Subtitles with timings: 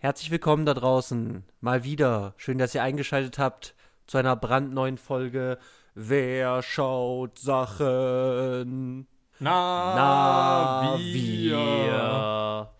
[0.00, 1.42] Herzlich willkommen da draußen.
[1.60, 2.32] Mal wieder.
[2.36, 3.74] Schön, dass ihr eingeschaltet habt
[4.06, 5.58] zu einer brandneuen Folge.
[5.96, 9.08] Wer schaut Sachen?
[9.40, 11.56] Na, Na, wir.
[11.56, 12.70] wir.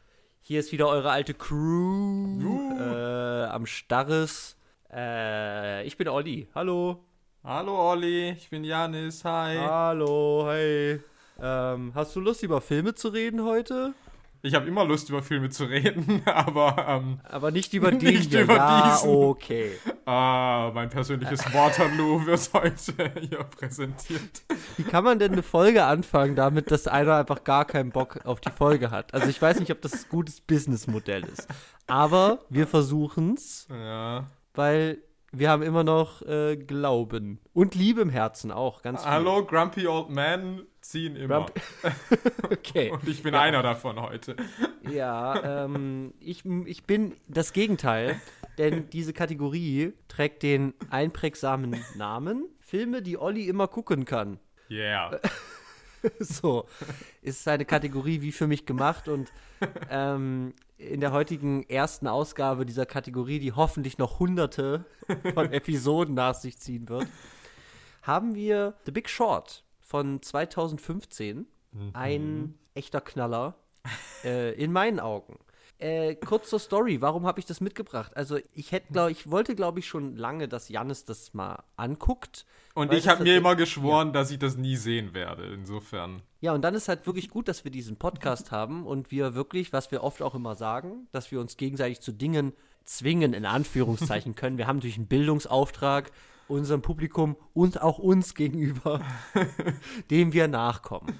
[0.43, 2.41] Hier ist wieder eure alte Crew
[2.79, 4.57] äh, am Starres.
[4.89, 6.47] Äh, ich bin Olli.
[6.55, 7.05] Hallo.
[7.43, 9.57] Hallo Olli, ich bin Janis, hi.
[9.57, 11.01] Hallo, hey.
[11.43, 13.93] Ähm, hast du Lust, über Filme zu reden heute?
[14.41, 18.31] Ich habe immer Lust, über Filme zu reden, aber ähm, Aber nicht über den Nicht
[18.31, 18.43] hier.
[18.43, 19.11] über ja, diesen.
[19.11, 19.73] okay.
[20.07, 24.43] ah, mein persönliches Waterloo wird heute hier präsentiert.
[24.77, 28.41] Wie kann man denn eine Folge anfangen damit, dass einer einfach gar keinen Bock auf
[28.41, 29.13] die Folge hat?
[29.13, 31.49] Also ich weiß nicht, ob das ein gutes Businessmodell ist.
[31.89, 34.27] Aber wir versuchen's, Ja.
[34.55, 34.99] weil
[35.33, 37.41] wir haben immer noch äh, Glauben.
[37.53, 39.11] Und Liebe im Herzen auch, ganz viel.
[39.11, 41.47] Hallo, Grumpy Old Man ziehen immer.
[42.51, 42.91] Okay.
[42.93, 43.41] Und ich bin Ja.
[43.41, 44.37] einer davon heute.
[44.91, 48.21] Ja, ähm, ich, ich bin das Gegenteil,
[48.57, 54.39] denn diese Kategorie trägt den einprägsamen Namen Filme, die Olli immer gucken kann.
[54.71, 55.21] Yeah.
[56.21, 56.69] So,
[57.23, 59.33] ist eine Kategorie wie für mich gemacht und
[59.91, 64.85] ähm, in der heutigen ersten Ausgabe dieser Kategorie, die hoffentlich noch hunderte
[65.35, 67.09] von Episoden nach sich ziehen wird,
[68.03, 71.47] haben wir The Big Short von 2015.
[71.93, 73.57] Ein echter Knaller
[74.25, 75.39] äh, in meinen Augen.
[75.79, 78.17] Äh, kurz zur Story, warum habe ich das mitgebracht?
[78.17, 82.47] Also ich hätte, glaube ich, wollte, glaube ich, schon lange, dass Jannis das mal anguckt.
[82.75, 85.45] Und ich habe mir immer geschworen, dass ich das nie sehen werde.
[85.55, 86.23] Insofern.
[86.41, 89.73] Ja, und dann ist halt wirklich gut, dass wir diesen Podcast haben und wir wirklich,
[89.73, 92.53] was wir oft auch immer sagen, dass wir uns gegenseitig zu Dingen
[92.85, 94.59] zwingen, in Anführungszeichen können.
[94.59, 96.11] Wir haben natürlich einen Bildungsauftrag
[96.49, 99.01] unserem Publikum und auch uns gegenüber,
[100.11, 101.19] dem wir nachkommen.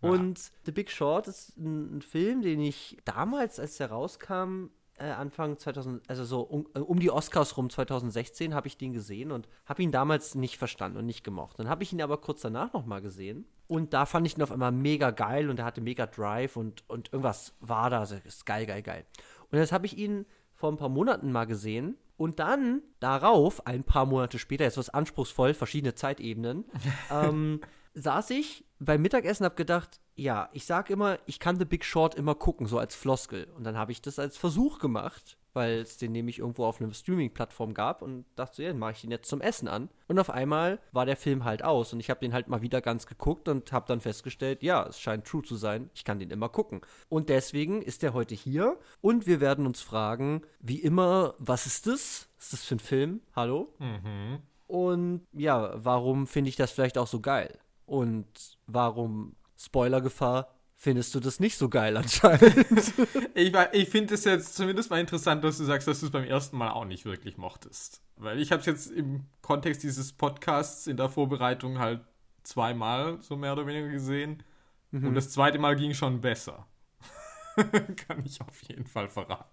[0.00, 4.66] Und The Big Short ist ein, ein Film, den ich damals, als der rauskam,
[4.96, 8.92] äh, Anfang 2000, also so um, äh, um die Oscars rum 2016, habe ich den
[8.92, 11.58] gesehen und habe ihn damals nicht verstanden und nicht gemocht.
[11.58, 14.52] Dann habe ich ihn aber kurz danach nochmal gesehen und da fand ich ihn auf
[14.52, 18.46] einmal mega geil und er hatte mega Drive und, und irgendwas war da, also ist
[18.46, 19.04] geil, geil, geil.
[19.50, 23.84] Und jetzt habe ich ihn vor ein paar Monaten mal gesehen und dann darauf, ein
[23.84, 26.64] paar Monate später, jetzt was anspruchsvoll, verschiedene Zeitebenen,
[27.10, 27.60] ähm,
[27.94, 31.84] saß ich beim Mittagessen und habe gedacht, ja, ich sag immer, ich kann The Big
[31.84, 33.44] Short immer gucken, so als Floskel.
[33.56, 36.92] Und dann habe ich das als Versuch gemacht, weil es den nämlich irgendwo auf einer
[36.92, 39.88] Streaming-Plattform gab und dachte ja, dann mache ich den jetzt zum Essen an.
[40.08, 42.80] Und auf einmal war der Film halt aus und ich habe den halt mal wieder
[42.80, 46.30] ganz geguckt und habe dann festgestellt, ja, es scheint true zu sein, ich kann den
[46.30, 46.82] immer gucken.
[47.08, 51.86] Und deswegen ist der heute hier und wir werden uns fragen, wie immer, was ist
[51.86, 52.28] das?
[52.36, 53.20] Was ist das für ein Film?
[53.34, 53.72] Hallo?
[53.78, 54.40] Mhm.
[54.66, 57.58] Und ja, warum finde ich das vielleicht auch so geil?
[57.86, 62.66] Und warum, Spoilergefahr, findest du das nicht so geil anscheinend?
[63.34, 66.24] Ich, ich finde es jetzt zumindest mal interessant, dass du sagst, dass du es beim
[66.24, 68.00] ersten Mal auch nicht wirklich mochtest.
[68.16, 72.00] Weil ich habe es jetzt im Kontext dieses Podcasts in der Vorbereitung halt
[72.44, 74.42] zweimal so mehr oder weniger gesehen.
[74.92, 76.68] Und das zweite Mal ging schon besser.
[77.56, 79.50] Kann ich auf jeden Fall verraten.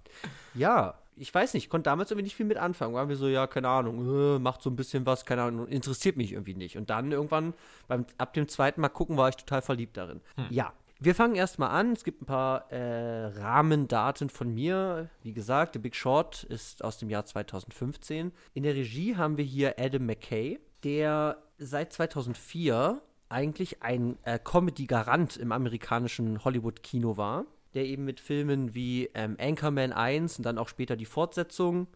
[0.53, 2.93] ja, ich weiß nicht, konnte damals irgendwie nicht viel mit anfangen.
[2.93, 6.17] Waren wir so, ja, keine Ahnung, äh, macht so ein bisschen was, keine Ahnung, interessiert
[6.17, 6.77] mich irgendwie nicht.
[6.77, 7.53] Und dann irgendwann,
[7.87, 10.21] beim, ab dem zweiten Mal gucken, war ich total verliebt darin.
[10.49, 10.73] Ja.
[11.03, 11.93] Wir fangen erstmal an.
[11.93, 15.09] Es gibt ein paar äh, Rahmendaten von mir.
[15.23, 18.31] Wie gesagt, The Big Short ist aus dem Jahr 2015.
[18.53, 25.37] In der Regie haben wir hier Adam McKay, der seit 2004 eigentlich ein äh, Comedy-Garant
[25.37, 30.69] im amerikanischen Hollywood-Kino war, der eben mit Filmen wie ähm, Anchorman 1 und dann auch
[30.69, 31.87] später die Fortsetzung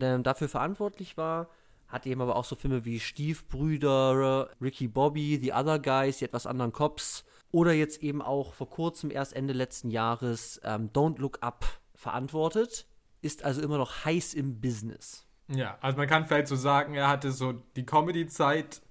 [0.00, 1.48] ähm, dafür verantwortlich war.
[1.88, 6.46] Hat eben aber auch so Filme wie Stiefbrüder, Ricky Bobby, The Other Guys, die etwas
[6.46, 11.38] anderen Cops oder jetzt eben auch vor kurzem, erst Ende letzten Jahres, ähm, Don't Look
[11.42, 11.64] Up
[11.94, 12.86] verantwortet.
[13.20, 15.24] Ist also immer noch heiß im Business.
[15.48, 18.82] Ja, also man kann vielleicht so sagen, er hatte so die Comedy-Zeit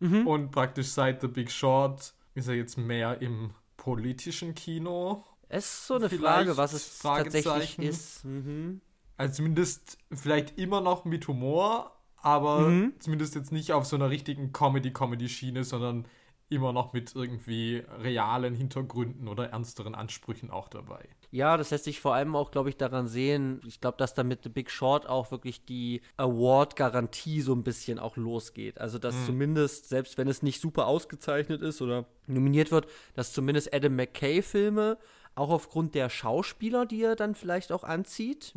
[0.00, 5.24] und praktisch seit The Big Short ist er jetzt mehr im politischen Kino.
[5.48, 8.24] Es ist so eine Vielleicht Frage, was es tatsächlich ist.
[8.24, 8.82] Mhm.
[9.16, 12.92] Also zumindest vielleicht immer noch mit Humor, aber Mhm.
[12.98, 16.06] zumindest jetzt nicht auf so einer richtigen Comedy-Comedy-Schiene, sondern
[16.48, 21.08] immer noch mit irgendwie realen Hintergründen oder ernsteren Ansprüchen auch dabei.
[21.32, 23.60] Ja, das lässt sich vor allem auch, glaube ich, daran sehen.
[23.66, 27.98] Ich glaube, dass da mit The Big Short auch wirklich die Award-Garantie so ein bisschen
[27.98, 28.80] auch losgeht.
[28.80, 33.74] Also, dass zumindest, selbst wenn es nicht super ausgezeichnet ist oder nominiert wird, dass zumindest
[33.74, 34.98] Adam McKay-Filme
[35.34, 38.54] auch aufgrund der Schauspieler, die er dann vielleicht auch anzieht,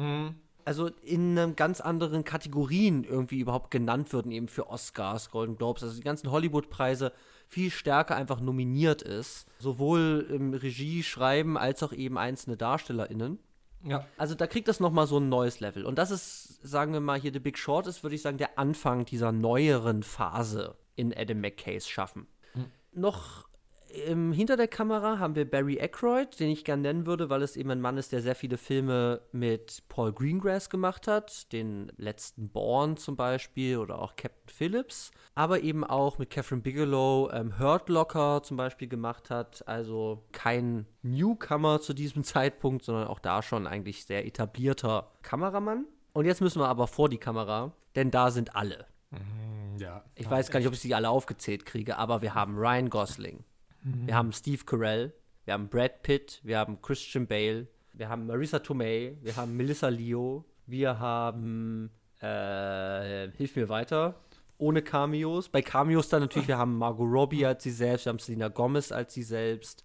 [0.63, 5.95] also in ganz anderen Kategorien irgendwie überhaupt genannt würden, eben für Oscars, Golden Globes, also
[5.95, 7.11] die ganzen Hollywood-Preise
[7.49, 9.47] viel stärker einfach nominiert ist.
[9.57, 13.39] Sowohl im Regie, Schreiben als auch eben einzelne DarstellerInnen.
[13.83, 14.05] Ja.
[14.17, 15.85] Also da kriegt das nochmal so ein neues Level.
[15.85, 18.59] Und das ist, sagen wir mal, hier The Big Short ist, würde ich sagen, der
[18.59, 22.27] Anfang dieser neueren Phase in Adam McKays Schaffen.
[22.91, 23.48] Noch
[23.91, 27.55] ähm, hinter der Kamera haben wir Barry Aykroyd, den ich gern nennen würde, weil es
[27.55, 32.49] eben ein Mann ist, der sehr viele Filme mit Paul Greengrass gemacht hat, den letzten
[32.49, 37.89] Born zum Beispiel oder auch Captain Phillips, aber eben auch mit Catherine Bigelow ähm, Hurt
[37.89, 43.67] Locker zum Beispiel gemacht hat, also kein Newcomer zu diesem Zeitpunkt, sondern auch da schon
[43.67, 45.85] eigentlich sehr etablierter Kameramann.
[46.13, 48.87] Und jetzt müssen wir aber vor die Kamera, denn da sind alle.
[49.79, 50.03] Ja.
[50.15, 53.43] Ich weiß gar nicht, ob ich sie alle aufgezählt kriege, aber wir haben Ryan Gosling,
[53.81, 55.13] wir haben Steve Carell,
[55.45, 59.87] wir haben Brad Pitt, wir haben Christian Bale, wir haben Marisa Tomei, wir haben Melissa
[59.87, 61.89] Leo, wir haben,
[62.21, 64.19] äh, hilf mir weiter,
[64.57, 65.49] ohne Cameos.
[65.49, 68.91] Bei Cameos dann natürlich, wir haben Margot Robbie als sie selbst, wir haben Selena Gomez
[68.91, 69.83] als sie selbst.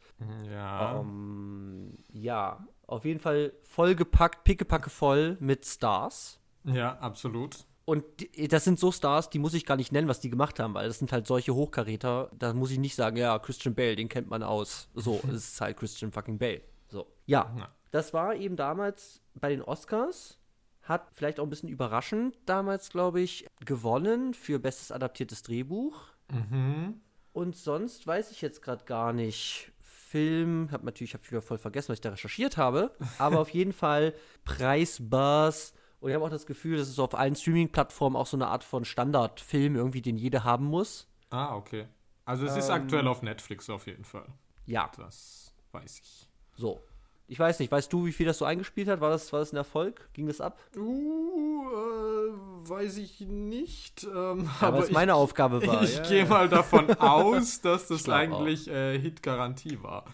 [0.50, 1.00] Ja.
[1.00, 6.40] Ähm, ja, auf jeden Fall vollgepackt, pickepacke voll mit Stars.
[6.64, 7.64] ja, absolut.
[7.86, 10.58] Und die, das sind so Stars, die muss ich gar nicht nennen, was die gemacht
[10.58, 12.30] haben, weil das sind halt solche Hochkaräter.
[12.38, 14.88] Da muss ich nicht sagen, ja, Christian Bale, den kennt man aus.
[14.94, 16.62] So, es ist halt Christian fucking Bale.
[16.88, 17.06] So.
[17.26, 17.68] Ja, Ja.
[17.90, 20.38] das war eben damals bei den Oscars.
[20.82, 25.98] Hat vielleicht auch ein bisschen überraschend damals, glaube ich, gewonnen für bestes adaptiertes Drehbuch.
[26.30, 27.00] Mhm.
[27.32, 29.72] Und sonst weiß ich jetzt gerade gar nicht.
[29.80, 32.94] Film, hab natürlich, hab wieder voll vergessen, was ich da recherchiert habe.
[33.18, 34.14] Aber auf jeden Fall
[34.44, 35.74] Preisbars.
[36.04, 38.62] Und ich habe auch das Gefühl, dass es auf allen Streaming-Plattformen auch so eine Art
[38.62, 41.08] von Standardfilm irgendwie, den jeder haben muss.
[41.30, 41.86] Ah, okay.
[42.26, 42.74] Also es ist Ähm.
[42.74, 44.26] aktuell auf Netflix auf jeden Fall.
[44.66, 46.28] Ja, Das weiß ich.
[46.56, 46.82] so.
[47.26, 49.00] Ich weiß nicht, weißt du, wie viel das so eingespielt hat?
[49.00, 50.10] War das, war das ein Erfolg?
[50.12, 50.60] Ging das ab?
[50.76, 54.04] Uh, äh, weiß ich nicht.
[54.04, 55.82] Ähm, Ja, aber was meine Aufgabe war.
[55.84, 56.28] ich ja, gehe ja.
[56.28, 60.04] mal davon aus, dass das eigentlich äh, Hit-Garantie war.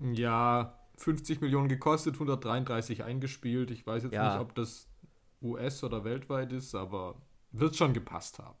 [0.00, 3.70] Ja, 50 Millionen gekostet, 133 eingespielt.
[3.70, 4.88] Ich weiß jetzt nicht, ob das
[5.42, 7.16] US oder weltweit ist, aber
[7.52, 8.56] wird schon gepasst haben.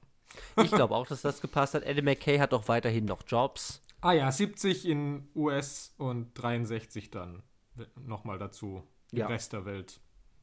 [0.62, 1.86] Ich glaube auch, dass das gepasst hat.
[1.86, 3.80] Adam McKay hat auch weiterhin noch Jobs.
[4.00, 7.42] Ah ja, 70 in US und 63 dann
[7.96, 8.82] nochmal dazu
[9.12, 9.26] im Ja.
[9.26, 10.00] Rest der Welt.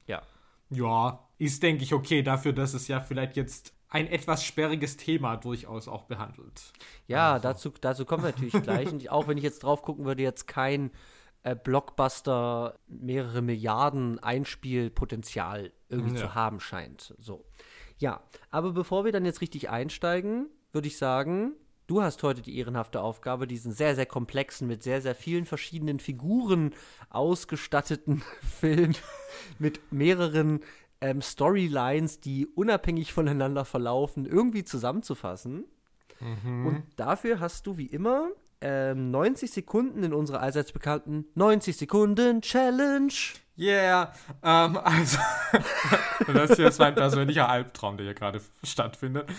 [0.08, 0.22] Ja.
[0.70, 5.38] Ja, ist, denke ich, okay dafür, dass es ja vielleicht jetzt ein etwas sperriges Thema
[5.38, 6.74] durchaus auch behandelt.
[7.08, 7.44] Ja, Also.
[7.44, 8.88] dazu, dazu kommen wir natürlich gleich.
[8.92, 10.92] Und auch wenn ich jetzt drauf gucken würde, jetzt kein
[11.45, 16.21] äh, Blockbuster mehrere Milliarden Einspielpotenzial irgendwie Ja.
[16.21, 17.13] zu haben scheint.
[17.19, 17.45] So.
[17.97, 21.53] Ja, aber bevor wir dann jetzt richtig einsteigen, würde ich sagen,
[21.88, 26.00] du hast heute die ehrenhafte Aufgabe, diesen sehr, sehr komplexen, mit sehr, sehr vielen verschiedenen
[26.00, 26.74] Figuren
[27.12, 28.94] ausgestatteten Film
[29.59, 30.62] mit mehreren
[31.00, 35.65] ähm, Storylines, die unabhängig voneinander verlaufen, irgendwie zusammenzufassen.
[36.21, 38.30] Und dafür hast du wie immer
[38.68, 43.14] ähm, 90 Sekunden in unserer allseits bekannten 90 Sekunden Challenge.
[43.58, 44.12] Yeah,
[44.44, 45.18] ähm, also,
[46.34, 49.30] das hier ist mein persönlicher Albtraum, der hier gerade stattfindet.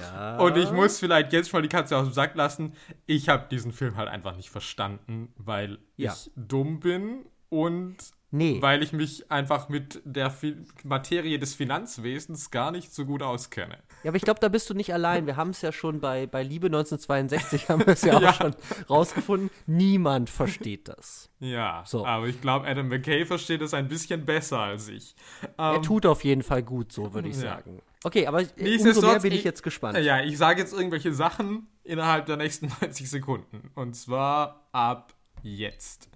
[0.00, 0.38] Ja.
[0.38, 2.72] Und ich muss vielleicht jetzt mal die Katze aus dem Sack lassen.
[3.06, 6.12] Ich habe diesen Film halt einfach nicht verstanden, weil Ja.
[6.14, 7.96] ich dumm bin und
[8.32, 8.62] Nee.
[8.62, 13.78] weil ich mich einfach mit der Fi Materie des Finanzwesens gar nicht so gut auskenne.
[14.04, 15.26] Ja, aber ich glaube, da bist du nicht allein.
[15.26, 18.32] Wir haben es ja schon bei, bei Liebe 1962, haben wir es ja auch Ja.
[18.32, 18.54] schon
[18.88, 19.50] rausgefunden.
[19.66, 21.28] Niemand versteht das.
[21.40, 22.06] Ja, So.
[22.06, 25.16] aber ich glaube, Adam McKay versteht es ein bisschen besser als ich.
[25.56, 27.56] Er Ähm, tut auf jeden Fall gut, so würde ich Ja.
[27.56, 27.82] sagen.
[28.04, 29.98] Okay, aber äh, umso mehr bin ich ich- jetzt gespannt.
[29.98, 33.70] Ja, ich sage jetzt irgendwelche Sachen innerhalb der nächsten 90 Sekunden.
[33.74, 36.08] Und zwar ab jetzt.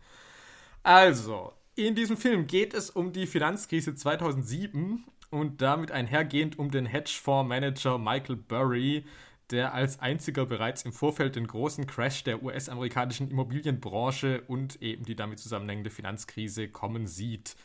[0.82, 6.86] Also, in diesem Film geht es um die Finanzkrise 2007 und damit einhergehend um den
[6.86, 9.04] Hedgefondsmanager Michael Burry,
[9.50, 15.16] der als einziger bereits im Vorfeld den großen Crash der US-amerikanischen Immobilienbranche und eben die
[15.16, 17.56] damit zusammenhängende Finanzkrise kommen sieht.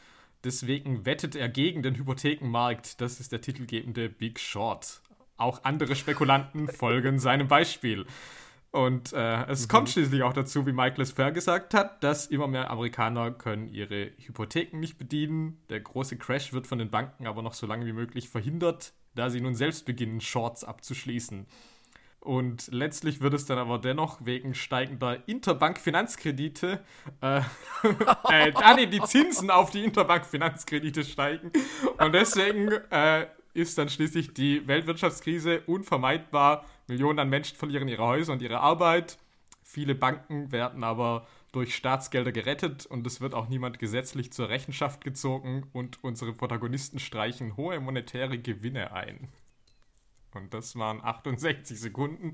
[0.43, 3.01] Deswegen wettet er gegen den Hypothekenmarkt.
[3.01, 5.01] Das ist der titelgebende Big Short.
[5.37, 8.05] Auch andere Spekulanten folgen seinem Beispiel.
[8.71, 12.47] Und äh, es kommt schließlich auch dazu, wie Michael es fair gesagt hat, dass immer
[12.47, 15.59] mehr Amerikaner können ihre Hypotheken nicht bedienen.
[15.69, 19.31] Der große Crash wird von den Banken aber noch so lange wie möglich verhindert, da
[19.31, 21.47] sie nun selbst beginnen, Shorts abzuschließen.
[22.19, 26.83] Und letztlich wird es dann aber dennoch wegen steigender Interbank-Finanzkredite,
[27.21, 27.41] äh,
[28.29, 31.51] äh, nee, die Zinsen auf die Interbank-Finanzkredite steigen.
[31.97, 36.65] Und deswegen äh, ist dann schließlich die Weltwirtschaftskrise unvermeidbar.
[36.89, 39.17] Millionen an Menschen verlieren ihre Häuser und ihre Arbeit.
[39.63, 45.03] Viele Banken werden aber durch Staatsgelder gerettet und es wird auch niemand gesetzlich zur Rechenschaft
[45.03, 49.29] gezogen und unsere Protagonisten streichen hohe monetäre Gewinne ein.
[50.39, 52.31] Und das waren 68 Sekunden,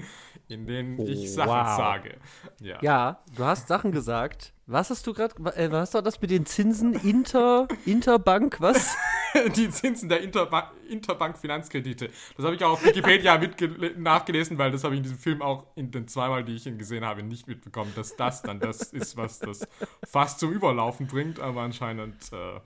[0.47, 1.77] in denen ich Oh, Sachen wow.
[1.77, 2.17] sage.
[2.61, 2.77] Ja.
[2.81, 4.53] Ja, du hast Sachen gesagt.
[4.67, 6.93] Was hast du gerade, äh, was war das mit den Zinsen?
[6.93, 8.95] Inter, Interbank, was?
[9.55, 12.09] Die Zinsen der Interba Interbank-Finanzkredite.
[12.37, 13.37] Das habe ich auch auf Wikipedia
[13.97, 16.77] nachgelesen, weil das habe ich in diesem Film auch in den zweimal, die ich ihn
[16.77, 19.67] gesehen habe, nicht mitbekommen, dass das dann das ist, was das
[20.07, 21.39] fast zum Überlaufen bringt.
[21.39, 22.59] Aber anscheinend äh,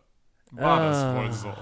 [0.51, 1.15] war das Ah.
[1.15, 1.53] wohl so.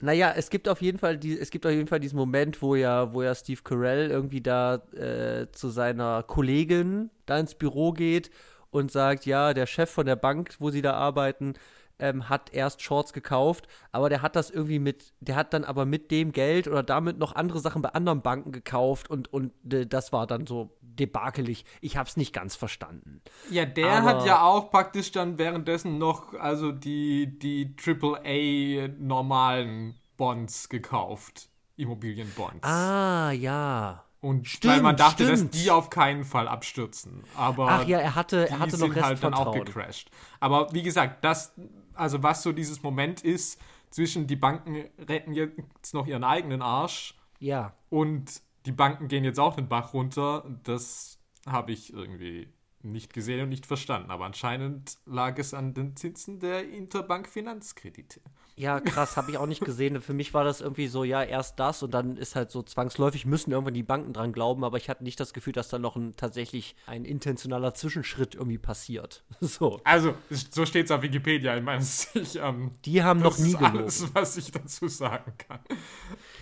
[0.00, 2.74] Naja, es gibt auf jeden Fall die, es gibt auf jeden Fall diesen Moment, wo
[2.74, 8.30] ja, wo ja Steve Carell irgendwie da äh, zu seiner Kollegin da ins Büro geht
[8.70, 11.54] und sagt, ja, der Chef von der Bank, wo sie da arbeiten,
[11.98, 15.84] ähm, hat erst Shorts gekauft, aber der hat das irgendwie mit, der hat dann aber
[15.86, 19.86] mit dem Geld oder damit noch andere Sachen bei anderen Banken gekauft und, und äh,
[19.86, 21.64] das war dann so debakelig.
[21.80, 23.20] Ich hab's nicht ganz verstanden.
[23.50, 29.94] Ja, der Aber- hat ja auch praktisch dann währenddessen noch also die, die AAA normalen
[30.16, 31.48] Bonds gekauft.
[31.76, 32.62] Immobilienbonds.
[32.62, 34.04] Ah, ja.
[34.20, 35.52] Und Stimmt, weil man dachte, stimmt.
[35.54, 37.24] dass die auf keinen Fall abstürzen.
[37.36, 40.10] Aber Ach ja, er hatte, er hatte noch sind halt dann auch gecrashed.
[40.40, 41.52] Aber wie gesagt, das,
[41.94, 43.60] also was so dieses Moment ist,
[43.90, 47.74] zwischen die Banken retten jetzt noch ihren eigenen Arsch ja.
[47.90, 52.48] und die Banken gehen jetzt auch den Bach runter, das habe ich irgendwie
[52.82, 54.10] nicht gesehen und nicht verstanden.
[54.10, 58.20] Aber anscheinend lag es an den Zinsen der Interbank-Finanzkredite.
[58.56, 60.00] Ja, krass, habe ich auch nicht gesehen.
[60.00, 63.26] Für mich war das irgendwie so, ja, erst das und dann ist halt so zwangsläufig,
[63.26, 65.96] müssen irgendwann die Banken dran glauben, aber ich hatte nicht das Gefühl, dass da noch
[65.96, 69.24] ein tatsächlich ein intentionaler Zwischenschritt irgendwie passiert.
[69.40, 69.80] So.
[69.84, 71.56] Also, so steht es auf Wikipedia.
[71.56, 73.78] Ich meine, ich, ähm, Die haben noch das nie ist gelogen.
[73.80, 75.58] alles, was ich dazu sagen kann.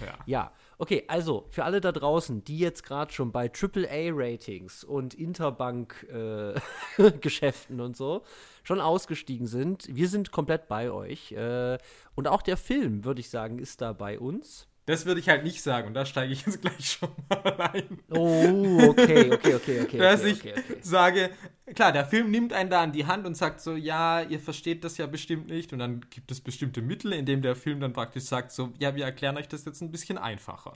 [0.01, 0.19] Ja.
[0.27, 7.81] Ja, okay, also für alle da draußen, die jetzt gerade schon bei AAA-Ratings und Interbank-Geschäften
[7.85, 8.23] und so
[8.63, 11.33] schon ausgestiegen sind, wir sind komplett bei euch.
[11.33, 11.79] Äh,
[12.15, 14.69] und auch der Film, würde ich sagen, ist da bei uns.
[14.85, 18.01] Das würde ich halt nicht sagen und da steige ich jetzt gleich schon mal ein.
[18.11, 19.99] Oh, okay, okay, okay, okay.
[19.99, 20.77] dass okay, ich okay, okay.
[20.81, 21.31] sage,
[21.73, 24.83] klar, der Film nimmt einen da an die Hand und sagt so, ja, ihr versteht
[24.83, 28.25] das ja bestimmt nicht und dann gibt es bestimmte Mittel, indem der Film dann praktisch
[28.25, 30.73] sagt so, ja, wir erklären euch das jetzt ein bisschen einfacher.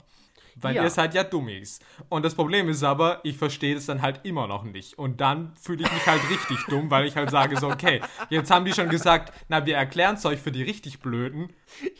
[0.59, 0.83] Weil Ja.
[0.83, 1.79] ihr seid ja Dummies.
[2.09, 4.97] Und das Problem ist aber, ich verstehe es dann halt immer noch nicht.
[4.97, 8.49] Und dann fühle ich mich halt richtig dumm, weil ich halt sage so, okay, jetzt
[8.51, 11.49] haben die schon gesagt, na, wir erklären es euch für die richtig Blöden.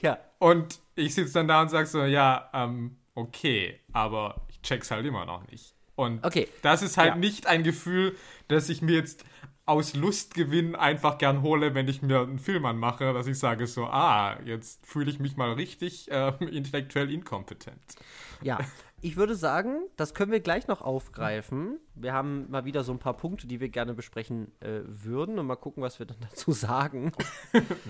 [0.02, 4.90] Ja, Und ich sitze dann da und sage so, ja, ähm, okay, aber ich check's
[4.92, 5.74] halt immer noch nicht.
[5.96, 6.48] Und Okay.
[6.62, 7.16] das ist halt Ja.
[7.16, 8.16] nicht ein Gefühl,
[8.48, 9.24] das ich mir jetzt
[9.68, 13.86] aus Lustgewinn einfach gern hole, wenn ich mir einen Film anmache, dass ich sage so,
[13.86, 17.96] ah, jetzt fühle ich mich mal richtig ähm, intellektuell inkompetent.
[18.42, 18.60] Ja,
[19.02, 21.80] ich würde sagen, das können wir gleich noch aufgreifen.
[21.94, 25.46] Wir haben mal wieder so ein paar Punkte, die wir gerne besprechen äh, würden und
[25.46, 27.12] mal gucken, was wir dann dazu sagen.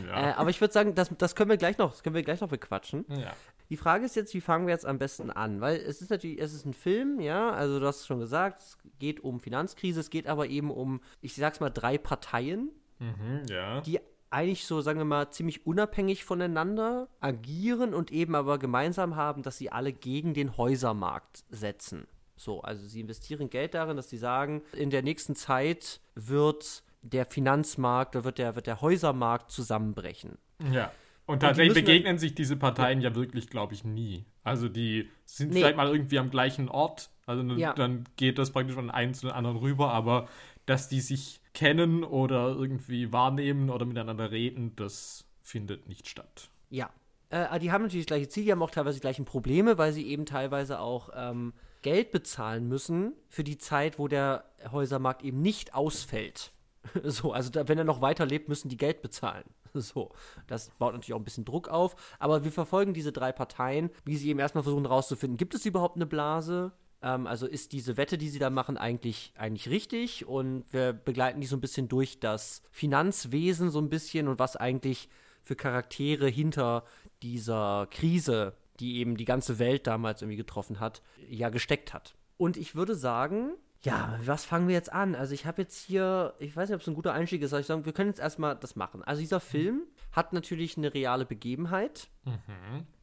[0.06, 0.32] Ja.
[0.32, 2.42] Äh, aber ich würde sagen, das, das können wir gleich noch, das können wir gleich
[2.42, 3.06] noch bequatschen.
[3.10, 3.34] ja.
[3.70, 5.60] Die Frage ist jetzt, wie fangen wir jetzt am besten an?
[5.60, 8.62] Weil es ist natürlich, es ist ein Film, ja, also du hast es schon gesagt,
[8.62, 13.44] es geht um Finanzkrise, es geht aber eben um, ich sag's mal, drei Parteien, Mhm,
[13.50, 13.82] ja.
[13.82, 14.00] die
[14.30, 19.58] eigentlich so, sagen wir mal, ziemlich unabhängig voneinander agieren und eben aber gemeinsam haben, dass
[19.58, 22.08] sie alle gegen den Häusermarkt setzen.
[22.36, 27.26] So, also sie investieren Geld darin, dass sie sagen, in der nächsten Zeit wird der
[27.26, 30.38] Finanzmarkt, da wird der, wird der Häusermarkt zusammenbrechen.
[30.72, 30.92] Ja.
[31.26, 34.26] Und tatsächlich dann- begegnen sich diese Parteien ja wirklich, glaube ich, nie.
[34.44, 35.60] Also die sind Nee.
[35.60, 37.74] vielleicht mal irgendwie am gleichen Ort, also Ja.
[37.74, 40.28] dann geht das praktisch von einem zu den anderen rüber, aber
[40.66, 46.52] dass die sich kennen oder irgendwie wahrnehmen oder miteinander reden, das findet nicht statt.
[46.70, 46.92] Ja.
[47.30, 49.92] Äh, die haben natürlich das gleiche Ziel, die haben auch teilweise die gleichen Probleme, weil
[49.92, 55.42] sie eben teilweise auch ähm, Geld bezahlen müssen für die Zeit, wo der Häusermarkt eben
[55.42, 56.52] nicht ausfällt.
[57.04, 59.44] So, also da, wenn er noch weiterlebt, müssen die Geld bezahlen.
[59.74, 60.12] So,
[60.46, 61.96] das baut natürlich auch ein bisschen Druck auf.
[62.20, 65.98] Aber wir verfolgen diese drei Parteien, wie sie eben erstmal versuchen herauszufinden, gibt es überhaupt
[65.98, 66.72] eine Blase?
[67.02, 70.26] Ähm, also ist diese Wette, die sie da machen, eigentlich, eigentlich richtig?
[70.26, 74.56] Und wir begleiten die so ein bisschen durch das Finanzwesen so ein bisschen und was
[74.56, 75.10] eigentlich
[75.44, 76.84] für Charaktere hinter
[77.22, 82.16] dieser Krise, die eben die ganze Welt damals irgendwie getroffen hat, ja gesteckt hat.
[82.38, 85.16] Und ich würde sagen, ja, was fangen wir jetzt an?
[85.16, 87.62] Also ich habe jetzt hier, ich weiß nicht, ob es ein guter Einstieg ist, aber
[87.62, 89.04] ich sage, wir können jetzt erstmal das machen.
[89.04, 92.10] Also dieser Film hat natürlich eine reale Begebenheit,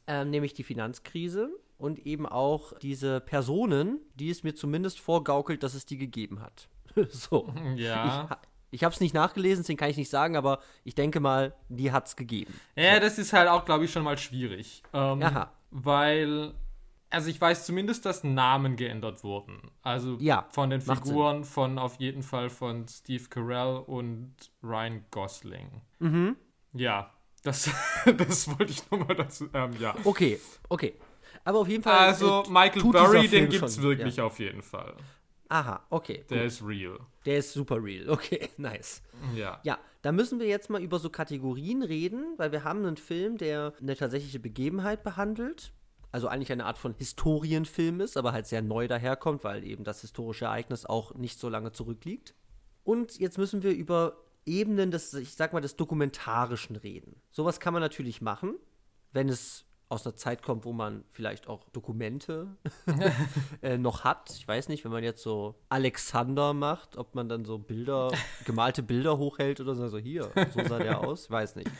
[0.06, 1.48] ähm, nämlich die Finanzkrise
[1.84, 6.68] und eben auch diese Personen, die es mir zumindest vorgaukelt, dass es die gegeben hat.
[7.10, 7.52] so.
[7.76, 8.26] Ja.
[8.70, 11.54] Ich, ich habe es nicht nachgelesen, deswegen kann ich nicht sagen, aber ich denke mal,
[11.68, 12.54] die hat es gegeben.
[12.74, 14.82] Ja, das ist halt auch, glaube ich, schon mal schwierig.
[14.94, 15.52] Ähm, Aha.
[15.70, 16.54] Weil,
[17.10, 19.70] also ich weiß zumindest, dass Namen geändert wurden.
[19.82, 25.82] Also Ja, von den Figuren von auf jeden Fall von Steve Carell und Ryan Gosling.
[25.98, 26.36] Mhm.
[26.72, 27.10] Ja,
[27.42, 27.70] das,
[28.16, 29.50] das wollte ich nur mal dazu.
[29.52, 29.94] Ähm, ja.
[30.02, 30.94] Okay, okay.
[31.44, 31.98] Aber auf jeden Fall.
[31.98, 34.24] Also, äh, Michael Burry, den gibt's schon, wirklich Ja.
[34.24, 34.94] auf jeden Fall.
[35.48, 36.24] Aha, okay.
[36.30, 36.46] Der gut.
[36.46, 36.98] ist real.
[37.26, 38.08] Der ist super real.
[38.10, 39.02] Okay, nice.
[39.36, 39.60] Ja.
[39.62, 43.36] Ja, da müssen wir jetzt mal über so Kategorien reden, weil wir haben einen Film,
[43.36, 45.72] der eine tatsächliche Begebenheit behandelt.
[46.12, 50.00] Also eigentlich eine Art von Historienfilm ist, aber halt sehr neu daherkommt, weil eben das
[50.00, 52.34] historische Ereignis auch nicht so lange zurückliegt.
[52.84, 57.20] Und jetzt müssen wir über Ebenen des, ich sag mal, des Dokumentarischen reden.
[57.30, 58.54] Sowas kann man natürlich machen,
[59.12, 62.56] wenn es aus einer Zeit kommt, wo man vielleicht auch Dokumente
[63.62, 64.30] äh, noch hat.
[64.36, 68.10] Ich weiß nicht, wenn man jetzt so Alexander macht, ob man dann so Bilder,
[68.44, 71.70] gemalte Bilder hochhält oder so, so hier, so sah der aus, weiß nicht.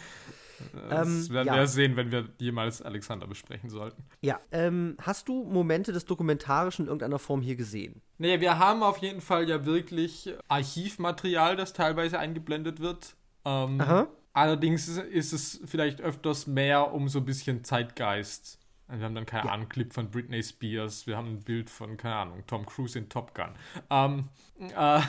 [0.89, 1.57] Das Ähm, werden ja.
[1.57, 4.05] wir sehen, wenn wir jemals Alexander besprechen sollten.
[4.23, 8.03] Ja, ähm, hast du Momente des Dokumentarischen in irgendeiner Form hier gesehen?
[8.19, 13.17] Naja, wir haben auf jeden Fall ja wirklich Archivmaterial, das teilweise eingeblendet wird.
[13.45, 14.07] Ähm, Aha.
[14.35, 18.59] Allerdings ist es vielleicht öfters mehr um so ein bisschen Zeitgeist.
[18.87, 21.71] Also Wir haben dann, keine Ahnung, einen Clip von Britney Spears, wir haben ein Bild
[21.71, 23.55] von, keine Ahnung, Tom Cruise in Top Gun.
[23.91, 24.29] Ähm,
[24.77, 25.01] äh,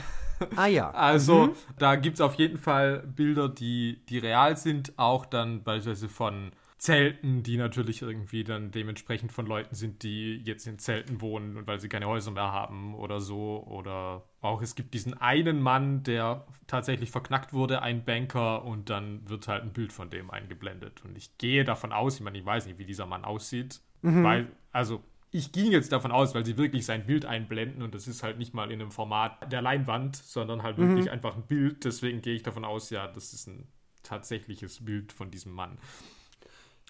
[0.56, 0.92] Ah ja.
[0.94, 6.10] also, da gibt es auf jeden Fall Bilder, die, die real sind, auch dann beispielsweise
[6.10, 11.56] von Zelten, die natürlich irgendwie dann dementsprechend von Leuten sind, die jetzt in Zelten wohnen
[11.56, 13.64] und weil sie keine Häuser mehr haben oder so.
[13.66, 19.28] Oder auch es gibt diesen einen Mann, der tatsächlich verknackt wurde, ein Banker, und dann
[19.30, 21.04] wird halt ein Bild von dem eingeblendet.
[21.06, 24.52] Und ich gehe davon aus, ich meine, ich weiß nicht, wie dieser Mann aussieht, weil,
[24.72, 25.02] also
[25.32, 28.38] ich ging jetzt davon aus, weil sie wirklich sein Bild einblenden und das ist halt
[28.38, 31.84] nicht mal in einem Format der Leinwand, sondern halt wirklich einfach ein Bild.
[31.84, 33.68] Deswegen gehe ich davon aus, ja, das ist ein
[34.04, 35.78] tatsächliches Bild von diesem Mann.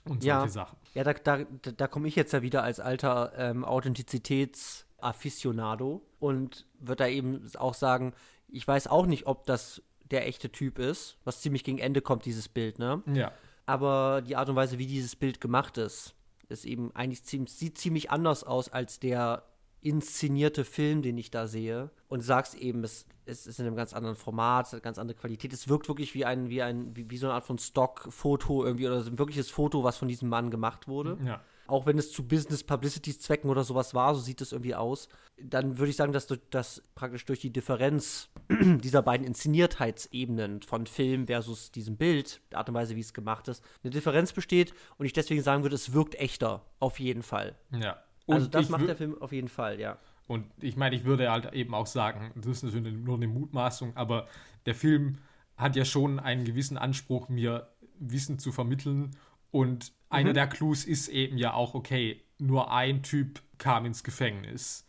[0.05, 0.47] Und solche Ja.
[0.47, 0.77] Sachen.
[0.93, 7.03] Ja, da, da, da, komme ich jetzt ja wieder als alter ähm, Authentizitäts-Afficionado und würde
[7.03, 8.13] da eben auch sagen,
[8.47, 9.81] ich weiß auch nicht, ob das
[10.11, 13.01] der echte Typ ist, was ziemlich gegen Ende kommt, dieses Bild, ne?
[13.13, 13.31] Ja.
[13.65, 16.13] Aber die Art und Weise, wie dieses Bild gemacht ist,
[16.49, 19.43] ist eben eigentlich ziemlich, sieht ziemlich anders aus als der
[19.81, 21.89] inszenierte Film, den ich da sehe.
[22.07, 24.97] Und sagst eben, es, es ist in einem ganz anderen Format, es hat eine ganz
[24.99, 25.51] andere Qualität.
[25.53, 28.87] Es wirkt wirklich wie ein, wie ein, wie, wie so eine Art von Stock-Foto irgendwie
[28.87, 31.17] oder so ein wirkliches Foto, was von diesem Mann gemacht wurde.
[31.25, 31.41] Ja.
[31.67, 35.09] Auch wenn es zu Business-Publicity-Zwecken oder sowas war, so sieht es irgendwie aus.
[35.41, 41.27] Dann würde ich sagen, dass, dass praktisch durch die Differenz dieser beiden Inszeniertheitsebenen von Film
[41.27, 45.05] versus diesem Bild, der Art und Weise, wie es gemacht ist, eine Differenz besteht und
[45.05, 47.55] ich deswegen sagen würde, es wirkt echter, auf jeden Fall.
[47.71, 47.97] Ja.
[48.27, 49.97] also das ich macht wür- der Film auf jeden Fall, ja.
[50.27, 53.95] Und ich meine, ich würde halt eben auch sagen, das ist natürlich nur eine Mutmaßung,
[53.95, 54.27] aber
[54.65, 55.17] der Film
[55.55, 59.15] hat ja schon einen gewissen Anspruch, mir Wissen zu vermitteln.
[59.51, 64.87] Und einer der Clues ist eben ja auch, okay, nur ein Typ kam ins Gefängnis.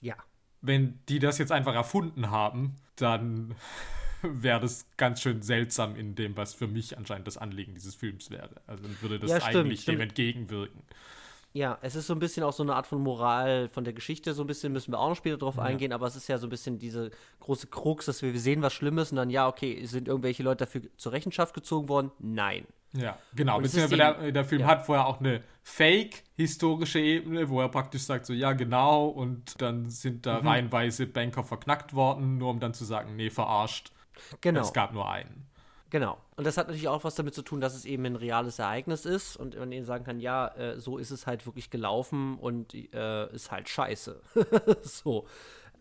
[0.00, 0.16] Ja.
[0.60, 3.54] Wenn die das jetzt einfach erfunden haben, dann
[4.22, 8.30] wäre das ganz schön seltsam in dem, was für mich anscheinend das Anliegen dieses Films
[8.30, 8.60] wäre.
[8.66, 9.98] Also würde das Ja, stimmt, eigentlich stimmt.
[9.98, 10.82] dem entgegenwirken.
[11.54, 14.32] Ja, es ist so ein bisschen auch so eine Art von Moral von der Geschichte,
[14.32, 16.46] so ein bisschen müssen wir auch noch später drauf eingehen, aber es ist ja so
[16.46, 17.10] ein bisschen diese
[17.40, 20.82] große Krux, dass wir, sehen was Schlimmes und dann, ja, okay, sind irgendwelche Leute dafür
[20.96, 22.10] zur Rechenschaft gezogen worden?
[22.18, 22.66] Nein.
[22.94, 23.56] Ja, genau.
[23.56, 24.66] Und Beziehungsweise der, der Film ja.
[24.66, 29.88] hat vorher auch eine Fake-historische Ebene, wo er praktisch sagt, so ja, genau, und dann
[29.88, 30.22] sind Mhm.
[30.22, 33.92] da reihenweise Banker verknackt worden, nur um dann zu sagen, nee, verarscht.
[34.40, 34.60] Genau.
[34.60, 35.46] Es gab nur einen.
[35.92, 36.16] Genau.
[36.36, 39.04] Und das hat natürlich auch was damit zu tun, dass es eben ein reales Ereignis
[39.04, 42.72] ist und man ihnen sagen kann, ja, äh, so ist es halt wirklich gelaufen und
[42.74, 44.18] äh, ist halt scheiße.
[44.82, 45.26] so.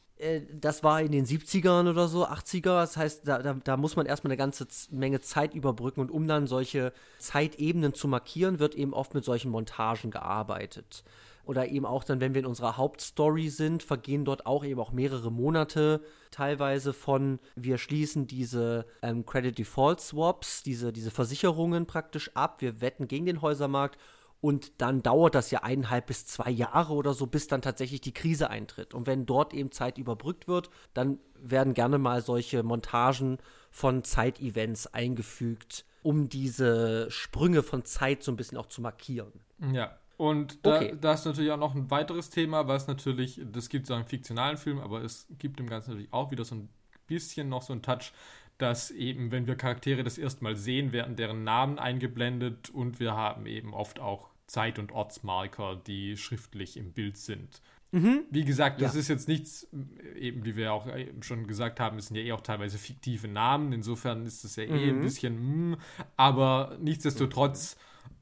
[0.52, 2.80] das war in den 70ern oder so, 80er.
[2.80, 6.28] Das heißt, da, da, da muss man erstmal eine ganze Menge Zeit überbrücken und um
[6.28, 11.04] dann solche Zeitebenen zu markieren, wird eben oft mit solchen Montagen gearbeitet.
[11.46, 14.92] Oder eben auch dann, wenn wir in unserer Hauptstory sind, vergehen dort auch eben auch
[14.92, 16.00] mehrere Monate
[16.30, 22.80] teilweise von, wir schließen diese ähm, Credit Default Swaps, diese, diese Versicherungen praktisch ab, wir
[22.80, 23.98] wetten gegen den Häusermarkt
[24.44, 28.12] und dann dauert das ja eineinhalb bis zwei Jahre oder so, bis dann tatsächlich die
[28.12, 28.92] Krise eintritt.
[28.92, 33.38] Und wenn dort eben Zeit überbrückt wird, dann werden gerne mal solche Montagen
[33.70, 39.32] von Zeitevents eingefügt, um diese Sprünge von Zeit so ein bisschen auch zu markieren.
[39.72, 39.96] Ja.
[40.18, 40.94] Und da, okay.
[41.00, 44.58] da ist natürlich auch noch ein weiteres Thema, was natürlich, das gibt so einen fiktionalen
[44.58, 46.68] Film, aber es gibt im Ganzen natürlich auch wieder so ein
[47.06, 48.12] bisschen noch so ein Touch,
[48.58, 53.16] dass eben, wenn wir Charaktere das erste Mal sehen, werden deren Namen eingeblendet und wir
[53.16, 57.60] haben eben oft auch Zeit- und Ortsmarker, die schriftlich im Bild sind.
[57.92, 58.24] Mhm.
[58.30, 59.00] Wie gesagt, das ja.
[59.00, 59.68] ist jetzt nichts,
[60.16, 60.88] eben wie wir auch
[61.20, 64.64] schon gesagt haben, es sind ja eh auch teilweise fiktive Namen, insofern ist es ja
[64.64, 64.98] eh mhm.
[64.98, 65.78] ein bisschen, mh,
[66.16, 67.76] aber nichtsdestotrotz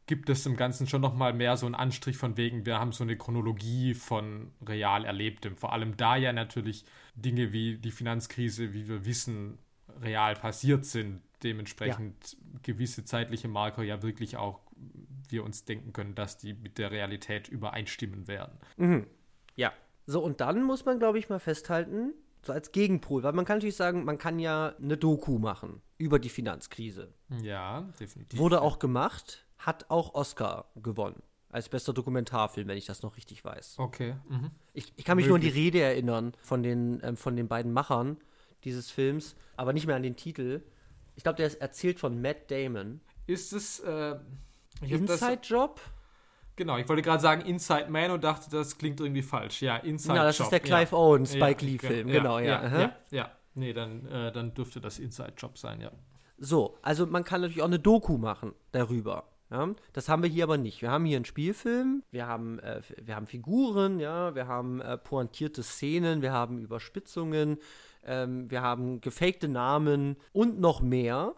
[0.06, 3.04] gibt es im Ganzen schon nochmal mehr so einen Anstrich von wegen, wir haben so
[3.04, 5.56] eine Chronologie von real Erlebtem.
[5.56, 9.58] Vor allem da ja natürlich Dinge wie die Finanzkrise, wie wir wissen,
[10.02, 11.22] real passiert sind.
[11.42, 12.58] Dementsprechend ja.
[12.62, 14.60] gewisse zeitliche Marker ja wirklich auch
[15.32, 18.58] wir uns denken können, dass die mit der Realität übereinstimmen werden.
[18.76, 19.06] Mhm.
[19.56, 19.72] Ja.
[20.06, 22.14] So, und dann muss man, glaube ich, mal festhalten,
[22.44, 26.18] so als Gegenpol, weil man kann natürlich sagen, man kann ja eine Doku machen über
[26.18, 27.14] die Finanzkrise.
[27.42, 28.38] Ja, definitiv.
[28.38, 31.22] Wurde auch gemacht, hat auch Oscar gewonnen.
[31.50, 33.78] Als bester Dokumentarfilm, wenn ich das noch richtig weiß.
[33.78, 34.16] Okay.
[34.28, 34.50] Mhm.
[34.72, 35.28] Ich, ich, kann mich Möglich.
[35.28, 38.16] nur an die Rede erinnern von den, ähm, von den beiden Machern
[38.64, 40.62] dieses Films, aber nicht mehr an den Titel.
[41.14, 43.00] Ich glaube, der ist erzählt von Matt Damon.
[43.26, 44.18] Ist es, äh,
[44.82, 45.80] Inside Job?
[46.56, 49.62] Genau, ich wollte gerade sagen Inside Man und dachte, das klingt irgendwie falsch.
[49.62, 50.24] Ja, Inside Job.
[50.24, 50.98] das ist der Clive ja.
[50.98, 52.62] Owen Spike Lee Film, ja, genau, ja.
[52.62, 53.30] Ja, ja, ja.
[53.54, 55.90] Nee, dann, äh, dann dürfte das Inside Job sein, ja.
[56.38, 59.28] So, also man kann natürlich auch eine Doku machen darüber.
[59.50, 60.80] Ja, das haben wir hier aber nicht.
[60.80, 64.96] Wir haben hier einen Spielfilm, wir haben, äh, wir haben Figuren, ja, wir haben äh,
[64.96, 67.58] pointierte Szenen, wir haben Überspitzungen,
[68.04, 71.34] ähm, wir haben gefakte Namen und noch mehr.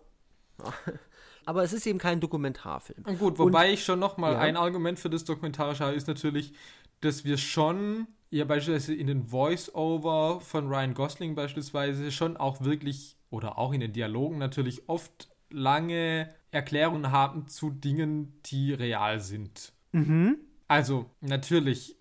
[1.47, 3.05] Aber es ist eben kein Dokumentarfilm.
[3.19, 4.39] Gut, wobei Und, ich schon noch mal ja.
[4.39, 6.53] ein Argument für das Dokumentarische habe, ist natürlich,
[7.01, 13.17] dass wir schon ja beispielsweise in den Voice-Over von Ryan Gosling beispielsweise schon auch wirklich
[13.31, 19.73] oder auch in den Dialogen natürlich oft lange Erklärungen haben zu Dingen, die real sind.
[19.93, 20.39] Mhm.
[20.67, 21.97] Also natürlich,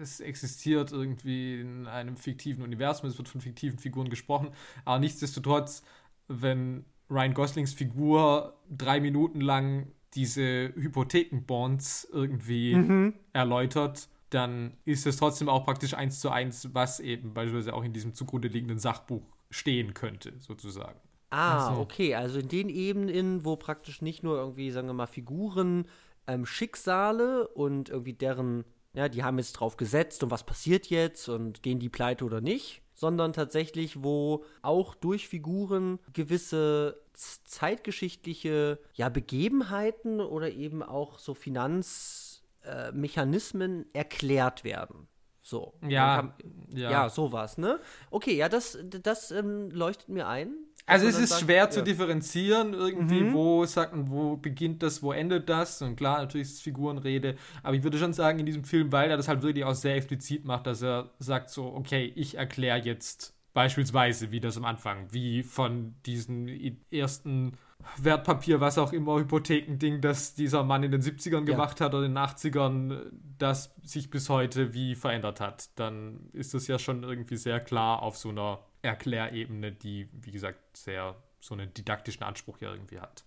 [0.00, 4.50] es existiert irgendwie in einem fiktiven Universum, es wird von fiktiven Figuren gesprochen,
[4.84, 5.82] aber nichtsdestotrotz,
[6.28, 13.14] wenn Ryan Goslings Figur drei Minuten lang diese Hypothekenbonds irgendwie mhm.
[13.32, 17.92] erläutert, dann ist es trotzdem auch praktisch eins zu eins, was eben beispielsweise auch in
[17.92, 20.98] diesem zugrunde liegenden Sachbuch stehen könnte, sozusagen.
[21.30, 21.80] Ah, also.
[21.80, 25.86] okay, also in den Ebenen, wo praktisch nicht nur irgendwie, sagen wir mal, Figuren,
[26.26, 28.64] ähm, Schicksale und irgendwie deren,
[28.94, 32.40] ja, die haben jetzt drauf gesetzt und was passiert jetzt und gehen die pleite oder
[32.40, 41.34] nicht, sondern tatsächlich, wo auch durch Figuren gewisse zeitgeschichtliche ja, Begebenheiten oder eben auch so
[41.34, 45.06] Finanzmechanismen äh, erklärt werden.
[45.42, 45.74] So.
[45.86, 46.34] Ja, kann,
[46.70, 46.90] ja.
[46.90, 47.78] ja, sowas, ne?
[48.10, 50.54] Okay, ja, das, das ähm, leuchtet mir ein.
[50.86, 51.70] Also es ist sagt, schwer ja.
[51.70, 53.32] zu differenzieren irgendwie, mhm.
[53.32, 55.80] wo sagt wo beginnt das, wo endet das.
[55.80, 59.10] Und klar, natürlich ist es Figurenrede, aber ich würde schon sagen, in diesem Film, weil
[59.10, 62.78] er das halt wirklich auch sehr explizit macht, dass er sagt so, okay, ich erkläre
[62.78, 66.48] jetzt beispielsweise, wie das am Anfang, wie von diesen
[66.90, 67.52] ersten
[67.96, 71.86] Wertpapier, was auch immer, Hypothekending, das dieser Mann in den 70ern gemacht ja.
[71.86, 75.70] hat oder in den 80ern, das sich bis heute wie verändert hat.
[75.78, 80.76] Dann ist das ja schon irgendwie sehr klar auf so einer Erklärebene, die, wie gesagt,
[80.76, 83.24] sehr so einen didaktischen Anspruch ja irgendwie hat.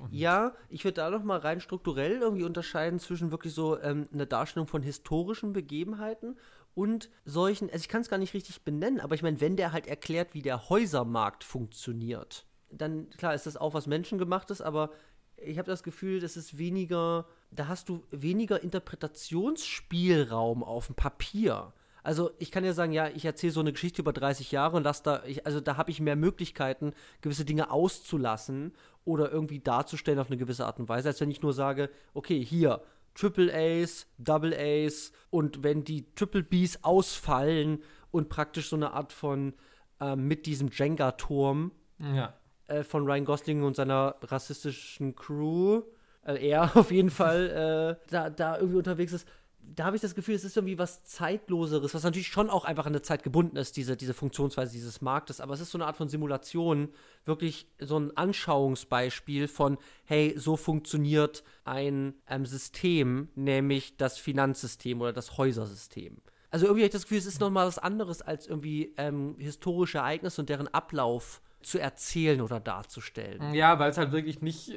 [0.00, 4.08] Und ja, ich würde da noch mal rein strukturell irgendwie unterscheiden zwischen wirklich so ähm,
[4.12, 6.36] einer Darstellung von historischen Begebenheiten
[6.74, 9.72] und solchen, also ich kann es gar nicht richtig benennen, aber ich meine, wenn der
[9.72, 14.90] halt erklärt, wie der Häusermarkt funktioniert, dann klar ist das auch was Menschengemachtes, aber
[15.36, 21.72] ich habe das Gefühl, das ist weniger, da hast du weniger Interpretationsspielraum auf dem Papier.
[22.04, 24.82] Also ich kann ja sagen, ja, ich erzähle so eine Geschichte über 30 Jahre und
[24.82, 28.72] lass da, ich, also da habe ich mehr Möglichkeiten, gewisse Dinge auszulassen
[29.04, 32.44] oder irgendwie darzustellen auf eine gewisse Art und Weise, als wenn ich nur sage, okay,
[32.44, 32.82] hier,
[33.14, 39.12] Triple A's, Double A's und wenn die Triple B's ausfallen und praktisch so eine Art
[39.12, 39.54] von
[40.00, 42.34] äh, mit diesem Jenga-Turm ja.
[42.72, 45.82] Äh, von Ryan Gosling und seiner rassistischen Crew,
[46.24, 49.26] äh, er auf jeden Fall, äh, da, da irgendwie unterwegs ist,
[49.74, 52.86] da habe ich das Gefühl, es ist irgendwie was Zeitloseres, was natürlich schon auch einfach
[52.86, 55.86] an der Zeit gebunden ist, diese, diese Funktionsweise dieses Marktes, aber es ist so eine
[55.86, 56.88] Art von Simulation,
[57.24, 65.12] wirklich so ein Anschauungsbeispiel von, hey, so funktioniert ein ähm, System, nämlich das Finanzsystem oder
[65.12, 66.18] das Häusersystem.
[66.50, 69.98] Also irgendwie habe ich das Gefühl, es ist nochmal was anderes als irgendwie ähm, historische
[69.98, 73.54] Ereignisse und deren Ablauf zu erzählen oder darzustellen.
[73.54, 74.72] Ja, weil es halt wirklich nicht,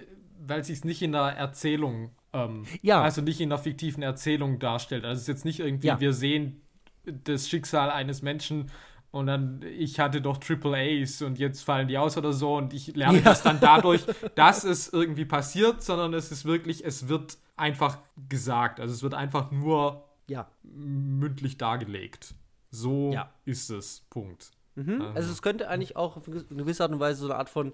[0.45, 3.01] weil es sich nicht in der Erzählung ähm, Ja.
[3.01, 5.05] also nicht in einer fiktiven Erzählung darstellt.
[5.05, 5.99] Also es ist jetzt nicht irgendwie, Ja.
[5.99, 6.61] wir sehen
[7.05, 8.71] das Schicksal eines Menschen
[9.11, 12.73] und dann, ich hatte doch Triple A's und jetzt fallen die aus oder so und
[12.73, 13.23] ich lerne Ja.
[13.23, 14.03] das dann dadurch,
[14.35, 18.79] dass es irgendwie passiert, sondern es ist wirklich, es wird einfach gesagt.
[18.81, 20.47] Also es wird einfach nur Ja.
[20.63, 22.33] mündlich dargelegt.
[22.71, 23.31] So Ja.
[23.45, 24.01] ist es.
[24.09, 24.51] Punkt.
[24.75, 25.01] Mhm.
[25.15, 27.73] Also es könnte eigentlich auch auf eine gewisse Art und Weise so eine Art von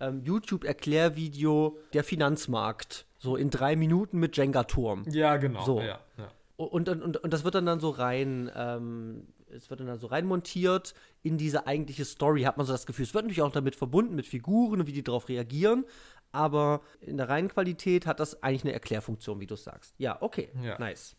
[0.00, 3.06] ähm, YouTube-Erklärvideo der Finanzmarkt.
[3.18, 5.04] So in drei Minuten mit Jenga-Turm.
[5.10, 5.64] Ja, genau.
[5.64, 5.80] So.
[5.80, 6.30] Ja, ja.
[6.56, 10.08] Und, und, und, das wird dann, dann so rein, ähm, es wird dann, dann so
[10.08, 13.04] rein montiert in diese eigentliche Story, hat man so das Gefühl.
[13.04, 15.84] Es wird natürlich auch damit verbunden mit Figuren und wie die darauf reagieren,
[16.32, 19.94] aber in der reinen Qualität hat das eigentlich eine Erklärfunktion, wie du sagst.
[19.98, 20.78] Ja, okay, Ja.
[20.78, 21.16] nice.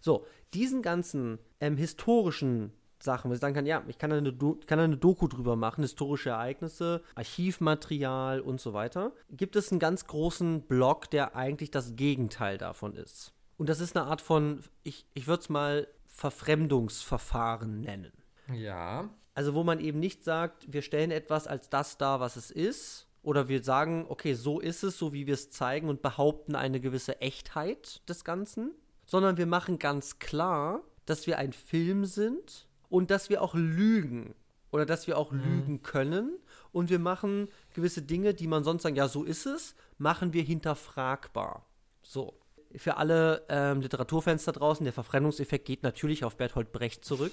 [0.00, 4.32] So, diesen ganzen ähm, historischen Sachen, wo ich sagen kann, ja, ich kann da, eine
[4.32, 9.70] Do kann da eine Doku drüber machen, historische Ereignisse, Archivmaterial und so weiter, gibt es
[9.70, 13.32] einen ganz großen Block, der eigentlich das Gegenteil davon ist.
[13.56, 18.12] Und das ist eine Art von, ich, ich würde es mal Verfremdungsverfahren nennen.
[18.52, 19.10] Ja.
[19.34, 23.06] Also wo man eben nicht sagt, wir stellen etwas als das dar, was es ist,
[23.22, 26.80] oder wir sagen, okay, so ist es, so wie wir es zeigen und behaupten eine
[26.80, 28.72] gewisse Echtheit des Ganzen,
[29.06, 34.34] sondern wir machen ganz klar, dass wir ein Film sind und dass wir auch lügen
[34.70, 36.38] oder dass wir auch lügen können
[36.72, 40.42] und wir machen gewisse Dinge, die man sonst sagen, ja, so ist es, machen wir
[40.42, 41.64] hinterfragbar.
[42.02, 42.34] So.
[42.76, 47.32] Für alle ähm, Literaturfans da draußen, der Verfremdungseffekt geht natürlich auf Bertolt Brecht zurück.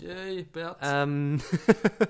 [0.00, 0.78] Yay, Bert.
[0.80, 1.40] Ähm,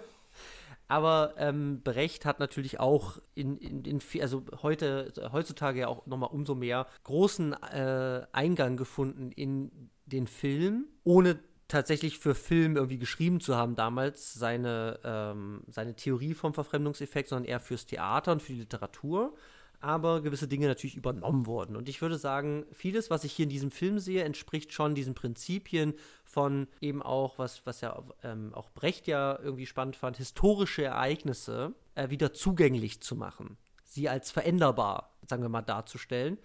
[0.88, 6.30] aber ähm, Brecht hat natürlich auch in, in, in also heute, heutzutage ja auch nochmal
[6.30, 13.40] umso mehr großen äh, Eingang gefunden in den Film, ohne tatsächlich für Film irgendwie geschrieben
[13.40, 18.52] zu haben damals, seine, ähm, seine Theorie vom Verfremdungseffekt, sondern eher fürs Theater und für
[18.52, 19.34] die Literatur.
[19.80, 21.76] Aber gewisse Dinge natürlich übernommen wurden.
[21.76, 25.14] Und ich würde sagen, vieles, was ich hier in diesem Film sehe, entspricht schon diesen
[25.14, 30.84] Prinzipien von eben auch, was, was ja ähm, auch Brecht ja irgendwie spannend fand, historische
[30.84, 33.58] Ereignisse äh, wieder zugänglich zu machen.
[33.84, 36.38] Sie als veränderbar, sagen wir mal, darzustellen.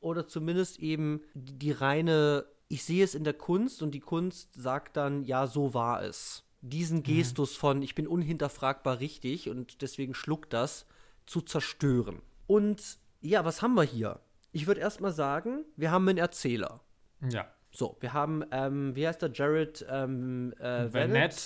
[0.00, 4.54] Oder zumindest eben die, die reine, ich sehe es in der Kunst und die Kunst
[4.54, 6.44] sagt dann, ja, so war es.
[6.62, 10.86] Diesen Gestus von, ich bin unhinterfragbar richtig und deswegen schluckt das,
[11.26, 12.22] zu zerstören.
[12.46, 14.20] Und ja, was haben wir hier?
[14.52, 16.80] Ich würde erstmal sagen, wir haben einen Erzähler.
[17.28, 17.46] ja.
[17.72, 21.36] So, wir haben, ähm, wie heißt der, Jared ähm, äh, Vanette.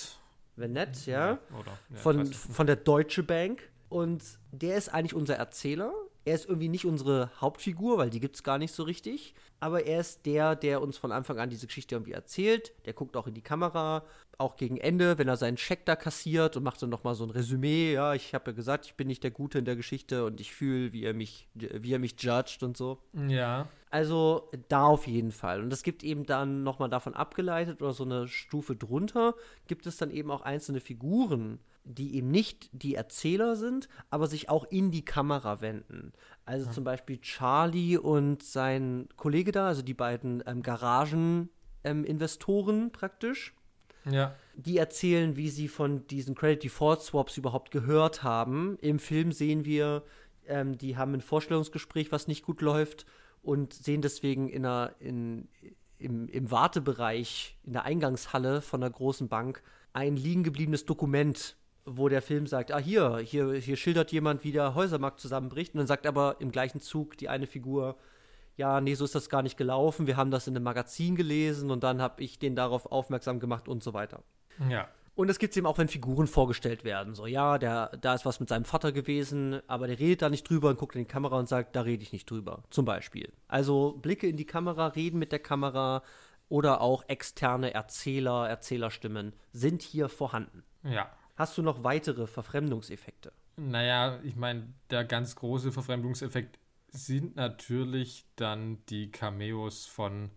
[0.55, 3.69] Vanette, ja, Oder, ja, von, von der Deutsche Bank.
[3.89, 5.91] Und der ist eigentlich unser Erzähler.
[6.23, 9.33] Er ist irgendwie nicht unsere Hauptfigur, weil die gibt es gar nicht so richtig.
[9.59, 12.73] Aber er ist der, der uns von Anfang an diese Geschichte irgendwie erzählt.
[12.85, 14.03] Der guckt auch in die Kamera,
[14.37, 17.29] auch gegen Ende, wenn er seinen Scheck da kassiert und macht dann nochmal so ein
[17.29, 17.93] Resümee.
[17.93, 20.51] Ja, ich habe ja gesagt, ich bin nicht der Gute in der Geschichte und ich
[20.51, 22.99] fühle, wie er mich, wie er mich judgt und so.
[23.27, 23.67] Ja.
[23.89, 25.61] Also da auf jeden Fall.
[25.61, 29.35] Und es gibt eben dann nochmal davon abgeleitet oder so eine Stufe drunter,
[29.67, 34.49] gibt es dann eben auch einzelne Figuren, die eben nicht die Erzähler sind, aber sich
[34.49, 36.13] auch in die Kamera wenden.
[36.45, 43.53] Also zum Beispiel Charlie und sein Kollege da, also die beiden ähm, Garagen-Investoren praktisch
[44.05, 44.35] Ja.
[44.55, 48.77] die erzählen, wie sie von diesen Credit Default Swaps überhaupt gehört haben.
[48.81, 50.03] Im Film sehen wir,
[50.47, 53.05] ähm, die haben ein Vorstellungsgespräch, was nicht gut läuft
[53.43, 55.47] und sehen deswegen in einer, in,
[55.97, 59.63] im, im Wartebereich, in der Eingangshalle von einer großen Bank
[59.93, 64.51] ein liegen gebliebenes Dokument, wo der Film sagt, ah hier, hier, hier schildert jemand, wie
[64.51, 67.97] der Häusermarkt zusammenbricht und dann sagt aber im gleichen Zug die eine Figur,
[68.57, 70.07] ja, nee, so ist das gar nicht gelaufen.
[70.07, 73.67] Wir haben das in einem Magazin gelesen und dann habe ich den darauf aufmerksam gemacht
[73.67, 74.23] und so weiter.
[74.69, 74.87] Ja.
[75.13, 77.15] Und es gibt es eben auch, wenn Figuren vorgestellt werden.
[77.15, 80.49] So, ja, der, da ist was mit seinem Vater gewesen, aber der redet da nicht
[80.49, 82.63] drüber und guckt in die Kamera und sagt, da rede ich nicht drüber.
[82.69, 83.31] Zum Beispiel.
[83.47, 86.03] Also Blicke in die Kamera, reden mit der Kamera
[86.47, 90.63] oder auch externe Erzähler, Erzählerstimmen sind hier vorhanden.
[90.83, 91.09] Ja.
[91.41, 93.31] Hast du noch weitere Verfremdungseffekte?
[93.55, 100.29] Naja, ich meine, der ganz große Verfremdungseffekt sind natürlich dann die Cameos von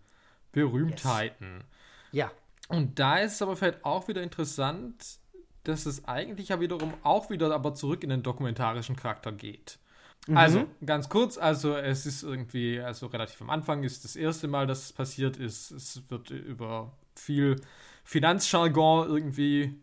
[0.51, 1.63] Berühmtheiten.
[2.11, 2.31] Ja.
[2.69, 5.19] Und da ist es aber vielleicht auch wieder interessant,
[5.63, 9.77] dass es eigentlich ja wiederum auch wieder aber zurück in den dokumentarischen Charakter geht.
[10.25, 10.37] Mhm.
[10.37, 14.65] Also, ganz kurz, also es ist irgendwie, also relativ am Anfang ist das erste Mal,
[14.65, 15.69] dass es passiert ist.
[15.69, 17.61] Es wird über viel
[18.03, 19.75] Finanzjargon irgendwie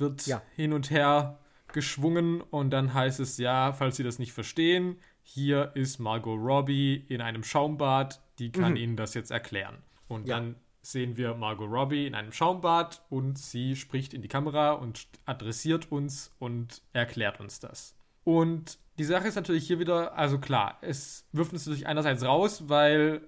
[0.00, 0.42] wird ja.
[0.56, 1.38] hin und her
[1.72, 7.04] geschwungen und dann heißt es ja, falls Sie das nicht verstehen, hier ist Margot Robbie
[7.08, 8.76] in einem Schaumbad, die kann mhm.
[8.76, 9.78] Ihnen das jetzt erklären.
[10.08, 10.36] Und ja.
[10.36, 15.06] dann sehen wir Margot Robbie in einem Schaumbad und sie spricht in die Kamera und
[15.26, 17.94] adressiert uns und erklärt uns das.
[18.24, 22.68] Und die Sache ist natürlich hier wieder, also klar, es wirft uns natürlich einerseits raus,
[22.68, 23.22] weil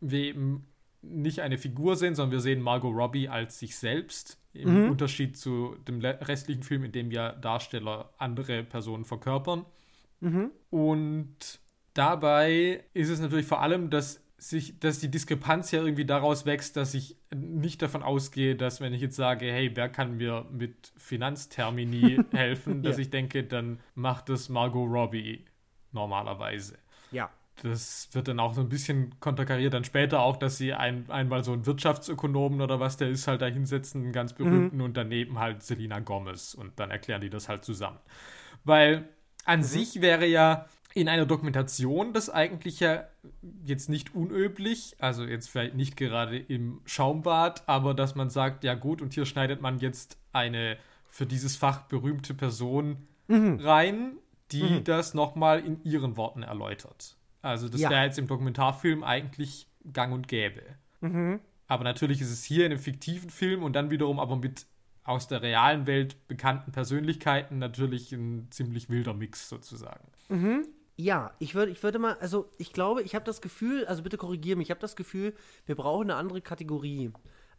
[0.00, 0.66] wir eben
[1.10, 4.38] nicht eine Figur sehen, sondern wir sehen Margot Robbie als sich selbst.
[4.52, 4.90] Im mhm.
[4.90, 9.64] Unterschied zu dem restlichen Film, in dem ja Darsteller andere Personen verkörpern.
[10.20, 10.50] Mhm.
[10.70, 11.60] Und
[11.92, 16.76] dabei ist es natürlich vor allem, dass sich, dass die Diskrepanz ja irgendwie daraus wächst,
[16.76, 20.92] dass ich nicht davon ausgehe, dass wenn ich jetzt sage, hey, wer kann mir mit
[20.96, 23.02] Finanztermini helfen, dass ja.
[23.02, 25.44] ich denke, dann macht das Margot Robbie
[25.92, 26.78] normalerweise.
[27.62, 31.44] Das wird dann auch so ein bisschen konterkariert dann später auch, dass sie ein, einmal
[31.44, 34.82] so einen Wirtschaftsökonomen oder was der ist halt da hinsetzen, einen ganz berühmten mhm.
[34.82, 37.98] und daneben halt Selina Gomez und dann erklären die das halt zusammen.
[38.64, 39.08] Weil
[39.44, 39.64] an mhm.
[39.64, 43.04] sich wäre ja in einer Dokumentation das eigentlich ja
[43.64, 48.74] jetzt nicht unüblich, also jetzt vielleicht nicht gerade im Schaumbad, aber dass man sagt, ja
[48.74, 50.76] gut, und hier schneidet man jetzt eine
[51.08, 53.60] für dieses Fach berühmte Person mhm.
[53.60, 54.12] rein,
[54.52, 54.84] die mhm.
[54.84, 57.16] das nochmal in ihren Worten erläutert.
[57.44, 57.90] Also das ja.
[57.90, 60.62] wäre jetzt im Dokumentarfilm eigentlich gang und gäbe.
[61.00, 61.40] Mhm.
[61.66, 64.66] Aber natürlich ist es hier in einem fiktiven Film und dann wiederum aber mit
[65.02, 70.08] aus der realen Welt bekannten Persönlichkeiten natürlich ein ziemlich wilder Mix sozusagen.
[70.30, 70.66] Mhm.
[70.96, 74.16] Ja, ich würde, ich würde mal, also ich glaube, ich habe das Gefühl, also bitte
[74.16, 75.34] korrigiere mich, ich habe das Gefühl,
[75.66, 77.12] wir brauchen eine andere Kategorie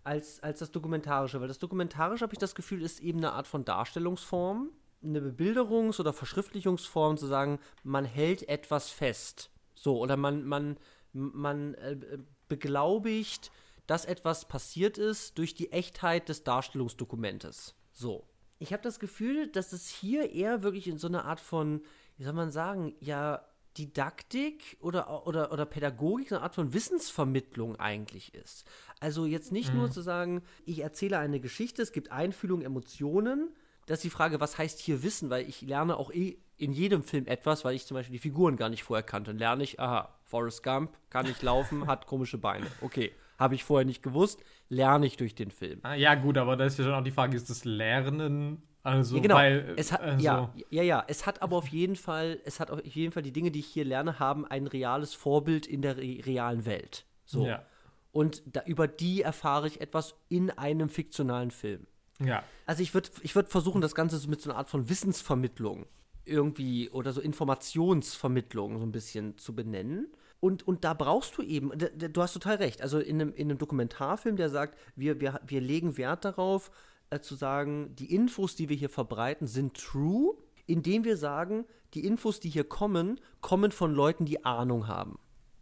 [0.03, 3.45] als, als das Dokumentarische, weil das Dokumentarische, habe ich das Gefühl, ist eben eine Art
[3.45, 4.71] von Darstellungsform,
[5.03, 9.51] eine Bebilderungs- oder Verschriftlichungsform, zu sagen, man hält etwas fest.
[9.85, 10.77] So, oder man, man,
[11.13, 12.17] man äh,
[12.47, 13.51] beglaubigt,
[13.85, 17.75] dass etwas passiert ist durch die Echtheit des Darstellungsdokumentes.
[17.93, 18.27] So.
[18.57, 21.81] Ich habe das Gefühl, dass es hier eher wirklich in so eine Art von
[22.17, 23.45] wie soll man sagen, ja,
[23.77, 28.65] Didaktik oder, oder, oder Pädagogik, eine Art von Wissensvermittlung eigentlich ist.
[28.99, 29.79] Also jetzt nicht mhm.
[29.79, 33.53] nur zu sagen, ich erzähle eine Geschichte, es gibt Einfühlung, Emotionen.
[33.85, 35.29] Das ist die Frage, was heißt hier Wissen?
[35.29, 38.57] Weil ich lerne auch eh in jedem Film etwas, weil ich zum Beispiel die Figuren
[38.57, 39.31] gar nicht vorher kannte.
[39.31, 42.67] Dann lerne ich, aha, Forrest Gump kann nicht laufen, hat komische Beine.
[42.81, 45.79] Okay, habe ich vorher nicht gewusst, lerne ich durch den Film.
[45.83, 49.15] Ah, ja, gut, aber da ist ja schon auch die Frage, ist das Lernen also,
[49.15, 49.35] ja, genau.
[49.35, 52.69] weil, es hat, also ja, ja, ja, es hat aber auf jeden Fall, es hat
[52.69, 55.97] auf jeden Fall die Dinge, die ich hier lerne, haben ein reales Vorbild in der
[55.97, 57.03] re realen Welt.
[57.25, 57.47] So.
[57.47, 57.65] Ja.
[58.11, 61.87] Und da, über die erfahre ich etwas in einem fiktionalen Film.
[62.23, 62.43] Ja.
[62.67, 65.87] Also ich würde ich würd versuchen, das Ganze so mit so einer Art von Wissensvermittlung
[66.25, 70.07] irgendwie oder so Informationsvermittlung so ein bisschen zu benennen.
[70.39, 73.57] Und, und da brauchst du eben, du hast total recht, also in einem, in einem
[73.57, 76.71] Dokumentarfilm, der sagt, wir, wir, wir legen Wert darauf,
[77.09, 80.35] äh, zu sagen, die Infos, die wir hier verbreiten, sind true,
[80.67, 85.17] indem wir sagen, die Infos, die hier kommen, kommen von Leuten, die Ahnung haben.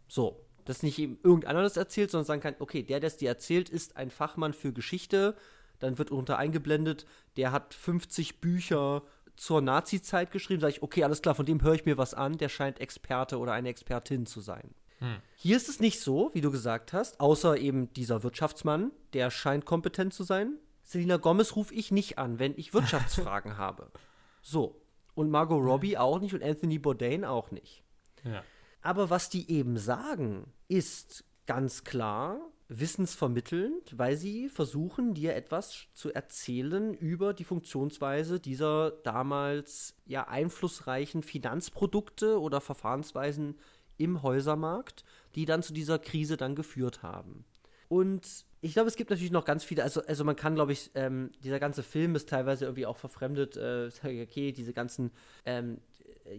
[0.08, 0.40] So.
[0.64, 3.68] Dass nicht eben irgendeiner das erzählt, sondern sagen kann, okay, der, der es dir erzählt,
[3.68, 5.36] ist ein Fachmann für Geschichte.
[5.78, 7.04] Dann wird unter eingeblendet,
[7.36, 9.02] der hat 50 Bücher
[9.36, 10.60] zur Nazi-Zeit geschrieben.
[10.60, 12.38] Sage ich, okay, alles klar, von dem höre ich mir was an.
[12.38, 14.74] Der scheint Experte oder eine Expertin zu sein.
[14.98, 15.16] Hm.
[15.36, 19.64] Hier ist es nicht so, wie du gesagt hast, außer eben dieser Wirtschaftsmann, der scheint
[19.64, 20.58] kompetent zu sein.
[20.82, 23.90] Selina Gomez rufe ich nicht an, wenn ich Wirtschaftsfragen habe.
[24.42, 24.80] So.
[25.14, 27.84] Und Margot Robbie auch nicht und Anthony Bourdain auch nicht.
[28.24, 28.42] Ja.
[28.82, 36.12] Aber was die eben sagen, ist ganz klar wissensvermittelnd, weil sie versuchen, dir etwas zu
[36.12, 43.58] erzählen über die Funktionsweise dieser damals ja einflussreichen Finanzprodukte oder Verfahrensweisen
[43.96, 47.44] im Häusermarkt, die dann zu dieser Krise dann geführt haben.
[47.88, 50.90] Und ich glaube, es gibt natürlich noch ganz viele, also, also man kann, glaube ich,
[50.94, 53.90] ähm, dieser ganze Film ist teilweise irgendwie auch verfremdet, äh,
[54.22, 55.10] okay, diese ganzen,
[55.44, 55.78] ähm,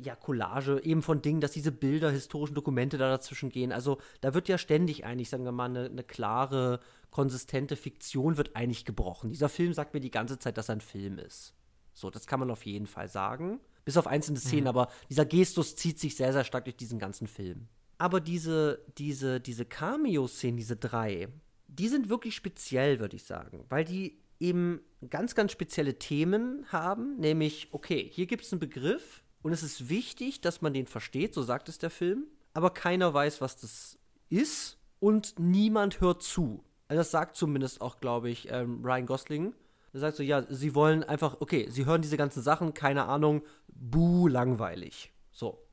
[0.02, 3.72] ja, Collage eben von Dingen, dass diese Bilder, historischen Dokumente da dazwischen gehen.
[3.72, 6.80] Also da wird ja ständig eigentlich, sagen wir mal, eine, eine klare,
[7.12, 9.30] konsistente Fiktion wird eigentlich gebrochen.
[9.30, 11.54] Dieser Film sagt mir die ganze Zeit, dass er ein Film ist.
[11.94, 13.60] So, das kann man auf jeden Fall sagen.
[13.86, 14.70] Bis auf einzelne Szenen, mhm.
[14.70, 17.68] aber dieser Gestus zieht sich sehr, sehr stark durch diesen ganzen Film.
[17.98, 21.30] Aber diese, diese, diese Cameo-Szenen, diese drei,
[21.68, 27.18] die sind wirklich speziell, würde ich sagen, weil die eben ganz, ganz spezielle Themen haben,
[27.18, 31.36] nämlich, okay, hier gibt es einen Begriff und es ist wichtig, dass man den versteht,
[31.36, 32.26] so sagt es der Film,
[32.56, 36.64] aber keiner weiß, was das ist und niemand hört zu.
[36.88, 39.54] Also das sagt zumindest auch, glaube ich, ähm, Ryan Gosling.
[39.94, 43.44] Er sagt so, ja, sie wollen einfach, okay, sie hören diese ganzen Sachen, keine Ahnung,
[43.68, 45.14] buh, langweilig.
[45.30, 45.64] So.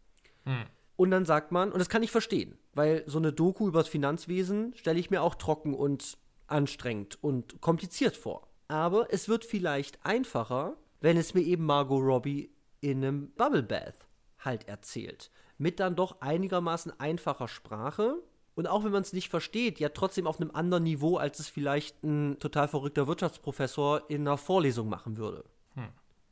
[0.45, 0.67] Hm.
[0.97, 3.89] Und dann sagt man, und das kann ich verstehen, weil so eine Doku über das
[3.89, 8.49] Finanzwesen stelle ich mir auch trocken und anstrengend und kompliziert vor.
[8.69, 12.51] Aber es wird vielleicht einfacher, wenn es mir eben Margot Robbie
[12.83, 14.07] in einem Bubble Bath
[14.39, 15.31] halt erzählt.
[15.57, 18.17] Mit dann doch einigermaßen einfacher Sprache.
[18.55, 21.49] Und auch wenn man es nicht versteht, ja trotzdem auf einem anderen Niveau, als es
[21.49, 25.45] vielleicht ein total verrückter Wirtschaftsprofessor in einer Vorlesung machen würde.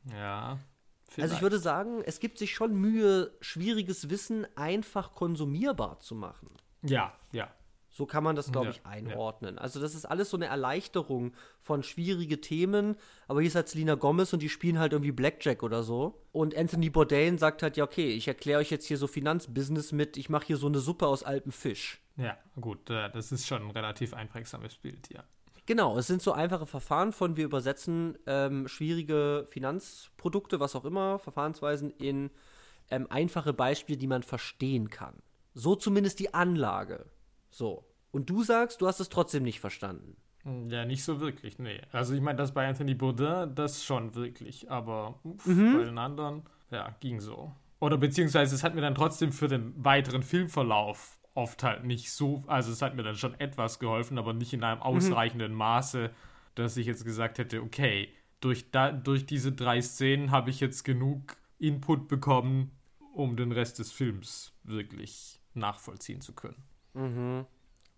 [0.09, 0.59] Ja.
[1.17, 6.49] Also ich würde sagen, es gibt sich schon Mühe, schwieriges Wissen einfach konsumierbar zu machen.
[6.83, 7.53] Ja, ja.
[8.01, 9.59] So kann man das, glaube Ja, ich, einordnen.
[9.59, 12.95] Also das ist alles so eine Erleichterung von schwierige Themen.
[13.27, 16.19] Aber hier ist halt Selena Gomez und die spielen halt irgendwie Blackjack oder so.
[16.31, 20.17] Und Anthony Bourdain sagt halt, ja, okay, ich erkläre euch jetzt hier so Finanzbusiness mit,
[20.17, 22.01] ich mache hier so eine Suppe aus altem Fisch.
[22.17, 25.23] Ja, gut, das ist schon ein relativ einprägsames Bild, ja.
[25.67, 31.19] Genau, es sind so einfache Verfahren von, wir übersetzen ähm, schwierige Finanzprodukte, was auch immer,
[31.19, 32.31] Verfahrensweisen in
[32.89, 35.21] ähm, einfache Beispiele, die man verstehen kann.
[35.53, 37.05] So zumindest die Anlage.
[37.51, 37.85] So.
[38.11, 40.17] Und du sagst, du hast es trotzdem nicht verstanden.
[40.69, 41.79] Ja, nicht so wirklich, nee.
[41.91, 45.77] Also ich meine, das bei Anthony Bourdain, das schon wirklich, aber uff, Mhm.
[45.77, 47.51] bei den anderen, ja, ging so.
[47.79, 52.43] Oder beziehungsweise es hat mir dann trotzdem für den weiteren Filmverlauf oft halt nicht so,
[52.47, 56.09] also es hat mir dann schon etwas geholfen, aber nicht in einem ausreichenden Maße,
[56.55, 58.09] dass ich jetzt gesagt hätte, okay,
[58.41, 62.71] durch, da, durch diese drei Szenen habe ich jetzt genug Input bekommen,
[63.13, 67.45] um den Rest des Films wirklich nachvollziehen zu können.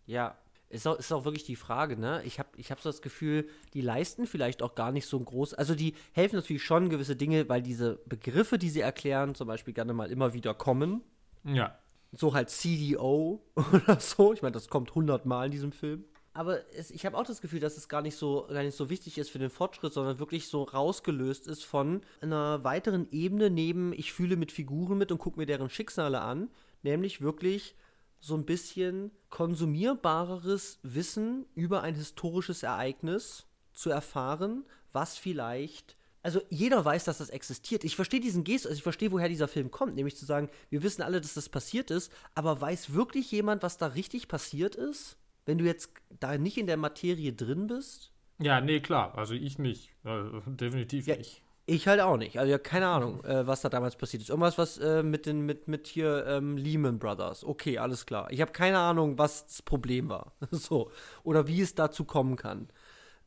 [0.06, 0.38] Ja,
[0.70, 2.24] ist auch, ist auch wirklich die Frage, ne?
[2.26, 5.26] Ich habe ich hab so das Gefühl, die leisten vielleicht auch gar nicht so ein
[5.26, 5.54] groß.
[5.54, 9.76] Also, die helfen natürlich schon gewisse Dinge, weil diese Begriffe, die sie erklären, zum Beispiel
[9.76, 11.04] gerne mal immer wieder kommen.
[11.46, 11.78] Ja,
[12.12, 14.34] So halt CDO oder so.
[14.34, 16.06] Ich meine, das kommt hundertmal in diesem Film.
[16.34, 18.90] Aber es, ich habe auch das Gefühl, dass es gar nicht, so, gar nicht so
[18.90, 23.94] wichtig ist für den Fortschritt, sondern wirklich so rausgelöst ist von einer weiteren Ebene neben,
[23.94, 26.50] ich fühle mit Figuren mit und gucke mir deren Schicksale an.
[26.82, 27.76] Nämlich wirklich
[28.24, 34.64] so ein bisschen konsumierbareres Wissen über ein historisches Ereignis zu erfahren,
[34.94, 35.98] was vielleicht.
[36.22, 37.84] Also jeder weiß, dass das existiert.
[37.84, 40.84] Ich verstehe diesen Gest, also ich verstehe, woher dieser Film kommt, nämlich zu sagen, wir
[40.84, 45.18] wissen alle, dass das passiert ist, aber weiß wirklich jemand, was da richtig passiert ist?
[45.46, 45.90] Wenn du jetzt
[46.22, 48.14] da nicht in der Materie drin bist?
[48.40, 51.43] ja, nee, klar, also ich nicht, äh, definitiv Ja, nicht.
[51.66, 52.38] Ich halt auch nicht.
[52.40, 54.30] Also ja, keine Ahnung, äh, was da damals passiert ist.
[54.30, 57.46] Irgendwas, was äh, mit den, mit, mit hier ähm, Lehman Brothers.
[57.46, 58.30] Okay, alles klar.
[58.32, 60.34] Ich habe keine Ahnung, was das Problem war.
[60.52, 60.92] so.
[61.24, 62.68] Oder wie es dazu kommen kann,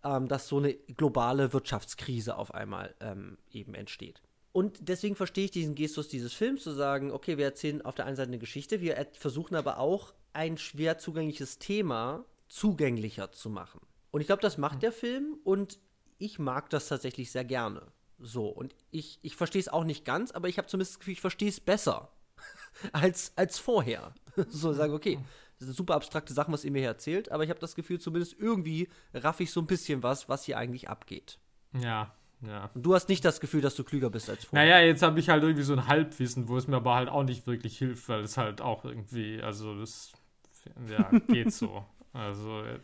[0.04, 4.20] ähm, dass so eine globale Wirtschaftskrise auf einmal ähm, eben entsteht.
[4.52, 8.04] Und deswegen verstehe ich diesen Gestus dieses Films zu sagen, okay, wir erzählen auf der
[8.04, 13.48] einen Seite eine Geschichte, wir er- versuchen aber auch ein schwer zugängliches Thema zugänglicher zu
[13.48, 13.80] machen.
[14.10, 15.78] Und ich glaube, das macht der Film und
[16.18, 17.82] ich mag das tatsächlich sehr gerne.
[18.18, 21.12] So, und ich, ich verstehe es auch nicht ganz, aber ich habe zumindest das Gefühl,
[21.12, 22.10] ich verstehe es besser
[22.92, 24.14] als, als vorher.
[24.48, 25.18] so, sage, okay,
[25.58, 28.00] das sind super abstrakte Sachen, was ihr mir hier erzählt, aber ich habe das Gefühl,
[28.00, 31.38] zumindest irgendwie raff ich so ein bisschen was, was hier eigentlich abgeht.
[31.80, 32.70] Ja, ja.
[32.74, 34.68] Und du hast nicht das Gefühl, dass du klüger bist als vorher.
[34.68, 37.24] Naja, jetzt habe ich halt irgendwie so ein Halbwissen, wo es mir aber halt auch
[37.24, 40.12] nicht wirklich hilft, weil es halt auch irgendwie, also das,
[40.88, 41.84] ja, geht so.
[42.12, 42.78] Also äh,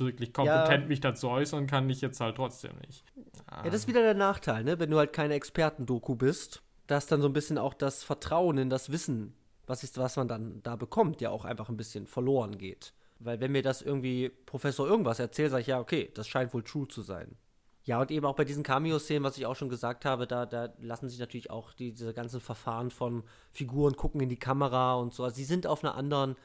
[0.00, 3.04] wirklich kompetent mich dazu äußern kann ich jetzt halt trotzdem nicht.
[3.50, 4.78] Ja, das ist wieder der Nachteil, ne?
[4.78, 8.70] Wenn du halt keine Expertendoku bist, dass dann so ein bisschen auch das Vertrauen in
[8.70, 9.34] das Wissen,
[9.66, 12.92] was, ist, was man dann da bekommt, ja auch einfach ein bisschen verloren geht.
[13.18, 16.62] Weil wenn mir das irgendwie Professor irgendwas erzählt, sage ich, ja, okay, das scheint wohl
[16.62, 17.36] true zu sein.
[17.84, 20.72] Ja, und eben auch bei diesen Cameo-Szenen, was ich auch schon gesagt habe, da, da
[20.78, 25.12] lassen sich natürlich auch die, diese ganzen Verfahren von Figuren gucken in die Kamera und
[25.12, 25.22] so.
[25.22, 26.36] Also die sind auf einer anderen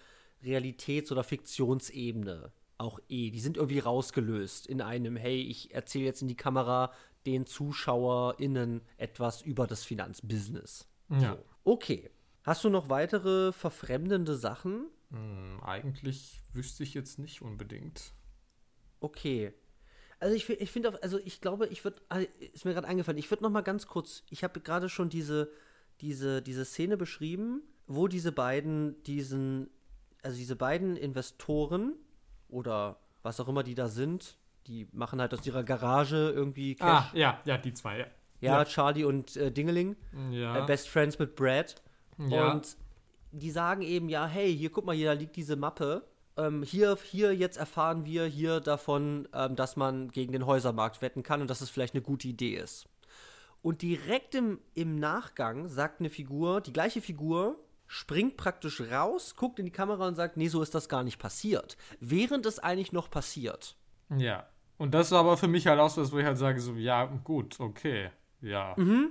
[0.43, 3.29] Realitäts- oder Fiktionsebene auch eh.
[3.29, 6.91] Die sind irgendwie rausgelöst in einem, hey, ich erzähle jetzt in die Kamera
[7.25, 10.87] den ZuschauerInnen etwas über das Finanzbusiness.
[11.09, 11.33] Ja.
[11.33, 11.45] So.
[11.63, 12.09] Okay.
[12.43, 14.85] Hast du noch weitere verfremdende Sachen?
[15.11, 18.13] Hm, eigentlich wüsste ich jetzt nicht unbedingt.
[19.01, 19.53] Okay.
[20.19, 22.01] Also ich, ich finde, auf- also ich glaube, ich würde,
[22.53, 25.51] ist mir gerade eingefallen, ich würde noch mal ganz kurz, ich habe gerade schon diese,
[26.01, 29.69] diese, diese Szene beschrieben, wo diese beiden diesen,
[30.21, 31.93] also diese beiden Investoren
[32.49, 34.37] oder was auch immer die da sind,
[34.67, 36.87] die machen halt aus ihrer Garage irgendwie Cash.
[36.87, 38.05] Ah, ja, ja, die zwei, ja.
[38.41, 39.95] ja, Charlie und äh, Dingeling,
[40.31, 41.81] Ja, äh, Best Friends mit Brad.
[42.17, 42.51] ja.
[42.51, 42.77] Und
[43.31, 46.03] die sagen eben, ja, hey, hier, guck mal, hier da liegt diese Mappe.
[46.35, 51.21] Ähm, hier, hier, jetzt erfahren wir hier davon, ähm, dass man gegen den Häusermarkt wetten
[51.21, 52.87] kann und dass es vielleicht eine gute Idee ist.
[53.61, 57.59] Und direkt im, im Nachgang sagt eine Figur, die gleiche Figur,
[57.91, 61.17] springt praktisch raus, guckt in die Kamera und sagt, nee, so ist das gar nicht
[61.17, 61.75] passiert.
[61.99, 63.75] Während es eigentlich noch passiert.
[64.15, 64.47] ja.
[64.77, 66.73] Und das war aber für mich halt auch so, dass wo ich halt sage, so,
[66.75, 68.75] ja, gut, okay, ja.
[68.77, 69.09] Mhm.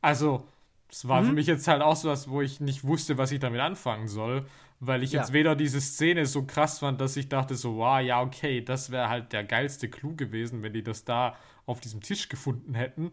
[0.00, 0.48] Also,
[0.88, 1.26] Das war mhm.
[1.26, 4.08] für mich jetzt halt auch so was, wo ich nicht wusste, was ich damit anfangen
[4.08, 4.46] soll,
[4.80, 5.20] weil ich ja.
[5.20, 8.90] jetzt weder diese Szene so krass fand, dass ich dachte so, wow, ja, okay, das
[8.90, 13.12] wäre halt der geilste Clou gewesen, wenn die das da auf diesem Tisch gefunden hätten.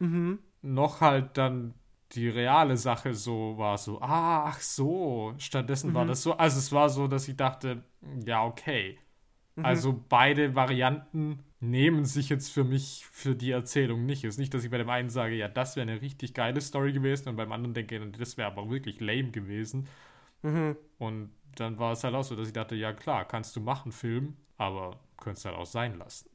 [0.00, 0.40] Mhm.
[0.62, 1.74] Noch halt dann
[2.12, 5.94] die reale Sache so war so, ah, ach so, stattdessen mhm.
[5.94, 7.84] war das so, also es war so, dass ich dachte,
[8.24, 8.98] ja, okay.
[9.56, 9.64] Mhm.
[9.64, 14.24] Also beide Varianten nehmen sich jetzt für mich für die Erzählung nicht.
[14.24, 16.60] Es ist nicht, dass ich bei dem einen sage, ja, das wäre eine richtig geile
[16.60, 19.88] Story gewesen und beim anderen denke, das wäre aber wirklich lame gewesen.
[20.42, 20.76] Mhm.
[20.98, 23.92] Und dann war es halt auch so, dass ich dachte, ja klar, kannst du machen,
[23.92, 26.30] Film, aber könntest halt auch sein lassen.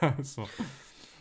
[0.22, 0.48] so.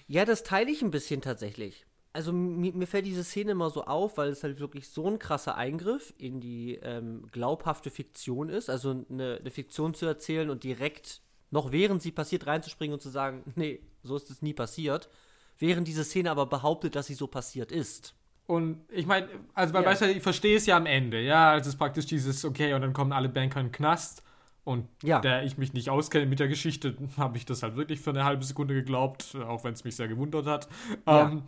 [0.07, 3.86] Ja, das teile ich ein bisschen tatsächlich also mir, mir, fällt diese Szene immer so
[3.86, 8.70] auf, weil es halt wirklich so ein krasser Eingriff in die ähm, glaubhafte Fiktion ist.
[8.70, 13.09] Also eine, eine, Fiktion zu erzählen und direkt, noch während sie passiert, reinzuspringen und zu
[13.09, 15.09] sagen, nee, so ist es nie passiert.
[15.57, 18.16] Während diese Szene aber behauptet, dass sie so passiert ist.
[18.45, 19.93] Und ich meine, also weil, ja.
[19.93, 22.93] du, ich verstehe es ja am Ende, ja, als es praktisch dieses, okay, und dann
[22.93, 24.24] kommen alle Banker in den Knast.
[24.66, 25.20] Und ja.
[25.20, 28.24] da ich mich nicht auskenne mit der Geschichte, habe ich das halt wirklich für eine
[28.24, 30.68] halbe Sekunde geglaubt, auch wenn es mich sehr gewundert hat.
[31.07, 31.32] Ja.
[31.32, 31.43] Ähm,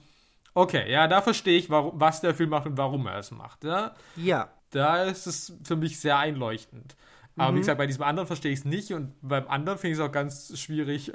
[0.55, 3.65] Okay, ja, da verstehe ich, warum, was der Film macht und warum er es macht.
[3.65, 3.93] Ja.
[4.15, 4.49] ja.
[4.71, 6.95] Da ist es für mich sehr einleuchtend.
[7.35, 7.55] Aber mhm.
[7.55, 10.05] wie gesagt, bei diesem anderen verstehe ich es nicht und beim anderen finde ich es
[10.05, 11.11] auch ganz schwierig,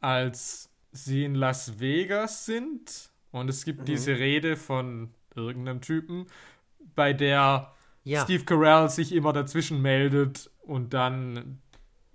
[0.00, 3.84] als sie in Las Vegas sind und es gibt mhm.
[3.86, 6.26] diese Rede von irgendeinem Typen,
[6.94, 7.72] bei der
[8.04, 8.22] ja.
[8.22, 11.60] Steve Carell sich immer dazwischen meldet und dann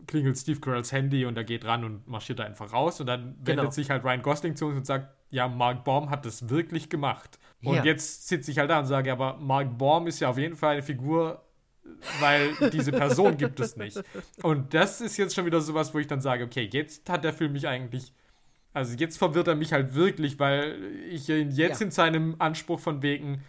[0.05, 3.35] klingelt Steve Carells Handy und er geht ran und marschiert da einfach raus und dann
[3.43, 3.63] genau.
[3.63, 6.89] wendet sich halt Ryan Gosling zu uns und sagt, ja, Mark Baum hat das wirklich
[6.89, 7.39] gemacht.
[7.63, 7.83] Und ja.
[7.83, 10.73] jetzt sitze ich halt da und sage, aber Mark Baum ist ja auf jeden Fall
[10.73, 11.43] eine Figur,
[12.19, 14.01] weil diese Person gibt es nicht.
[14.43, 17.33] Und das ist jetzt schon wieder sowas, wo ich dann sage, okay, jetzt hat der
[17.33, 18.13] Film mich eigentlich,
[18.73, 20.77] also jetzt verwirrt er mich halt wirklich, weil
[21.09, 21.87] ich ihn jetzt ja.
[21.87, 23.43] in seinem Anspruch von wegen,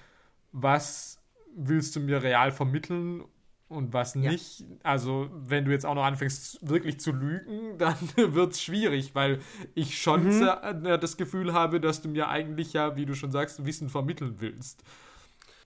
[0.52, 1.20] was
[1.54, 3.24] willst du mir real vermitteln
[3.68, 4.30] und was ja.
[4.30, 4.64] nicht.
[4.82, 9.40] Also, wenn du jetzt auch noch anfängst, wirklich zu lügen, dann wird es schwierig, weil
[9.74, 10.48] ich schon mhm.
[10.84, 14.36] Äh, das Gefühl habe, dass du mir eigentlich ja, wie du schon sagst, Wissen vermitteln
[14.38, 14.82] willst.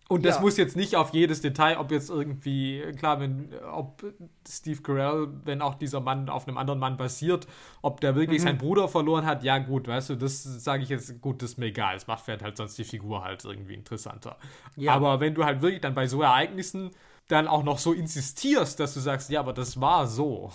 [0.08, 0.40] Und das ja.
[0.42, 4.04] muss jetzt nicht auf jedes Detail, ob jetzt irgendwie, klar, wenn, ob
[4.46, 7.46] Steve Carell, wenn auch dieser Mann auf einem anderen Mann basiert,
[7.80, 8.46] ob der wirklich mhm.
[8.46, 11.58] seinen Bruder verloren hat, ja gut, weißt du, das sage ich jetzt, gut, das ist
[11.58, 11.96] mir egal.
[11.96, 14.36] Es macht halt sonst die Figur halt irgendwie interessanter.
[14.76, 14.92] Ja.
[14.92, 16.90] Aber wenn du halt wirklich dann bei so Ereignissen
[17.32, 20.52] dann auch noch so insistierst, dass du sagst, ja, aber das war so.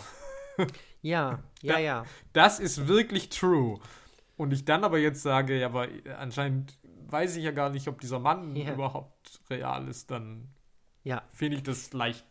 [1.03, 2.05] Ja, ja, ja.
[2.33, 3.79] Das ist wirklich true.
[4.35, 8.01] Und ich dann aber jetzt sage, ja, aber anscheinend weiß ich ja gar nicht, ob
[8.01, 8.73] dieser Mann ja.
[8.73, 10.49] überhaupt real ist, dann
[11.03, 11.23] ja.
[11.31, 12.25] finde ich das leicht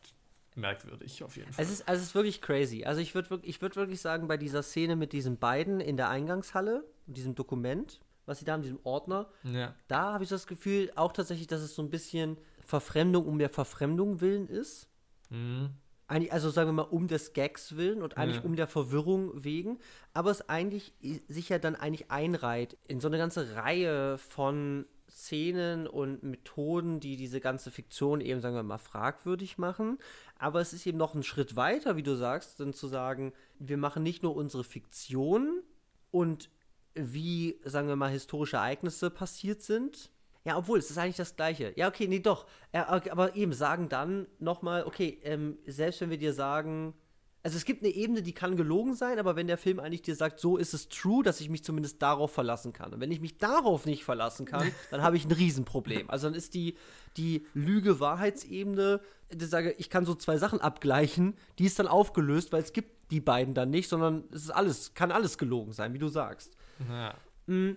[0.57, 1.65] merkwürdig auf jeden Fall.
[1.65, 2.85] Es ist, also es ist wirklich crazy.
[2.85, 6.09] Also ich würde ich würd wirklich sagen, bei dieser Szene mit diesen beiden in der
[6.09, 9.75] Eingangshalle, diesem Dokument, was sie da haben, diesem Ordner, ja.
[9.89, 12.37] da habe ich das Gefühl auch tatsächlich, dass es so ein bisschen
[12.67, 14.89] Verfremdung um der Verfremdung willen ist.
[15.31, 15.71] Mhm.
[16.09, 18.45] Eigentlich, also sagen wir mal, um des Gags willen und eigentlich ja.
[18.45, 19.79] um der Verwirrung wegen,
[20.13, 20.93] aber es eigentlich
[21.27, 27.17] sich ja dann eigentlich einreiht in so eine ganze Reihe von Szenen und Methoden, die
[27.17, 29.99] diese ganze Fiktion eben, sagen wir mal, fragwürdig machen.
[30.39, 33.77] Aber es ist eben noch ein Schritt weiter, wie du sagst, dann zu sagen, wir
[33.77, 35.63] machen nicht nur unsere Fiktion
[36.11, 36.51] und
[36.95, 40.11] wie, sagen wir mal, historische Ereignisse passiert sind,
[40.47, 41.73] ja, obwohl, es ist eigentlich das Gleiche.
[41.75, 42.47] Ja, okay, nee, doch.
[42.71, 46.95] Aber eben sagen dann nochmal, okay, ähm, selbst wenn wir dir sagen,
[47.43, 50.15] also es gibt eine Ebene, die kann gelogen sein, aber wenn der Film eigentlich dir
[50.15, 52.95] sagt, so ist es true, dass ich mich zumindest darauf verlassen kann.
[52.95, 56.09] Und wenn ich mich darauf nicht verlassen kann, dann habe ich ein Riesenproblem.
[56.11, 56.77] Also dann ist die,
[57.17, 62.63] die Lüge-Wahrheitsebene, ich sage, ich kann so zwei Sachen abgleichen, die ist dann aufgelöst, weil
[62.63, 65.99] es gibt die beiden dann nicht, sondern es ist alles, kann alles gelogen sein, wie
[65.99, 66.57] du sagst.
[66.89, 67.15] Ja.
[67.47, 67.77] Mhm.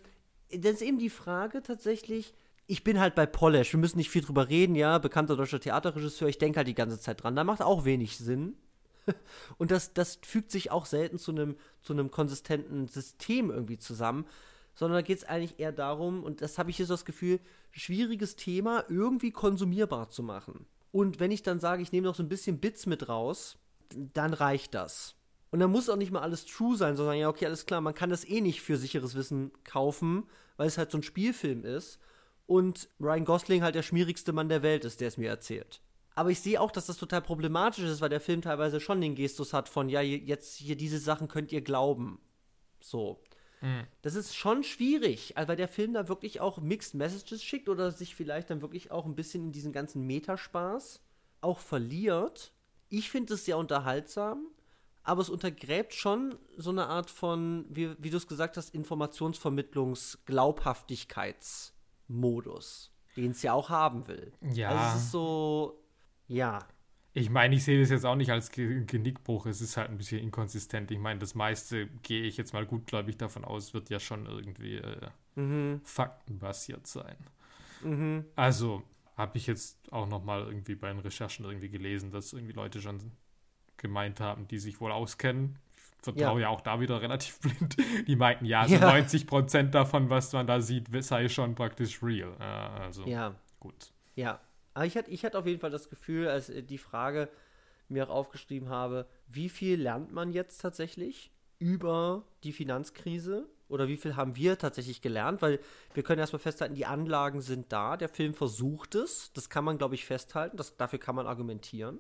[0.52, 2.36] Das ist eben die Frage tatsächlich,
[2.70, 3.74] ich bin halt bei Polish.
[3.74, 5.00] Wir müssen nicht viel drüber reden, ja.
[5.00, 6.30] Bekannter deutscher Theaterregisseur.
[6.30, 7.36] Ich denke halt die ganze Zeit dran.
[7.36, 8.56] Da macht auch wenig Sinn.
[9.58, 14.26] Und das, das fügt sich auch selten zu einem zu konsistenten System irgendwie zusammen.
[14.76, 17.40] Sondern da geht es eigentlich eher darum, und das habe ich hier so das Gefühl,
[17.72, 20.68] schwieriges Thema irgendwie konsumierbar zu machen.
[20.92, 23.58] Und wenn ich dann sage, ich nehme noch so ein bisschen Bits mit raus,
[24.14, 25.16] dann reicht das.
[25.52, 27.96] Und dann muss auch nicht mal alles true sein, sondern ja, okay, alles klar, man
[27.96, 32.00] kann das eh nicht für sicheres Wissen kaufen, weil es halt so ein Spielfilm ist
[32.50, 35.84] und Ryan Gosling halt der schmierigste Mann der Welt ist, der es mir erzählt.
[36.16, 39.14] Aber ich sehe auch, dass das total problematisch ist, weil der Film teilweise schon den
[39.14, 42.20] Gestus hat von, ja, jetzt hier diese Sachen könnt ihr glauben.
[42.82, 43.22] So.
[43.62, 43.84] Mhm.
[44.02, 48.16] Das ist schon schwierig, weil der Film da wirklich auch Mixed Messages schickt oder sich
[48.16, 51.04] vielleicht dann wirklich auch ein bisschen in diesen ganzen Metaspaß
[51.42, 52.52] auch verliert.
[52.90, 54.48] Ich finde es sehr unterhaltsam,
[55.04, 61.74] aber es untergräbt schon so eine Art von, wie, wie du es gesagt hast, Informationsvermittlungs-Glaubhaftigkeits-
[62.10, 64.34] Modus, den es ja auch haben will.
[64.42, 64.70] Ja.
[64.70, 65.84] Also es ist so,
[66.28, 66.60] ja.
[67.14, 69.46] Ich meine, ich sehe das jetzt auch nicht als Ge Genickbruch.
[69.46, 70.92] Es ist halt ein bisschen inkonsistent.
[70.92, 74.78] Ich meine, das meiste gehe ich jetzt mal gutgläubig davon aus, wird ja schon irgendwie
[74.78, 75.80] äh, Mhm.
[75.84, 77.16] faktenbasiert sein.
[77.84, 78.26] Mhm.
[78.36, 78.84] Also
[79.16, 82.82] habe ich jetzt auch noch mal irgendwie bei den Recherchen irgendwie gelesen, dass irgendwie Leute
[82.82, 83.00] schon
[83.78, 85.58] gemeint haben, die sich wohl auskennen.
[86.02, 86.50] Vertraue ja.
[86.50, 87.76] auch da wieder relativ blind.
[88.08, 88.92] Die meinten, ja, so Ja.
[88.92, 92.34] 90 Prozent davon, was man da sieht, sei schon praktisch real.
[92.40, 93.36] Äh, also Ja.
[93.60, 93.92] gut.
[94.16, 94.40] Ja,
[94.74, 97.30] aber ich hatte, ich hatte auf jeden Fall das Gefühl, als äh, die Frage
[97.90, 103.98] mir auch aufgeschrieben habe, wie viel lernt man jetzt tatsächlich über die Finanzkrise oder wie
[103.98, 105.42] viel haben wir tatsächlich gelernt?
[105.42, 105.60] Weil
[105.94, 109.78] wir können erstmal festhalten, die Anlagen sind da, der Film versucht es, das kann man,
[109.78, 112.00] glaube ich, festhalten, das, dafür kann man argumentieren.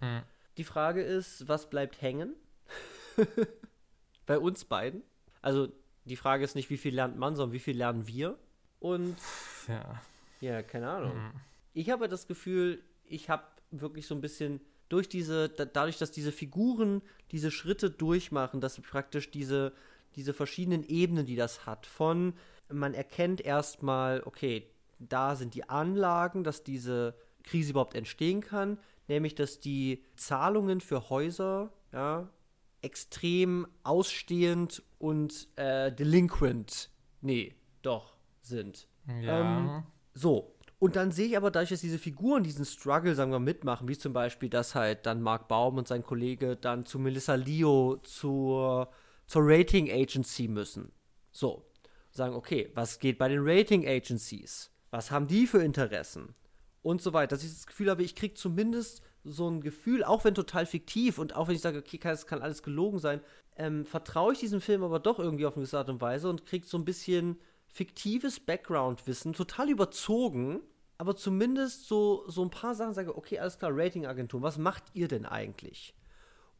[0.00, 0.22] Hm.
[0.56, 2.34] Die Frage ist, was bleibt hängen?
[4.26, 5.02] Bei uns beiden.
[5.42, 5.68] Also
[6.04, 8.38] die Frage ist nicht, wie viel lernt man, sondern wie viel lernen wir?
[8.80, 9.16] Und
[9.68, 10.00] Ja.
[10.40, 11.12] ja, keine Ahnung.
[11.12, 11.30] Hm.
[11.72, 16.10] Ich habe das Gefühl, ich habe wirklich so ein bisschen durch diese, da, dadurch, dass
[16.10, 17.02] diese Figuren
[17.32, 19.72] diese Schritte durchmachen, dass praktisch diese,
[20.14, 22.34] diese verschiedenen Ebenen, die das hat, von
[22.68, 24.66] man erkennt erstmal, okay,
[24.98, 31.10] da sind die Anlagen, dass diese Krise überhaupt entstehen kann, nämlich dass die Zahlungen für
[31.10, 32.28] Häuser, ja,
[32.84, 38.86] extrem ausstehend und äh, delinquent, nee, doch, sind.
[39.22, 39.84] Ja.
[40.12, 40.54] So.
[40.78, 43.96] Und dann sehe ich aber dadurch, dass diese Figuren diesen Struggle, sagen wir, mitmachen, wie
[43.96, 48.90] zum Beispiel, dass halt dann Mark Baum und sein Kollege dann zu Melissa Leo zur,
[49.26, 50.92] zur Rating Agency müssen.
[51.32, 51.64] So.
[52.10, 54.70] Sagen, okay, was geht bei den Rating Agencies?
[54.90, 56.34] Was haben die für Interessen?
[56.82, 57.34] Und so weiter.
[57.34, 61.18] Dass ich das Gefühl habe, ich kriege zumindest so ein Gefühl, auch wenn total fiktiv
[61.18, 63.20] und auch wenn ich sage, okay, kann- es kann alles gelogen sein,
[63.56, 66.44] ähm, vertraue ich diesem Film aber doch irgendwie auf eine gewisse Art und Weise und
[66.46, 70.60] kriege so ein bisschen fiktives Background-Wissen, total überzogen,
[70.98, 75.08] aber zumindest so, so ein paar Sachen sage, okay, alles klar, Ratingagentur, was macht ihr
[75.08, 75.94] denn eigentlich?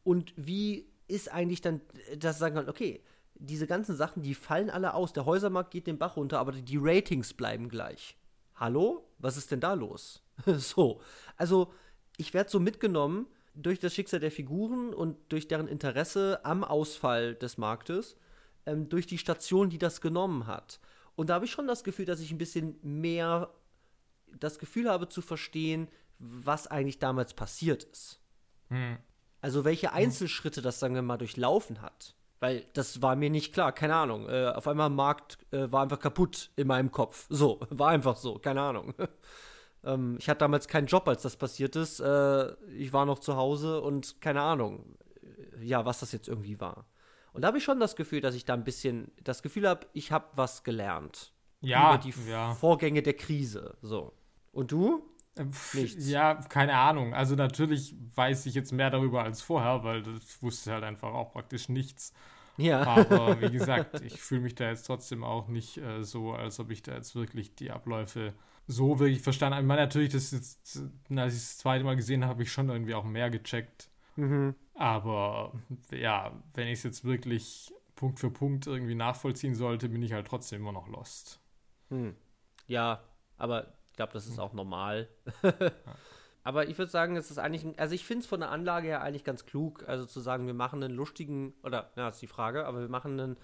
[0.03, 1.81] Und wie ist eigentlich dann,
[2.17, 3.01] das sagen halt, okay,
[3.35, 5.13] diese ganzen Sachen, die fallen alle aus.
[5.13, 8.17] Der Häusermarkt geht den Bach runter, aber die Ratings bleiben gleich.
[8.55, 9.05] Hallo?
[9.19, 10.23] Was ist denn da los?
[10.57, 11.01] so.
[11.37, 11.73] Also,
[12.17, 17.35] ich werde so mitgenommen durch das Schicksal der Figuren und durch deren Interesse am Ausfall
[17.35, 18.17] des Marktes,
[18.65, 20.79] ähm, durch die Station, die das genommen hat.
[21.15, 23.53] Und da habe ich schon das Gefühl, dass ich ein bisschen mehr
[24.37, 25.87] das Gefühl habe zu verstehen,
[26.19, 28.19] was eigentlich damals passiert ist.
[28.69, 28.97] Hm.
[29.41, 32.15] Also welche Einzelschritte das, sagen wir mal, durchlaufen hat.
[32.39, 34.27] Weil das war mir nicht klar, keine Ahnung.
[34.27, 37.27] Äh, auf einmal Markt äh, war einfach kaputt in meinem Kopf.
[37.29, 38.93] So, war einfach so, keine Ahnung.
[39.85, 41.99] Ähm, ich hatte damals keinen Job, als das passiert ist.
[41.99, 46.59] Äh, ich war noch zu Hause und keine Ahnung, äh, ja, was das jetzt irgendwie
[46.59, 46.85] war.
[47.33, 49.87] Und da habe ich schon das Gefühl, dass ich da ein bisschen das Gefühl habe,
[49.93, 51.33] ich habe was gelernt.
[51.61, 52.53] Ja, über die ja.
[52.53, 53.77] Vorgänge der Krise.
[53.81, 54.13] So.
[54.51, 55.03] Und du?
[55.37, 56.09] Äh, Nichts.
[56.09, 57.13] Ja, keine Ahnung.
[57.13, 61.31] Also natürlich weiß ich jetzt mehr darüber als vorher, weil das wusste halt einfach auch
[61.31, 62.13] praktisch nichts.
[62.57, 62.83] Ja.
[62.83, 66.71] Aber wie gesagt, ich fühle mich da jetzt trotzdem auch nicht äh, so, als ob
[66.71, 68.33] ich da jetzt wirklich die Abläufe
[68.67, 69.59] so wirklich verstanden.
[69.59, 72.69] Ich meine, natürlich, das jetzt, als ich das zweite Mal gesehen habe, habe ich schon
[72.69, 73.89] irgendwie auch mehr gecheckt.
[74.15, 74.55] mhm.
[74.73, 75.53] Aber
[75.91, 80.27] ja, wenn ich es jetzt wirklich Punkt für Punkt irgendwie nachvollziehen sollte, bin ich halt
[80.27, 81.39] trotzdem immer noch lost.
[81.89, 82.15] Hm.
[82.67, 83.03] Ja,
[83.37, 85.07] aber ich glaube, das ist auch normal.
[86.43, 88.87] aber ich würde sagen, es ist eigentlich, ein, also ich finde es von der Anlage
[88.87, 92.27] her eigentlich ganz klug, also zu sagen, wir machen einen lustigen, oder, ja, ist die
[92.27, 93.37] Frage, aber wir machen einen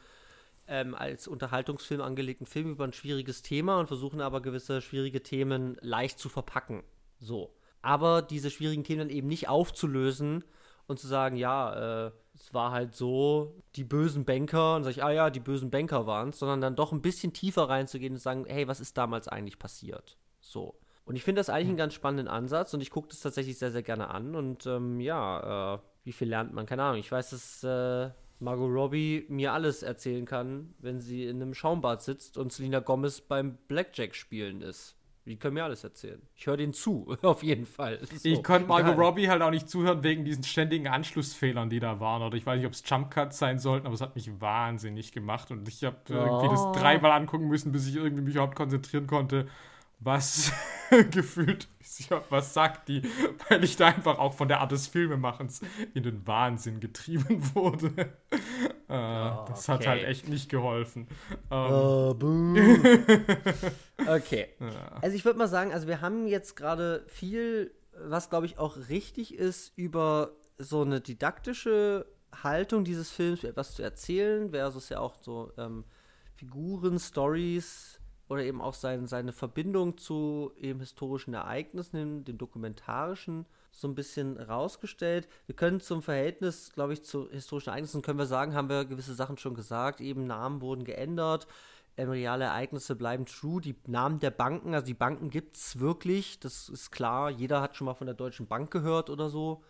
[0.68, 5.78] ähm, als Unterhaltungsfilm angelegten Film über ein schwieriges Thema und versuchen aber gewisse schwierige Themen
[5.82, 6.84] leicht zu verpacken.
[7.20, 7.54] So.
[7.82, 10.44] Aber diese schwierigen Themen dann eben nicht aufzulösen
[10.88, 15.04] und zu sagen, ja, äh, es war halt so, die bösen Banker, und sage ich,
[15.04, 18.20] ah ja, die bösen Banker waren es, sondern dann doch ein bisschen tiefer reinzugehen und
[18.20, 20.18] zu sagen, hey, was ist damals eigentlich passiert?
[20.40, 20.80] So.
[21.06, 23.72] Und ich finde das eigentlich einen ganz spannenden Ansatz und ich gucke das tatsächlich sehr,
[23.72, 24.36] sehr gerne an.
[24.36, 26.66] Und ähm, ja, äh, wie viel lernt man?
[26.66, 27.00] Keine Ahnung.
[27.00, 32.02] Ich weiß, dass äh, Margot Robbie mir alles erzählen kann, wenn sie in einem Schaumbad
[32.02, 34.96] sitzt und Selena Gomez beim Blackjack spielen ist.
[35.28, 36.20] Die können mir alles erzählen.
[36.36, 38.00] Ich höre denen zu, auf jeden Fall.
[38.16, 38.98] So, ich konnte Margot.
[38.98, 42.24] Robbie halt auch nicht zuhören wegen diesen ständigen Anschlussfehlern, die da waren.
[42.24, 45.52] Oder ich weiß nicht, ob es Jumpcuts sein sollten, aber es hat mich wahnsinnig gemacht.
[45.52, 46.72] Und ich habe irgendwie das Oh.
[46.74, 49.48] dreimal angucken müssen, bis ich irgendwie mich überhaupt konzentrieren konnte,
[50.02, 50.52] was
[51.12, 51.68] gefühlt
[52.30, 53.02] was sagt die,
[53.50, 55.62] weil ich da einfach auch von der Art des Filmemachens
[55.94, 58.14] in den Wahnsinn getrieben wurde.
[58.88, 59.90] Äh, das hat okay.
[59.90, 61.08] halt echt nicht geholfen.
[61.50, 62.16] Ähm, Oh,
[64.08, 64.48] okay.
[64.60, 65.00] ja.
[65.02, 68.78] Also ich würde mal sagen, also wir haben jetzt gerade viel, was glaube ich auch
[68.90, 72.06] richtig ist, über so eine didaktische
[72.44, 75.84] Haltung dieses Films, etwas zu erzählen, versus ja auch so ähm,
[76.36, 78.01] Figuren, Stories
[78.32, 83.94] oder eben auch sein, seine Verbindung zu eben historischen Ereignissen, dem, dem dokumentarischen, so ein
[83.94, 85.28] bisschen rausgestellt.
[85.48, 89.16] Wir können zum Verhältnis, glaube ich, zu historischen Ereignissen, können wir sagen, haben wir gewisse
[89.16, 90.00] Sachen schon gesagt.
[90.00, 91.46] Eben Namen wurden geändert,
[91.98, 93.60] ähm, reale Ereignisse bleiben true.
[93.60, 97.30] Die Namen der Banken, also die Banken gibt es wirklich, das ist klar.
[97.30, 99.62] Jeder hat schon mal von der Deutschen Bank gehört oder so.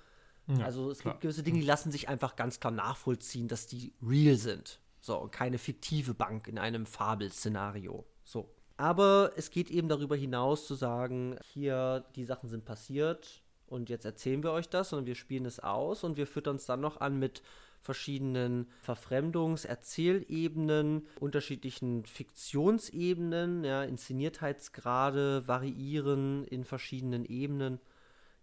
[0.45, 1.15] Ja, also es klar.
[1.15, 4.79] gibt gewisse Dinge, die lassen sich einfach ganz klar nachvollziehen, dass die real sind.
[4.99, 8.05] So, und keine fiktive Bank in einem Fabelszenario.
[8.23, 8.49] So.
[8.77, 14.05] Aber es geht eben darüber hinaus zu sagen, hier, die Sachen sind passiert und jetzt
[14.05, 16.99] erzählen wir euch das und wir spielen es aus und wir füttern es dann noch
[16.99, 17.43] an mit
[17.81, 27.79] verschiedenen Verfremdungs-, Erzählebenen, unterschiedlichen Fiktionsebenen, ja, Inszeniertheitsgrade variieren in verschiedenen Ebenen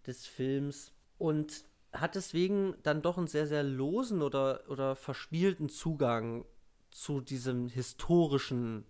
[0.07, 6.45] des Films und hat deswegen dann doch einen sehr, sehr losen oder, oder verspielten Zugang
[6.91, 8.85] zu diesen historischen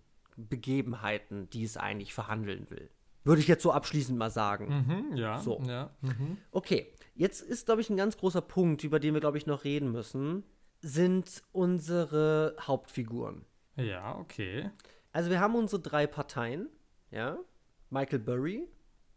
[0.47, 2.89] Begebenheiten, die es eigentlich verhandeln will.
[3.23, 4.85] Würde ich jetzt so abschließend mal sagen.
[5.11, 5.39] Mhm, ja.
[5.39, 5.61] So.
[5.67, 6.37] Ja, mhm.
[6.51, 9.63] Okay, jetzt ist, glaube ich, ein ganz großer Punkt, über den wir, glaube ich, noch
[9.63, 10.43] reden müssen,
[10.81, 13.45] sind unsere Hauptfiguren.
[13.75, 14.69] Ja, okay.
[15.11, 16.69] Also wir haben unsere drei Parteien,
[17.11, 17.37] ja.
[17.89, 18.67] Michael Burry,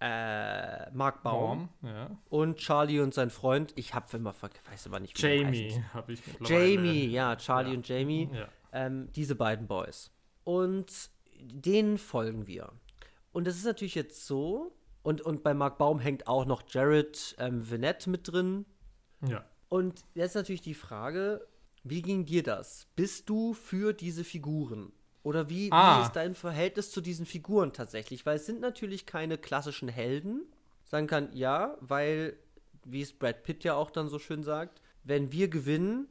[0.00, 2.10] äh, Mark Baum, Baum ja.
[2.28, 3.72] und Charlie und sein Freund.
[3.76, 6.22] Ich habe immer, weiß aber nicht, wie Jamie habe ich.
[6.40, 7.76] Jamie, ja, Charlie ja.
[7.76, 8.28] und Jamie.
[8.32, 8.48] Ja.
[8.72, 10.10] Ähm, diese beiden Boys.
[10.44, 12.72] Und denen folgen wir.
[13.32, 14.72] Und das ist natürlich jetzt so,
[15.02, 18.66] und, und bei Mark Baum hängt auch noch Jared ähm, Vinette mit drin.
[19.26, 19.44] Ja.
[19.68, 21.46] Und jetzt natürlich die Frage,
[21.82, 22.86] wie ging dir das?
[22.94, 24.92] Bist du für diese Figuren?
[25.22, 25.98] Oder wie, ah.
[25.98, 28.26] wie ist dein Verhältnis zu diesen Figuren tatsächlich?
[28.26, 30.42] Weil es sind natürlich keine klassischen Helden.
[30.84, 32.36] Sagen kann, ja, weil,
[32.84, 36.08] wie es Brad Pitt ja auch dann so schön sagt, wenn wir gewinnen,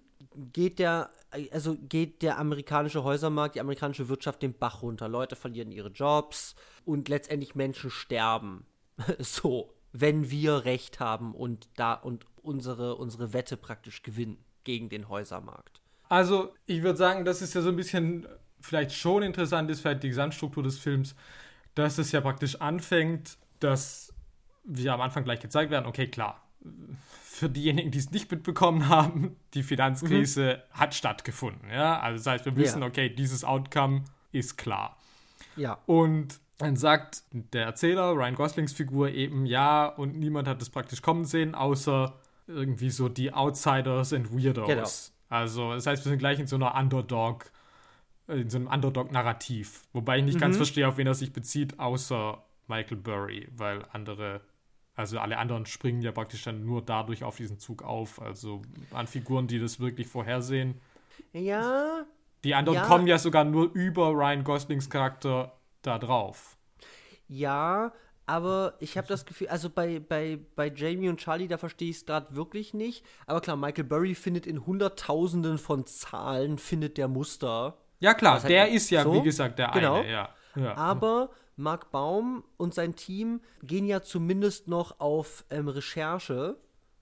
[0.52, 1.12] geht der,
[1.52, 5.08] also geht der amerikanische Häusermarkt, die amerikanische Wirtschaft den Bach runter.
[5.08, 6.56] Leute verlieren ihre Jobs
[6.86, 8.66] und letztendlich Menschen sterben.
[9.20, 15.10] so, wenn wir Recht haben und da und unsere, unsere Wette praktisch gewinnen gegen den
[15.10, 15.82] Häusermarkt.
[16.10, 18.28] Also, ich würde sagen, das ist ja so ein bisschen
[18.60, 21.16] vielleicht schon interessant ist, vielleicht die Gesamtstruktur des Films,
[21.76, 24.14] dass es ja praktisch anfängt, dass
[24.64, 26.48] wir am Anfang gleich gezeigt werden, okay, klar,
[27.42, 30.80] für diejenigen, die es nicht mitbekommen haben, die Finanzkrise mhm.
[30.80, 31.72] hat stattgefunden.
[31.72, 32.00] Ja?
[32.00, 32.88] Also das heißt, wir wissen, ja.
[32.88, 34.96] okay, dieses Outcome ist klar.
[35.56, 35.80] Ja.
[35.88, 41.02] Und dann sagt der Erzähler, Ryan Goslings Figur, eben ja, und niemand hat es praktisch
[41.02, 42.14] kommen sehen, außer
[42.46, 44.68] irgendwie so die Outsiders and Weirdos.
[44.68, 44.88] Genau.
[45.36, 47.52] Also, das heißt, wir sind gleich in so einer Underdog,
[48.28, 49.82] in so einem Underdog-Narrativ.
[49.94, 50.42] Wobei ich nicht mhm.
[50.42, 52.38] ganz verstehe, auf wen er sich bezieht, außer
[52.68, 54.42] Michael Burry, weil andere
[54.96, 58.22] also alle anderen springen ja praktisch dann nur dadurch auf diesen Zug auf.
[58.22, 58.62] Also
[58.92, 60.80] an Figuren, die das wirklich vorhersehen.
[61.34, 62.06] Ja.
[62.44, 62.86] Die anderen ja.
[62.86, 66.58] kommen ja sogar nur über Ryan Goslings Charakter da drauf.
[67.28, 67.94] Ja,
[68.26, 71.98] aber ich habe das Gefühl, also bei, bei, bei Jamie und Charlie, da verstehe ich
[71.98, 73.06] es gerade wirklich nicht.
[73.28, 77.78] Aber klar, Michael Burry findet in Hunderttausenden von Zahlen, findet der Muster.
[78.00, 79.14] Ja klar, der ist ja, so?
[79.14, 79.96] wie gesagt, der genau.
[79.96, 80.30] eine, ja.
[80.56, 80.76] ja.
[80.76, 81.30] Aber
[81.62, 86.58] Mark Baum und sein Team gehen ja zumindest noch auf ähm, Recherche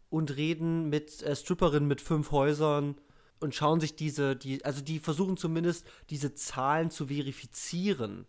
[0.10, 2.96] und reden mit äh, Stripperinnen mit fünf Häusern
[3.40, 8.26] und schauen sich diese, die, also die versuchen zumindest diese Zahlen zu verifizieren.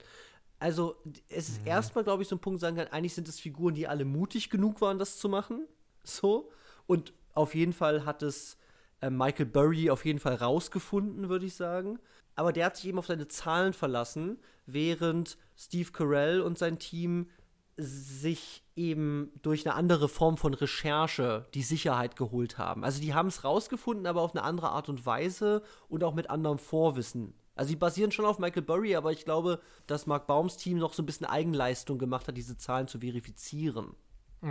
[0.58, 0.96] Also
[1.28, 1.68] es ist mhm.
[1.68, 4.50] erstmal, glaube ich, so ein Punkt, sagen kann, eigentlich sind es Figuren, die alle mutig
[4.50, 5.66] genug waren, das zu machen.
[6.04, 6.50] So.
[6.86, 8.56] Und auf jeden Fall hat es
[9.00, 11.98] äh, Michael Burry auf jeden Fall rausgefunden, würde ich sagen.
[12.36, 17.28] Aber der hat sich eben auf seine Zahlen verlassen, während Steve Carell und sein Team
[17.76, 22.82] sich eben durch eine andere Form von Recherche die Sicherheit geholt haben.
[22.84, 26.30] Also die haben es rausgefunden, aber auf eine andere Art und Weise und auch mit
[26.30, 27.34] anderem Vorwissen.
[27.54, 30.94] Also die basieren schon auf Michael Burry, aber ich glaube, dass Mark Baums Team noch
[30.94, 33.94] so ein bisschen Eigenleistung gemacht hat, diese Zahlen zu verifizieren.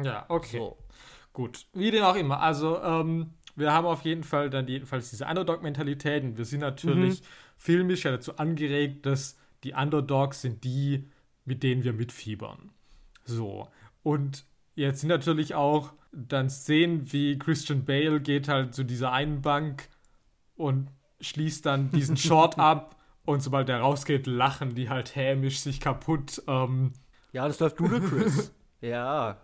[0.04, 0.58] Ja, okay.
[0.58, 0.78] So.
[1.34, 2.40] Gut, wie denn auch immer.
[2.40, 7.22] Also, ähm, wir haben auf jeden Fall dann jedenfalls diese Underdog-Mentalität und wir sind natürlich
[7.22, 7.26] mhm.
[7.58, 11.08] filmisch ja dazu angeregt, dass die Underdogs sind die,
[11.46, 12.72] mit denen wir mitfiebern.
[13.26, 13.68] So.
[14.04, 14.46] Und
[14.76, 19.90] jetzt sind natürlich auch dann Szenen wie Christian Bale geht halt zu dieser einen Bank
[20.56, 20.90] und
[21.22, 22.96] schließt dann diesen Short ab
[23.26, 26.42] und sobald er rausgeht, lachen die halt hämisch sich kaputt.
[26.48, 26.94] Ähm,
[27.32, 28.52] ja, das läuft ludicrous.
[28.82, 29.38] ja,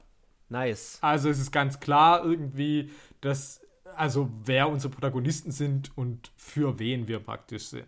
[0.49, 0.97] nice.
[1.01, 2.89] Also es ist ganz klar irgendwie,
[3.21, 3.61] dass
[3.95, 7.87] also wer unsere Protagonisten sind und für wen wir praktisch sind.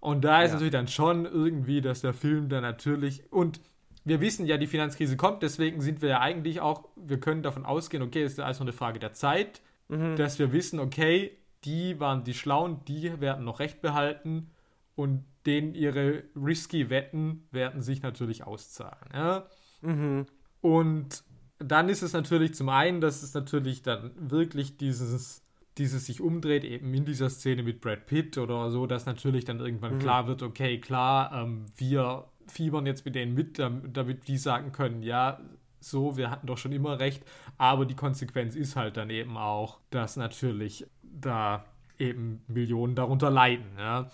[0.00, 0.54] Und da ist ja.
[0.54, 3.60] natürlich dann schon irgendwie, dass der Film dann natürlich und
[4.04, 7.66] wir wissen ja, die Finanzkrise kommt, deswegen sind wir ja eigentlich auch, wir können davon
[7.66, 10.16] ausgehen, okay, es ist alles nur eine Frage der Zeit, mhm.
[10.16, 14.50] dass wir wissen, okay, die waren die Schlauen, die werden noch Recht behalten
[14.94, 19.08] und denen ihre risky Wetten werden sich natürlich auszahlen.
[19.12, 19.46] Ja?
[19.82, 20.26] Mhm.
[20.60, 21.24] Und
[21.58, 25.42] dann ist es natürlich zum einen, dass es natürlich dann wirklich dieses,
[25.78, 29.60] dieses sich umdreht, eben in dieser Szene mit Brad Pitt oder so, dass natürlich dann
[29.60, 29.98] irgendwann Mhm.
[30.00, 34.72] klar wird, okay, klar, ähm, wir fiebern jetzt mit denen mit, dam- damit die sagen
[34.72, 35.40] können, ja,
[35.80, 37.22] so, wir hatten doch schon immer recht,
[37.56, 41.64] aber die Konsequenz ist halt dann eben auch, dass natürlich da
[41.98, 44.10] eben Millionen darunter leiden, ja.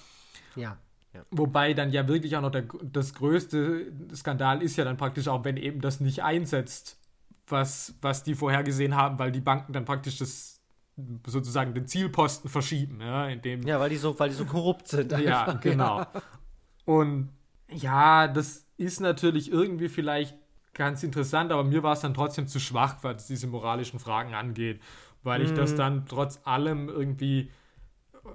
[0.56, 0.76] Ja.
[1.30, 5.44] Wobei dann ja wirklich auch noch der, das größte Skandal ist ja dann praktisch auch,
[5.44, 6.98] wenn eben das nicht einsetzt,
[7.46, 10.53] was, was die vorhergesehen haben, weil die Banken dann praktisch das
[11.26, 15.12] sozusagen den Zielposten verschieben, ja, indem Ja, weil die so, weil die so korrupt sind.
[15.12, 15.60] ja, einfach.
[15.60, 16.06] genau.
[16.84, 17.30] Und
[17.70, 20.36] ja, das ist natürlich irgendwie vielleicht
[20.74, 24.80] ganz interessant, aber mir war es dann trotzdem zu schwach, was diese moralischen Fragen angeht,
[25.22, 27.50] weil ich das dann trotz allem irgendwie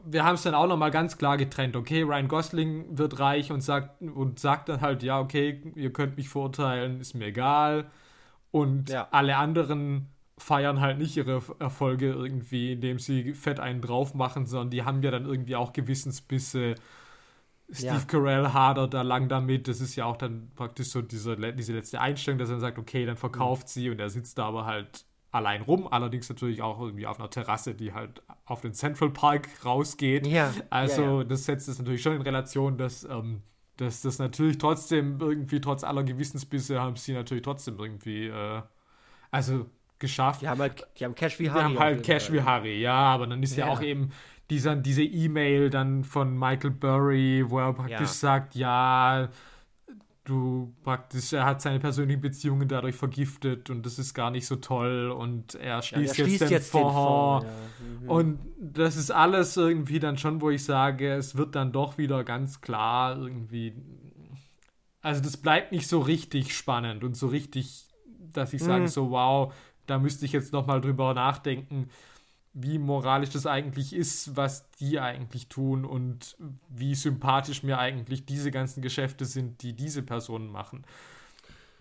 [0.05, 1.75] wir haben es dann auch nochmal ganz klar getrennt.
[1.75, 6.17] Okay, Ryan Gosling wird reich und sagt, und sagt dann halt, ja, okay, ihr könnt
[6.17, 7.89] mich verurteilen, ist mir egal.
[8.51, 9.07] Und Ja.
[9.11, 10.07] alle anderen
[10.39, 15.03] feiern halt nicht ihre Erfolge irgendwie, indem sie fett einen drauf machen, sondern die haben
[15.03, 16.75] ja dann irgendwie auch Gewissensbisse.
[17.71, 18.07] Steve Ja.
[18.07, 19.67] Carell hadert da lang damit.
[19.67, 22.79] Das ist ja auch dann praktisch so diese, diese letzte Einstellung, dass er dann sagt,
[22.79, 25.87] okay, dann verkauft sie und er sitzt da aber halt allein rum.
[25.87, 30.27] Allerdings natürlich auch irgendwie auf einer Terrasse, die halt auf den Central Park rausgeht.
[30.27, 31.23] Ja, Also ja.
[31.23, 33.43] das setzt es natürlich schon in Relation, dass, ähm,
[33.77, 38.61] dass das natürlich trotzdem irgendwie, trotz aller Gewissensbisse, haben sie natürlich trotzdem irgendwie, äh,
[39.31, 39.67] also
[39.99, 40.41] geschafft.
[40.41, 41.63] Die haben halt, die haben Cash wie Die Harry.
[41.63, 43.71] haben auf halt Cash wie Harry, ja, aber dann ist ja, Ja.
[43.73, 44.11] auch eben
[44.49, 48.05] dieser, diese E-Mail dann von Michael Burry, wo er praktisch Ja.
[48.07, 49.29] sagt, ja,
[50.25, 54.57] du praktisch, er hat seine persönlichen Beziehungen dadurch vergiftet und das ist gar nicht so
[54.57, 56.95] toll und er Ja, schließt, der jetzt, schließt den jetzt den Fonds.
[56.95, 57.45] Fonds.
[57.45, 57.85] Ja.
[58.03, 58.09] Mhm.
[58.09, 62.23] Und das ist alles irgendwie dann schon, wo ich sage, es wird dann doch wieder
[62.23, 63.73] ganz klar irgendwie.
[65.01, 67.85] Also, das bleibt nicht so richtig spannend und so richtig,
[68.33, 68.87] dass ich sage, Mhm.
[68.87, 69.53] so, wow,
[69.89, 71.89] da müsste ich jetzt nochmal drüber nachdenken,
[72.53, 76.35] wie moralisch das eigentlich ist, was die eigentlich tun und
[76.69, 80.83] wie sympathisch mir eigentlich diese ganzen Geschäfte sind, die diese Personen machen.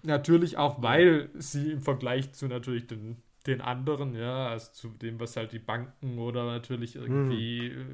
[0.03, 5.19] Natürlich auch, weil sie im Vergleich zu natürlich den, den anderen, ja, also zu dem,
[5.19, 7.85] was halt die Banken oder natürlich irgendwie äh,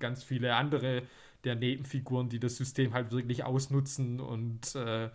[0.00, 1.02] ganz viele andere
[1.44, 5.10] der Nebenfiguren, die das System halt wirklich ausnutzen und äh,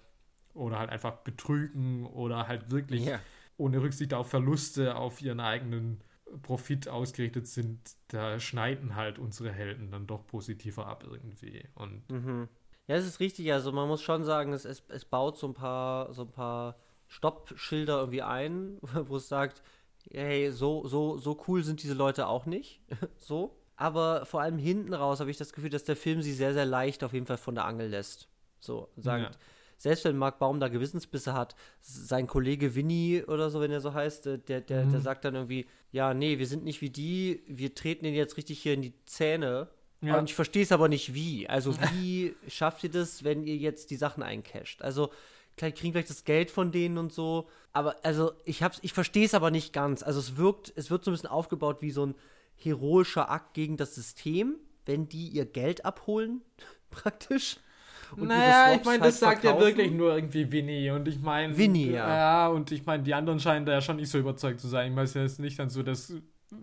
[0.54, 3.20] oder halt einfach betrügen oder halt wirklich Ja.
[3.58, 6.02] Ohne Rücksicht auf Verluste auf ihren eigenen
[6.42, 7.80] Profit ausgerichtet sind,
[8.10, 11.68] da schneiden halt unsere Helden dann doch positiver ab irgendwie.
[11.76, 12.48] Und Mhm.
[12.88, 13.52] Ja, es ist richtig.
[13.52, 16.78] Also man muss schon sagen, es, es, es baut so ein paar, so ein paar
[17.08, 18.78] Stoppschilder irgendwie ein,
[19.08, 19.62] wo es sagt,
[20.10, 22.82] hey, so, so, so cool sind diese Leute auch nicht.
[23.18, 23.58] so.
[23.76, 26.66] Aber vor allem hinten raus habe ich das Gefühl, dass der Film sie sehr, sehr
[26.66, 28.28] leicht auf jeden Fall von der Angel lässt.
[28.60, 29.40] So, sagt, Ja.
[29.78, 33.94] Selbst wenn Mark Baum da Gewissensbisse hat, sein Kollege Winnie oder so, wenn er so
[33.94, 37.44] heißt, äh, der, der, der sagt dann irgendwie, ja, nee, wir sind nicht wie die,
[37.48, 39.70] wir treten ihnen jetzt richtig hier in die Zähne.
[40.02, 40.18] Ja.
[40.18, 41.48] Und ich verstehe es aber nicht wie.
[41.48, 44.82] Also wie schafft ihr das, wenn ihr jetzt die Sachen eincasht?
[44.82, 45.10] Also
[45.58, 49.26] klar, kriegen vielleicht das Geld von denen und so, aber also ich hab's, ich verstehe
[49.26, 50.04] es aber nicht ganz.
[50.04, 52.16] Also es wirkt, es wird so ein bisschen aufgebaut wie so ein
[52.56, 54.56] heroischer Akt gegen das System,
[54.86, 56.42] wenn die ihr Geld abholen,
[56.90, 57.58] praktisch.
[58.16, 59.68] Und naja, ich meine, halt das sagt ja verkaufen.
[59.78, 60.92] wirklich nur irgendwie Winnie.
[60.92, 61.58] Und ich meine.
[61.58, 62.08] Winnie, ja.
[62.16, 64.90] Ja, und ich meine, die anderen scheinen da ja schon nicht so überzeugt zu sein.
[64.90, 66.14] Ich meine, es ist jetzt nicht dann so, dass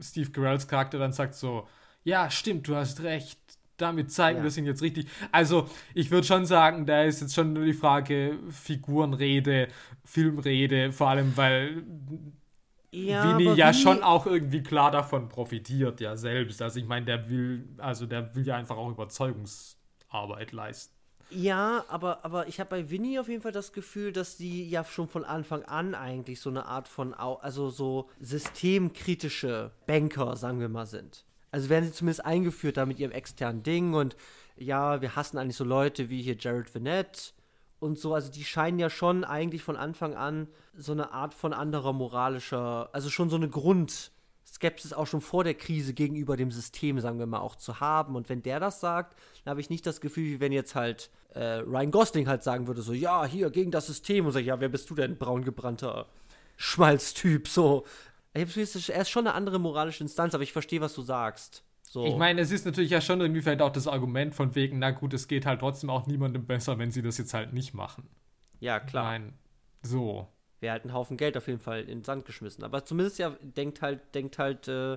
[0.01, 1.67] Steve Carells Charakter dann sagt so:
[2.05, 3.39] Ja, stimmt, du hast recht.
[3.77, 4.45] Damit zeigen Ja.
[4.45, 5.09] wir es ihnen jetzt richtig.
[5.33, 9.67] Also, ich würde schon sagen, da ist jetzt schon nur die Frage Figurenrede,
[10.05, 11.83] Filmrede, vor allem, weil
[12.93, 16.63] Ja, Winnie ja wie- schon auch irgendwie klar davon profitiert, ja selbst.
[16.63, 20.94] Also ich meine, der will, also der will ja einfach auch Überzeugungsarbeit leisten.
[21.35, 24.85] Ja, aber, aber ich habe bei Winnie auf jeden Fall das Gefühl, dass die ja
[24.85, 30.69] schon von Anfang an eigentlich so eine Art von, also so systemkritische Banker, sagen wir
[30.69, 31.25] mal, sind.
[31.51, 34.17] Also werden sie zumindest eingeführt da mit ihrem externen Ding und
[34.57, 37.33] ja, wir hassen eigentlich so Leute wie hier Jared Vanette
[37.81, 38.15] und so.
[38.15, 42.91] Also die scheinen ja schon eigentlich von Anfang an so eine Art von anderer moralischer,
[42.93, 43.49] also schon so eine
[44.55, 48.15] Grundskepsis auch schon vor der Krise gegenüber dem System, sagen wir mal, auch zu haben.
[48.15, 51.11] Und wenn der das sagt, dann habe ich nicht das Gefühl, wie wenn jetzt halt
[51.35, 54.27] äh, Ryan Gosling halt sagen würde, so, ja, hier, gegen das System.
[54.27, 56.07] Und sag, ja, wer bist du denn, braungebrannter
[56.57, 57.85] Schmalztyp, so.
[58.33, 61.63] Ich er ist schon eine andere moralische Instanz, aber ich verstehe, was du sagst.
[61.83, 62.05] So.
[62.05, 64.91] Ich meine, es ist natürlich ja schon irgendwie vielleicht auch das Argument von wegen, na
[64.91, 68.09] gut, es geht halt trotzdem auch niemandem besser, wenn sie das jetzt halt nicht machen.
[68.59, 69.05] ja, klar.
[69.05, 69.35] Nein,
[69.83, 70.27] so.
[70.65, 72.65] Wäre halt ein Haufen Geld auf jeden Fall in den Sand geschmissen.
[72.65, 74.97] Aber zumindest ja denkt halt, denkt halt äh,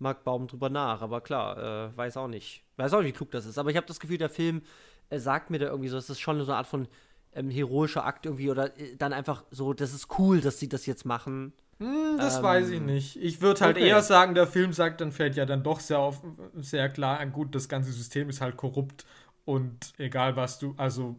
[0.00, 1.02] Mark Baum drüber nach.
[1.02, 2.64] Aber klar, äh, weiß auch nicht.
[2.76, 3.56] Weiß auch nicht, wie klug das ist.
[3.56, 4.62] Aber ich habe das Gefühl, der Film
[5.10, 6.88] äh, sagt mir da irgendwie so, das ist schon so eine Art von
[7.32, 10.84] ähm, heroischer Akt irgendwie oder äh, dann einfach so, das ist cool, dass sie das
[10.84, 11.52] jetzt machen.
[11.78, 13.16] Hm, das ähm, weiß ich nicht.
[13.22, 13.86] Ich würde halt okay.
[13.86, 16.22] eher sagen, der Film sagt, dann fällt ja dann doch sehr auf,
[16.56, 19.06] sehr klar an, gut, das ganze System ist halt korrupt
[19.44, 21.16] und egal was du, also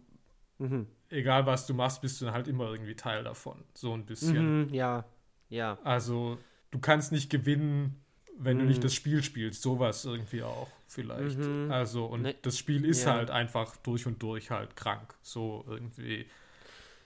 [0.58, 0.88] mhm.
[1.16, 3.64] Egal was du machst, bist du dann halt immer irgendwie Teil davon.
[3.74, 4.68] So ein bisschen.
[4.68, 5.06] Mhm, ja,
[5.50, 5.78] ja.
[5.84, 6.38] Also
[6.72, 8.04] du kannst nicht gewinnen,
[8.38, 8.62] wenn mhm.
[8.62, 9.62] du nicht das Spiel spielst.
[9.62, 11.40] Sowas irgendwie auch vielleicht.
[11.40, 11.72] Mhm.
[11.72, 13.14] Also, und ne, das Spiel ist ja.
[13.14, 15.16] halt einfach durch und durch halt krank.
[15.22, 16.28] So irgendwie.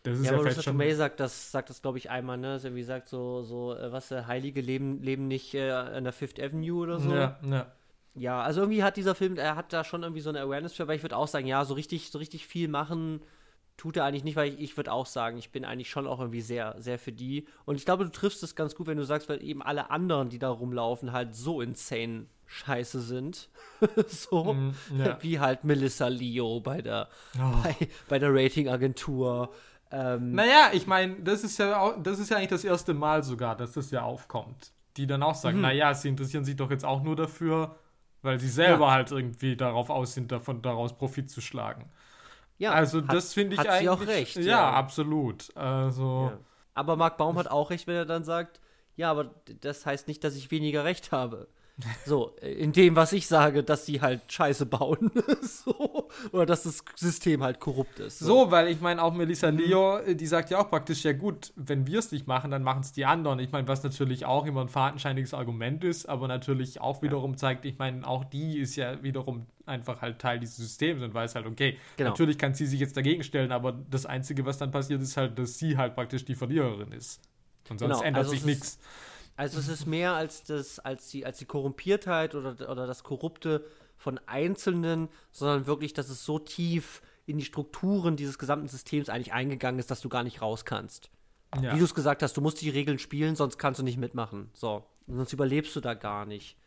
[0.03, 0.77] Das ist ja, ja vielleicht schon.
[0.77, 2.53] May sagt das, sagt das glaube ich, einmal, ne?
[2.53, 6.13] Also, wie sagt so, so, äh, was, äh, Heilige leben, leben nicht äh, an der
[6.13, 7.13] Fifth Avenue oder so.
[7.13, 7.71] Ja, ja.
[8.15, 10.83] Ja, also irgendwie hat dieser Film, er hat da schon irgendwie so eine Awareness für,
[10.83, 13.21] aber ich würde auch sagen, ja, so richtig, so richtig viel machen
[13.79, 16.19] tut er eigentlich nicht, weil ich, ich würde auch sagen, ich bin eigentlich schon auch
[16.19, 17.47] irgendwie sehr, sehr für die.
[17.65, 20.29] Und ich glaube, du triffst es ganz gut, wenn du sagst, weil eben alle anderen,
[20.29, 23.49] die da rumlaufen, halt so insane scheiße sind.
[24.07, 25.17] so mm, ja.
[25.21, 27.07] wie halt Melissa Leo bei der,
[27.37, 27.61] oh.
[27.63, 27.75] bei,
[28.09, 29.53] bei der Ratingagentur.
[29.91, 33.23] Ähm, naja, ich meine, das ist ja auch, das ist ja eigentlich das erste Mal
[33.23, 34.73] sogar, dass das ja aufkommt.
[34.97, 35.63] Die dann auch sagen, mhm.
[35.63, 37.77] naja, sie interessieren sich doch jetzt auch nur dafür,
[38.23, 38.91] weil sie selber ja.
[38.91, 41.89] halt irgendwie darauf aus sind, davon daraus Profit zu schlagen.
[42.59, 43.81] Ja, also hat, das finde ich hat eigentlich.
[43.81, 44.35] Sie auch recht.
[44.35, 44.71] Ja, ja.
[44.71, 45.55] absolut.
[45.55, 46.31] Also.
[46.31, 46.39] Ja.
[46.75, 48.61] Aber Marc Baum hat auch recht, wenn er dann sagt,
[48.95, 51.47] ja, aber das heißt nicht, dass ich weniger Recht habe.
[52.05, 55.11] So, in dem, was ich sage, dass sie halt Scheiße bauen.
[55.41, 56.09] so.
[56.31, 58.19] Oder dass das System halt korrupt ist.
[58.19, 59.57] So, so weil ich meine, auch Melissa mhm.
[59.59, 62.81] Leo, die sagt ja auch praktisch, ja gut, wenn wir es nicht machen, dann machen
[62.81, 63.39] es die anderen.
[63.39, 67.37] Ich meine, was natürlich auch immer ein fadenscheiniges Argument ist, aber natürlich auch wiederum ja.
[67.37, 71.35] zeigt, ich meine, auch die ist ja wiederum einfach halt Teil dieses Systems und weiß
[71.35, 72.09] halt, okay, genau.
[72.09, 75.37] natürlich kann sie sich jetzt dagegen stellen, aber das Einzige, was dann passiert, ist halt,
[75.37, 77.21] dass sie halt praktisch die Verliererin ist.
[77.69, 78.03] Und sonst genau.
[78.03, 78.79] ändert also sich nichts.
[79.39, 83.63] Also es ist mehr als das, als die, als die Korrumpiertheit oder, oder das Korrupte
[83.95, 89.31] von Einzelnen, sondern wirklich, dass es so tief in die Strukturen dieses gesamten Systems eigentlich
[89.31, 91.09] eingegangen ist, dass du gar nicht raus kannst.
[91.55, 91.73] Ja.
[91.73, 94.49] Wie du es gesagt hast, du musst die Regeln spielen, sonst kannst du nicht mitmachen.
[94.53, 96.57] So, sonst überlebst du da gar nicht.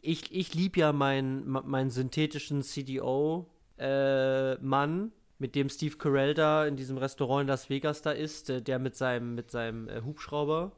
[0.00, 3.48] Ich, ich liebe ja meinen mein synthetischen CDO-Mann,
[3.80, 5.10] äh,
[5.40, 8.94] mit dem Steve Carell da in diesem Restaurant in Las Vegas da ist, der mit
[8.94, 10.70] seinem, mit seinem äh, Hubschrauber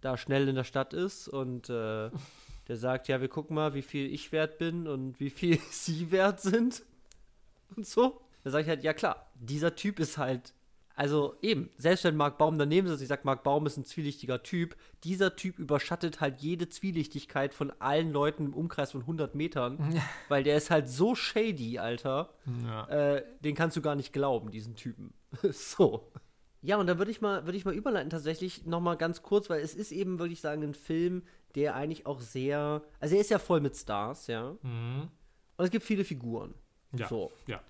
[0.00, 2.10] da schnell in der Stadt ist und äh,
[2.68, 6.10] der sagt, ja, wir gucken mal, wie viel ich wert bin und wie viel sie
[6.10, 6.82] wert sind
[7.76, 8.20] und so.
[8.42, 10.54] Da sage ich halt, ja klar, dieser Typ ist halt,
[10.96, 14.42] also eben, selbst wenn Mark Baum daneben ist, ich sage, Mark Baum ist ein zwielichtiger
[14.42, 19.92] Typ, dieser Typ überschattet halt jede Zwielichtigkeit von allen Leuten im Umkreis von 100 Metern,
[19.94, 20.02] ja.
[20.28, 22.34] weil der ist halt so shady, Alter.
[22.64, 22.86] Ja.
[22.88, 25.12] Äh, den kannst du gar nicht glauben, diesen Typen.
[25.42, 26.10] so.
[26.62, 29.48] Ja, und dann würde ich mal, würde ich mal überleiten tatsächlich noch mal ganz kurz,
[29.48, 31.22] weil es ist eben, würde ich sagen, ein Film,
[31.54, 34.56] der eigentlich auch sehr, also er ist ja voll mit Stars, ja.
[34.62, 35.08] Mhm.
[35.56, 36.54] Und es gibt viele Figuren.
[36.92, 37.08] Ja.
[37.08, 37.32] So.
[37.46, 37.60] Ja.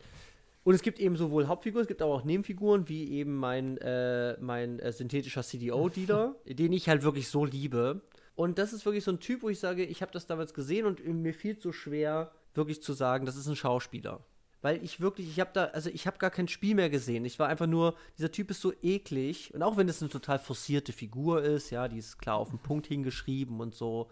[0.65, 4.37] Und es gibt eben sowohl Hauptfiguren, es gibt aber auch Nebenfiguren, wie eben mein, äh,
[4.41, 8.03] mein äh, synthetischer CDO-Dealer, den ich halt wirklich so liebe.
[8.35, 10.87] Und das ist wirklich so ein Typ, wo ich sage, ich habe das damals gesehen
[10.87, 14.25] und mir fiel so schwer, wirklich zu sagen, das ist ein Schauspieler
[14.63, 17.25] weil ich wirklich, ich habe da, also ich habe gar kein Spiel mehr gesehen.
[17.25, 20.39] Ich war einfach nur, dieser Typ ist so eklig und auch wenn es eine total
[20.39, 24.11] forcierte Figur ist, ja, die ist klar auf den Punkt hingeschrieben und so,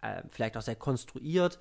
[0.00, 1.58] äh, vielleicht auch sehr konstruiert.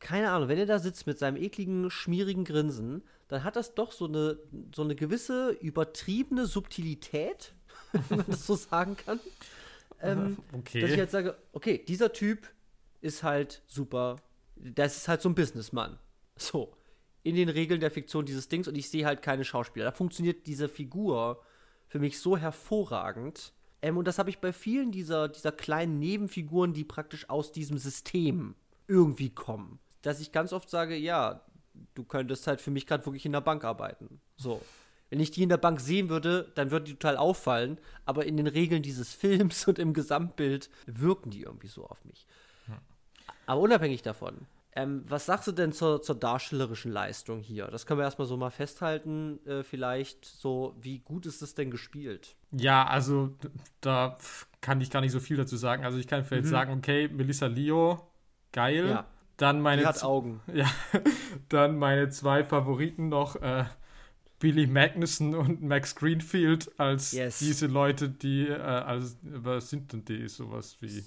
[0.00, 3.92] Keine Ahnung, wenn er da sitzt mit seinem ekligen, schmierigen Grinsen, dann hat das doch
[3.92, 4.38] so eine,
[4.74, 7.54] so eine gewisse übertriebene Subtilität,
[8.08, 9.20] wenn man das so sagen kann.
[10.02, 10.80] Ähm, okay.
[10.80, 12.48] Dass ich halt sage, okay, dieser Typ
[13.00, 14.16] ist halt super,
[14.56, 15.98] das ist halt so ein Businessmann.
[16.36, 16.74] So
[17.24, 19.86] in den Regeln der Fiktion dieses Dings und ich sehe halt keine Schauspieler.
[19.86, 21.42] Da funktioniert diese Figur
[21.88, 23.52] für mich so hervorragend.
[23.82, 27.78] Ähm, und das habe ich bei vielen dieser, dieser kleinen Nebenfiguren, die praktisch aus diesem
[27.78, 28.54] System
[28.86, 29.80] irgendwie kommen.
[30.02, 31.40] Dass ich ganz oft sage, ja,
[31.94, 34.20] du könntest halt für mich gerade wirklich in der Bank arbeiten.
[34.36, 34.60] So.
[35.08, 37.78] Wenn ich die in der Bank sehen würde, dann würde die total auffallen.
[38.04, 42.26] Aber in den Regeln dieses Films und im Gesamtbild wirken die irgendwie so auf mich.
[43.46, 44.46] Aber unabhängig davon,
[44.76, 47.68] ähm, was sagst du denn zur, zur, darstellerischen Leistung hier?
[47.68, 51.70] Das können wir erstmal so mal festhalten, äh, vielleicht so, wie gut ist es denn
[51.70, 52.34] gespielt?
[52.50, 53.34] Ja, also
[53.80, 54.18] da
[54.60, 55.84] kann ich gar nicht so viel dazu sagen.
[55.84, 56.50] Also ich kann vielleicht mhm.
[56.50, 58.00] sagen, okay, Melissa Leo,
[58.52, 58.88] geil.
[58.88, 59.06] Ja.
[59.36, 60.40] Dann meine Die hat Augen.
[60.52, 60.70] Ja,
[61.48, 63.64] dann meine zwei Favoriten noch, äh,
[64.40, 67.38] Billy Magnussen und Max Greenfield als yes.
[67.38, 71.02] diese Leute, die, äh, als, was sind denn die, sowas wie?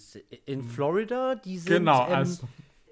[0.46, 1.72] In Florida, die sind.
[1.72, 2.48] Genau, ähm, also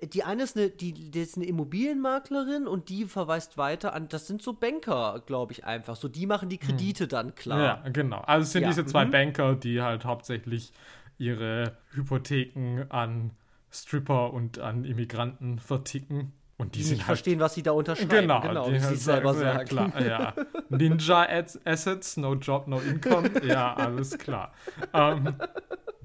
[0.08, 4.28] die eine ist eine, die, die ist eine Immobilienmaklerin und die verweist weiter an, das
[4.28, 5.96] sind so Banker, glaube ich einfach.
[5.96, 6.58] So, die machen die.
[6.58, 7.10] Kredite hm.
[7.10, 7.60] dann klar.
[7.84, 8.22] Ja, genau.
[8.22, 8.70] Also es sind ja.
[8.70, 9.12] diese zwei mhm.
[9.12, 10.72] Banker, die halt hauptsächlich
[11.18, 13.32] ihre Hypotheken an
[13.72, 16.34] Stripper und an Immigranten verticken.
[16.58, 18.10] Und die, Die sind nicht halt verstehen, was sie da unterschreiben.
[18.10, 19.66] Genau, genau die halt selber ja, sagen.
[19.68, 20.34] klar, ja.
[20.70, 21.28] Ninja
[21.66, 23.30] Assets, no job, no income.
[23.46, 24.54] Ja, alles klar.
[24.94, 25.36] Ähm,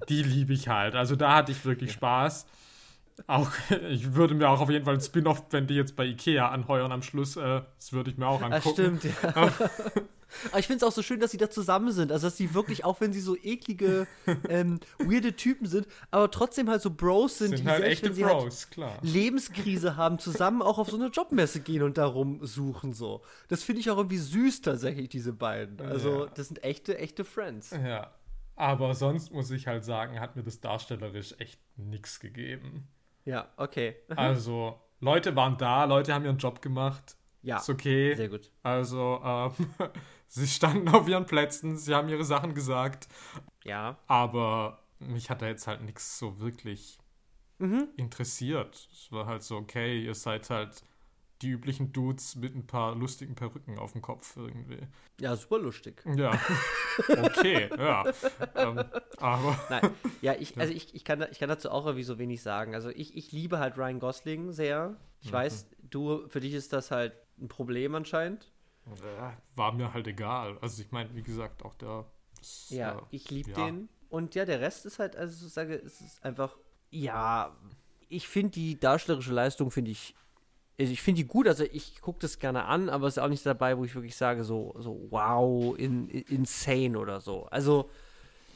[0.09, 0.97] die liebe ich halt.
[0.97, 2.47] Also da hatte ich wirklich Spaß.
[3.27, 3.51] Auch,
[3.89, 6.93] ich würde mir auch auf jeden Fall ein Spin-off, wenn die jetzt bei Ikea anheuern
[6.93, 8.99] am Schluss, äh, das würde ich mir auch Das angucken.
[9.01, 9.53] stimmt, ja.
[10.51, 12.13] Aber ich finde es auch so schön, dass sie da zusammen sind.
[12.13, 14.07] Also, dass sie wirklich, auch wenn sie so eklige,
[14.49, 18.17] ähm, weirde Typen sind, aber trotzdem halt so Bros sind, Sind die halt selbst echte
[18.17, 18.97] wenn halt Bros, klar.
[19.03, 23.23] Lebenskrise haben, zusammen auch auf so eine Jobmesse gehen und darum suchen so.
[23.49, 25.81] Das finde ich auch irgendwie süß tatsächlich, diese beiden.
[25.81, 26.31] Also, Ja.
[26.33, 27.71] das sind echte, echte Friends.
[27.73, 28.13] Ja.
[28.55, 32.87] Aber sonst muss ich halt sagen, hat mir das darstellerisch echt nichts gegeben.
[33.31, 33.97] Ja, okay.
[34.17, 37.17] Also, Leute waren da, Leute haben ihren Job gemacht.
[37.43, 38.15] Ja, Ist okay.
[38.15, 38.51] sehr gut.
[38.63, 39.53] Also, ähm,
[40.27, 43.09] sie standen auf ihren Plätzen, sie haben ihre Sachen gesagt,
[43.65, 43.97] Ja.
[44.09, 46.99] aber mich hat da jetzt halt nichts so wirklich
[47.59, 47.89] Mhm.
[47.97, 48.89] interessiert.
[48.93, 50.83] Es war halt so, okay, ihr seid halt
[51.43, 54.81] die üblichen Dudes mit ein paar lustigen Perücken auf dem Kopf irgendwie.
[55.21, 56.03] Ja, super lustig.
[56.17, 56.39] Ja,
[57.09, 58.05] okay, ja.
[58.55, 58.85] Ähm,
[59.19, 62.43] aber, Nein, ja, ich, also ich, ich, kann, ich kann dazu auch irgendwie so wenig
[62.43, 62.75] sagen.
[62.75, 64.97] Also ich, ich liebe halt Ryan Gosling sehr.
[65.23, 68.53] Ich weiß, du, für dich ist das halt ein Problem anscheinend.
[69.55, 70.59] war mir halt egal.
[70.61, 72.07] Also, ich meine, wie gesagt, auch der.
[72.39, 73.67] das, Ja, äh, ich liebe ja.
[73.67, 73.89] den.
[74.09, 76.57] Und ja, der Rest ist halt, also ich sage, es ist einfach,
[76.91, 77.57] ja,
[78.09, 80.15] ich finde die darstellerische Leistung, finde ich,
[80.81, 83.29] also ich finde die gut, also ich gucke das gerne an, aber es ist auch
[83.29, 87.45] nicht dabei, wo ich wirklich sage, so, so wow, in, in, insane oder so.
[87.51, 87.91] Also,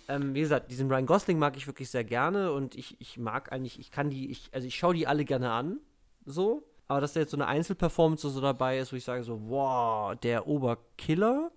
[0.09, 3.53] ähm, wie gesagt, diesen Ryan Gosling mag ich wirklich sehr gerne und ich, ich mag
[3.53, 5.81] eigentlich, ich kann die, ich, also ich schaue die alle gerne an,
[6.25, 6.65] so.
[6.89, 10.15] Aber dass da jetzt so eine Einzelperformance so dabei ist, wo ich sage so, wow,
[10.17, 11.51] der Oberkiller,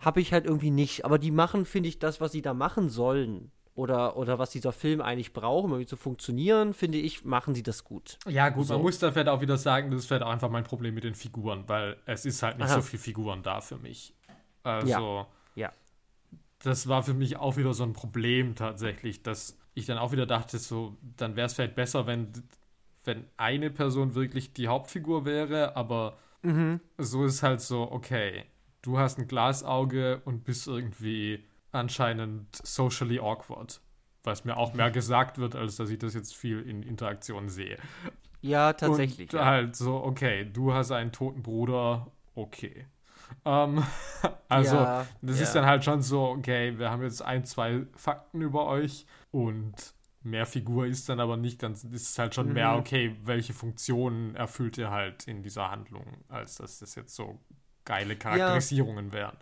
[0.00, 1.04] habe ich halt irgendwie nicht.
[1.04, 3.52] Aber die machen, finde ich, das, was sie da machen sollen.
[3.74, 7.62] Oder, oder was dieser Film eigentlich braucht, um irgendwie zu funktionieren, finde ich, machen sie
[7.62, 8.18] das gut.
[8.26, 8.74] Ja, gut, So.
[8.74, 11.04] man muss da vielleicht auch wieder sagen, das ist vielleicht auch einfach mein Problem mit
[11.04, 12.74] den Figuren, weil es ist halt nicht Aha.
[12.74, 14.14] so viel Figuren da für mich.
[14.64, 15.72] Also, Ja.
[16.62, 20.26] das war für mich auch wieder so ein Problem tatsächlich, dass ich dann auch wieder
[20.26, 22.32] dachte, so, dann wäre es vielleicht besser, wenn,
[23.04, 26.18] wenn eine Person wirklich die Hauptfigur wäre, aber
[26.98, 28.44] so ist halt so, okay,
[28.82, 33.80] du hast ein Glasauge und bist irgendwie anscheinend socially awkward.
[34.22, 37.78] Was mir auch mehr gesagt wird, als dass ich das jetzt viel in Interaktionen sehe.
[38.42, 39.32] Ja, tatsächlich.
[39.32, 39.44] Und ja.
[39.46, 42.86] halt so, okay, du hast einen toten Bruder, okay.
[43.44, 43.82] Ähm,
[44.48, 45.42] also, Ja, das ja.
[45.44, 49.72] ist dann halt schon so, okay, wir haben jetzt ein, zwei Fakten über euch und
[50.22, 52.78] mehr Figur ist dann aber nicht, dann ist es halt schon mehr, Mhm.
[52.80, 57.40] okay, welche Funktionen erfüllt ihr halt in dieser Handlung, als dass das jetzt so
[57.86, 59.36] geile Charakterisierungen wären.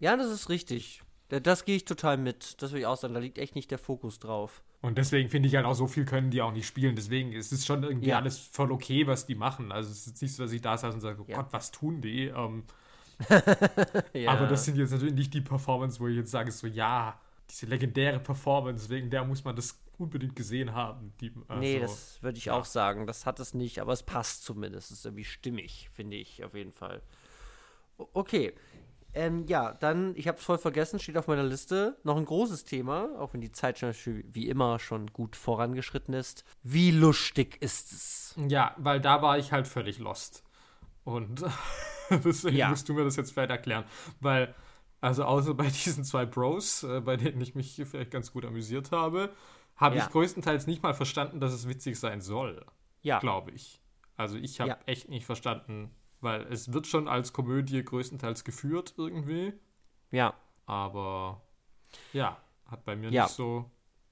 [0.00, 1.02] ja, das ist richtig.
[1.30, 2.60] Da- Das gehe ich total mit.
[2.62, 3.14] Das will ich auch sagen.
[3.14, 4.62] Da liegt echt nicht der Fokus drauf.
[4.82, 6.94] Und deswegen finde ich halt auch, so viel können die auch nicht spielen.
[6.96, 8.18] Deswegen ist es schon irgendwie Ja.
[8.18, 9.72] alles voll okay, was die machen.
[9.72, 11.36] Also es ist nicht so, dass ich da saß und sage, oh Ja.
[11.36, 12.26] Gott, was tun die?
[12.26, 12.64] Ähm,
[14.14, 14.32] Ja.
[14.32, 17.18] Aber das sind jetzt natürlich nicht die Performance, wo ich jetzt sage, so ja,
[17.50, 21.12] diese legendäre Performance, wegen der muss man das unbedingt gesehen haben.
[21.20, 22.54] Die, also, nee, das würde ich ja.
[22.54, 23.06] auch sagen.
[23.06, 24.90] Das hat es nicht, aber es passt zumindest.
[24.90, 27.02] Es ist irgendwie stimmig, finde ich, auf jeden Fall.
[28.14, 28.54] Okay.
[29.12, 32.64] Ähm, ja, dann, ich habe es voll vergessen, steht auf meiner Liste noch ein großes
[32.64, 33.92] Thema, auch wenn die Zeit schon
[34.28, 36.44] wie immer schon gut vorangeschritten ist.
[36.62, 38.34] Wie lustig ist es?
[38.48, 40.44] Ja, weil da war ich halt völlig lost.
[41.04, 41.42] Und
[42.10, 42.68] deswegen Ja.
[42.68, 43.84] musst du mir das jetzt vielleicht erklären.
[44.20, 44.54] Weil,
[45.00, 48.92] also außer bei diesen zwei Bros, äh, bei denen ich mich vielleicht ganz gut amüsiert
[48.92, 49.30] habe,
[49.76, 50.04] habe Ja.
[50.04, 52.64] ich größtenteils nicht mal verstanden, dass es witzig sein soll.
[53.02, 53.80] Ja, glaube ich.
[54.16, 54.78] Also ich habe Ja.
[54.86, 55.90] echt nicht verstanden,
[56.20, 59.52] weil es wird schon als Komödie größtenteils geführt irgendwie,
[60.10, 60.34] ja.
[60.66, 61.42] aber
[62.12, 63.24] ja, hat bei mir Ja.
[63.24, 63.70] nicht so.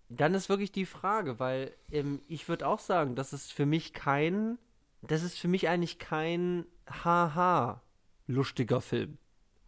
[0.09, 3.93] Dann ist wirklich die Frage, weil ähm, ich würde auch sagen, das ist für mich
[3.93, 4.59] kein,
[5.03, 7.83] das ist für mich eigentlich kein Haha
[8.27, 9.19] lustiger Film.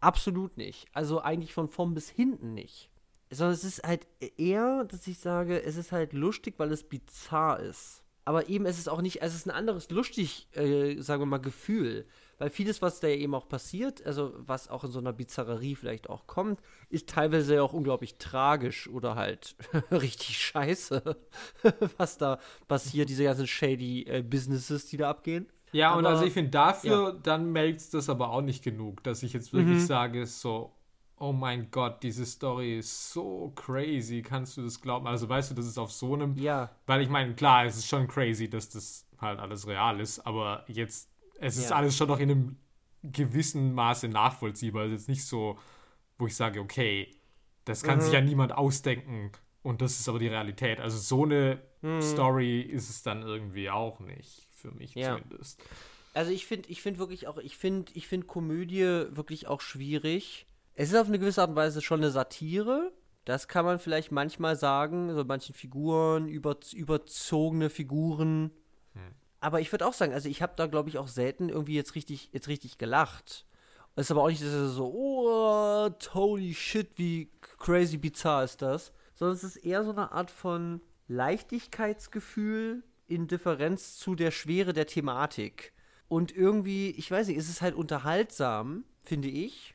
[0.00, 0.88] Absolut nicht.
[0.94, 2.90] Also eigentlich von vorn bis hinten nicht.
[3.30, 4.06] Sondern es ist halt
[4.38, 8.02] eher, dass ich sage, es ist halt lustig, weil es bizarr ist.
[8.24, 11.38] Aber eben, es ist auch nicht, es ist ein anderes lustig, äh, sagen wir mal,
[11.38, 12.06] Gefühl.
[12.40, 16.08] Weil vieles, was da eben auch passiert, also was auch in so einer Bizarrerie vielleicht
[16.08, 16.58] auch kommt,
[16.88, 19.54] ist teilweise ja auch unglaublich tragisch oder halt
[19.92, 21.16] richtig scheiße,
[21.98, 25.46] was da passiert, diese ganzen shady äh, Businesses, die da abgehen.
[25.72, 29.22] Ja, und Aber- also ich finde dafür, dann meldet das aber auch nicht genug, dass
[29.22, 29.86] ich jetzt wirklich Mhm.
[29.86, 30.72] sage, so,
[31.18, 35.06] oh mein Gott, diese Story ist so crazy, kannst du das glauben?
[35.06, 37.86] Also weißt du, das ist auf so einem Ja, Weil ich meine, klar, es ist
[37.86, 41.10] schon crazy, dass das halt alles real ist, aber jetzt,
[41.40, 41.76] es ist Ja.
[41.76, 42.56] alles schon noch in einem
[43.02, 44.84] gewissen Maße nachvollziehbar.
[44.84, 45.58] Es ist jetzt nicht so,
[46.18, 47.14] wo ich sage, okay,
[47.64, 48.02] das kann Mhm.
[48.02, 50.80] sich ja niemand ausdenken und das ist aber die Realität.
[50.80, 52.00] Also so eine Mhm.
[52.02, 55.16] Story ist es dann irgendwie auch nicht, für mich Ja.
[55.16, 55.62] zumindest.
[56.12, 58.82] Also ich finde, ich finde wirklich auch, ich finde, ich finde Komödie
[59.16, 60.46] wirklich auch schwierig.
[60.74, 62.92] Es ist auf eine gewisse Art und Weise schon eine Satire.
[63.24, 68.50] Das kann man vielleicht manchmal sagen, so manchen Figuren, über, überzogene Figuren.
[69.40, 71.94] Aber ich würde auch sagen, also ich habe da, glaube ich, auch selten irgendwie jetzt
[71.94, 73.46] richtig, jetzt richtig gelacht.
[73.96, 78.92] Es ist aber auch nicht so, oh, holy shit, wie crazy bizarr ist das.
[79.14, 84.86] Sondern es ist eher so eine Art von Leichtigkeitsgefühl in Differenz zu der Schwere der
[84.86, 85.72] Thematik.
[86.08, 89.74] Und irgendwie, ich weiß nicht, es ist halt unterhaltsam, finde ich.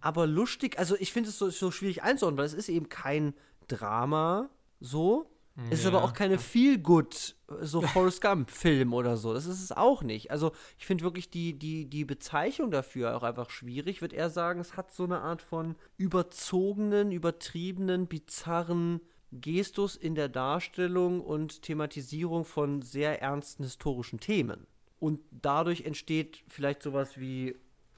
[0.00, 3.34] Aber lustig, also ich finde es so, so schwierig einzuordnen, weil es ist eben kein
[3.68, 4.50] Drama,
[4.80, 5.30] so.
[5.70, 9.32] Es ist aber auch keine Feel-Good, so Forrest Gump-Film oder so.
[9.32, 10.32] Das ist es auch nicht.
[10.32, 13.96] Also ich finde wirklich die, die, die Bezeichnung dafür auch einfach schwierig.
[13.96, 19.00] Ich würde eher sagen, es hat so eine Art von überzogenen, übertriebenen, bizarren
[19.30, 24.66] Gestus in der Darstellung und Thematisierung von sehr ernsten historischen Themen.
[24.98, 27.56] Und dadurch entsteht vielleicht sowas wie,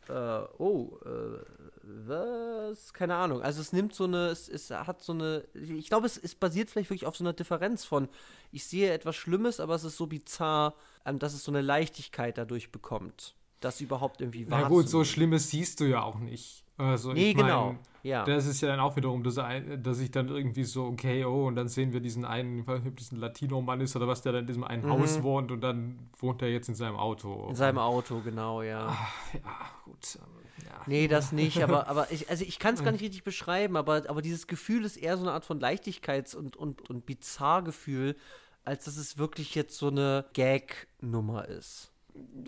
[0.09, 1.39] äh, oh, äh,
[1.83, 2.93] was?
[2.93, 3.43] Keine Ahnung.
[3.43, 6.71] Also es nimmt so eine, es, es hat so eine, ich glaube, es, es basiert
[6.71, 8.09] vielleicht wirklich auf so einer Differenz von,
[8.53, 10.75] ich sehe etwas Schlimmes, aber es ist so bizarr,
[11.05, 15.05] ähm, dass es so eine Leichtigkeit dadurch bekommt, das überhaupt irgendwie Na gut, so.
[15.05, 16.66] Schlimmes siehst du ja auch nicht.
[16.79, 17.77] Also, Nee, ich mein, genau.
[18.03, 18.25] Ja.
[18.25, 21.57] Das ist ja dann auch wiederum, dass, dass ich dann irgendwie so, okay, oh, und
[21.57, 24.23] dann sehen wir diesen einen, ich weiß nicht, ob das ein Latino-Mann ist oder was,
[24.23, 27.45] der dann in diesem einen Haus wohnt und dann wohnt er jetzt in seinem Auto.
[27.45, 27.51] Mhm.
[27.51, 28.97] In seinem Auto, genau, ja.
[29.33, 30.19] Ja, gut.
[30.65, 30.83] Ja.
[30.87, 34.05] Nee, das nicht, aber, aber ich, also ich kann es gar nicht richtig beschreiben, aber,
[34.09, 38.17] aber dieses Gefühl ist eher so eine Art von Leichtigkeits- und, und, und Bizarr-Gefühl,
[38.65, 41.93] als dass es wirklich jetzt so eine Gag-Nummer ist.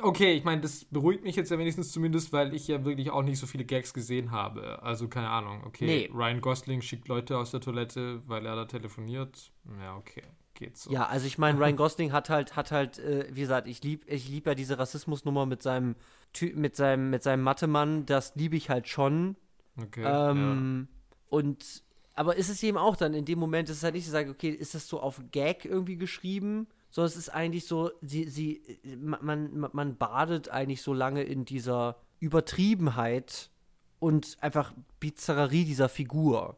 [0.01, 3.23] Okay, ich meine, das beruhigt mich jetzt ja wenigstens zumindest, weil ich ja wirklich auch
[3.23, 4.82] nicht so viele Gags gesehen habe.
[4.82, 5.86] Also keine Ahnung, okay.
[5.86, 6.11] Nee.
[6.12, 9.53] Ryan Gosling schickt Leute aus der Toilette, weil er da telefoniert.
[9.81, 10.23] Ja, okay.
[10.55, 10.90] Geht so.
[10.90, 14.05] Ja, also ich meine, Ryan Gosling hat halt, hat halt, äh, wie gesagt, ich lieb,
[14.07, 15.97] ich lieb ja diese Rassismusnummer mit seinem,
[16.32, 19.36] Ty mit seinem, mit seinem Mathe-Mann, das liebe ich halt schon.
[19.81, 20.05] Okay.
[20.05, 20.89] Ähm,
[21.28, 21.82] Und,
[22.15, 24.31] aber ist es eben auch dann in dem Moment, ist es halt nicht, ich sage,
[24.31, 26.66] okay, ist das so auf Gag irgendwie geschrieben?
[26.90, 28.62] Sondern es ist eigentlich so, sie, sie,
[28.97, 33.51] man, man, badet eigentlich so lange in dieser Übertriebenheit
[33.98, 36.56] und einfach Bizarrerie dieser Figur,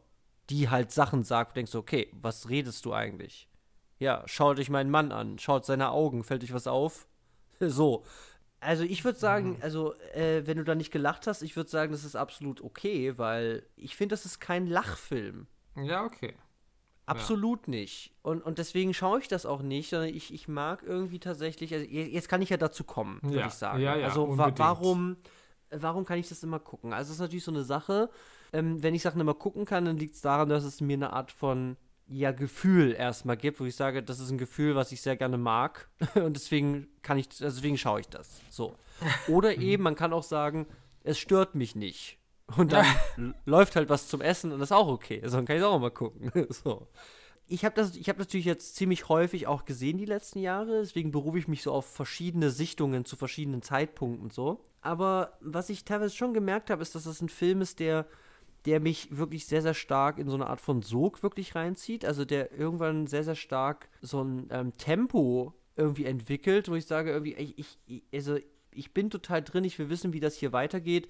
[0.49, 3.49] die halt Sachen sagt, du denkst, so, okay, was redest du eigentlich?
[3.99, 7.07] Ja, schaut euch meinen Mann an, schaut seine Augen, fällt euch was auf?
[7.59, 8.03] So.
[8.59, 11.91] Also ich würde sagen, also äh, wenn du da nicht gelacht hast, ich würde sagen,
[11.91, 15.47] das ist absolut okay, weil ich finde, das ist kein Lachfilm.
[15.75, 16.35] ja, okay.
[17.11, 18.13] Absolut nicht.
[18.21, 21.85] Und, und deswegen schaue ich das auch nicht, sondern ich, ich mag irgendwie tatsächlich, also
[21.85, 23.81] je- jetzt kann ich ja dazu kommen, würde Ja, ich sagen.
[23.81, 25.17] ja, ja, also wa warum,
[25.69, 26.93] warum kann ich das immer gucken?
[26.93, 28.09] Also es ist natürlich so eine Sache,
[28.53, 31.13] ähm, wenn ich Sachen immer gucken kann, dann liegt es daran, dass es mir eine
[31.13, 31.77] Art von
[32.07, 35.37] ja, Gefühl erstmal gibt, wo ich sage, das ist ein Gefühl, was ich sehr gerne
[35.37, 38.41] mag und deswegen kann ich, also deswegen schaue ich das.
[38.49, 38.75] So.
[39.29, 40.67] Oder eben, man kann auch sagen,
[41.03, 42.17] es stört mich nicht.
[42.57, 42.85] Und dann
[43.45, 45.21] läuft halt was zum Essen und das ist auch okay.
[45.23, 46.31] Also dann kann ich auch mal gucken.
[46.49, 46.87] so.
[47.47, 51.11] Ich habe das, ich habe natürlich jetzt ziemlich häufig auch gesehen die letzten Jahre, deswegen
[51.11, 54.63] berufe ich mich so auf verschiedene Sichtungen zu verschiedenen Zeitpunkten so.
[54.81, 58.07] Aber was ich teilweise schon gemerkt habe, ist, dass das ein Film ist, der,
[58.65, 62.05] der mich wirklich sehr, sehr stark in so eine Art von Sog wirklich reinzieht.
[62.05, 67.11] Also der irgendwann sehr, sehr stark so ein ähm, Tempo irgendwie entwickelt, wo ich sage,
[67.11, 68.37] irgendwie, ich, ich, also
[68.71, 71.09] ich bin total drin, ich will wissen, wie das hier weitergeht.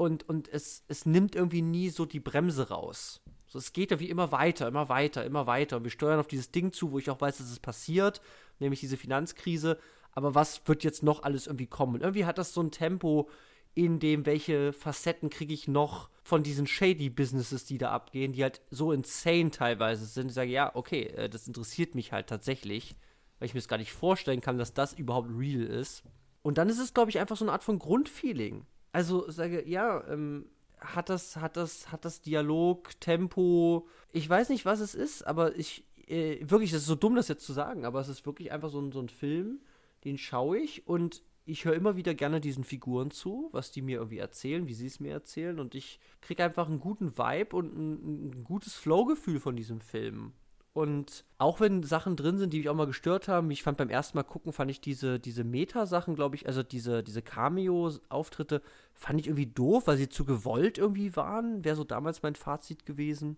[0.00, 3.20] Und, und es, es nimmt irgendwie nie so die Bremse raus.
[3.46, 5.76] So, es geht irgendwie immer weiter, immer weiter, immer weiter.
[5.76, 8.22] Und wir steuern auf dieses Ding zu, wo ich auch weiß, dass es passiert,
[8.60, 9.78] nämlich diese Finanzkrise.
[10.12, 11.96] Aber was wird jetzt noch alles irgendwie kommen?
[11.96, 13.28] Und irgendwie hat das so ein Tempo,
[13.74, 18.42] in dem, welche Facetten kriege ich noch von diesen shady Businesses, die da abgehen, die
[18.42, 20.28] halt so insane teilweise sind.
[20.28, 22.96] Ich sage, ja, okay, äh, das interessiert mich halt tatsächlich,
[23.38, 26.04] weil ich mir das gar nicht vorstellen kann, dass das überhaupt real ist.
[26.40, 28.64] Und dann ist es, glaube ich, einfach so eine Art von Grundfeeling.
[28.92, 30.46] Also sage, ja, ähm,
[30.80, 35.56] hat das, hat das, hat das Dialog, Tempo, ich weiß nicht, was es ist, aber
[35.56, 38.50] ich, äh, wirklich, das ist so dumm, das jetzt zu sagen, aber es ist wirklich
[38.52, 39.60] einfach so ein, so ein Film,
[40.04, 43.98] den schaue ich und ich höre immer wieder gerne diesen Figuren zu, was die mir
[43.98, 47.76] irgendwie erzählen, wie sie es mir erzählen und ich kriege einfach einen guten Vibe und
[47.76, 50.32] ein, ein gutes Flow-Gefühl von diesem Film.
[50.72, 53.88] Und auch wenn Sachen drin sind, die mich auch mal gestört haben, ich fand beim
[53.88, 58.62] ersten Mal gucken, fand ich diese, diese Meta-Sachen, glaube ich, also diese, diese Cameo-Auftritte,
[58.94, 61.64] fand ich irgendwie doof, weil sie zu gewollt irgendwie waren.
[61.64, 63.36] Wäre so damals mein Fazit gewesen.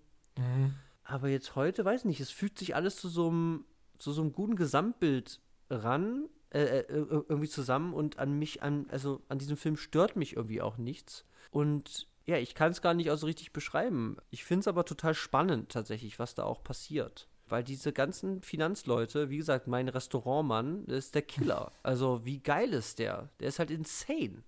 [1.05, 3.65] Aber jetzt heute, weiß nicht, es fügt sich alles zu so einem,
[3.99, 5.41] zu so einem guten Gesamtbild
[5.71, 10.37] ran, äh, äh, irgendwie zusammen und an mich, an, also an diesem Film stört mich
[10.37, 11.25] irgendwie auch nichts.
[11.51, 14.17] Und ja, ich kann es gar nicht auch so richtig beschreiben.
[14.31, 17.29] Ich finde es aber total spannend tatsächlich, was da auch passiert.
[17.49, 21.71] weil diese ganzen Finanzleute, wie gesagt, mein Restaurantmann ist der Killer.
[21.83, 23.29] Also, wie geil ist der?
[23.41, 24.43] Der ist halt insane.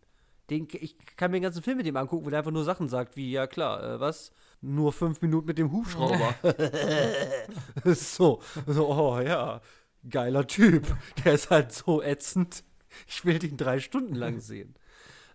[0.51, 2.88] Den, ich kann mir den ganzen Film mit dem angucken, wo der einfach nur Sachen
[2.88, 4.30] sagt, wie, ja klar, äh, was?
[4.60, 6.34] Nur fünf Minuten mit dem Hubschrauber.
[7.94, 9.60] so, so, oh ja,
[10.09, 10.86] geiler Typ.
[11.24, 12.62] Der ist halt so ätzend.
[13.06, 14.74] Ich will den drei Stunden lang sehen.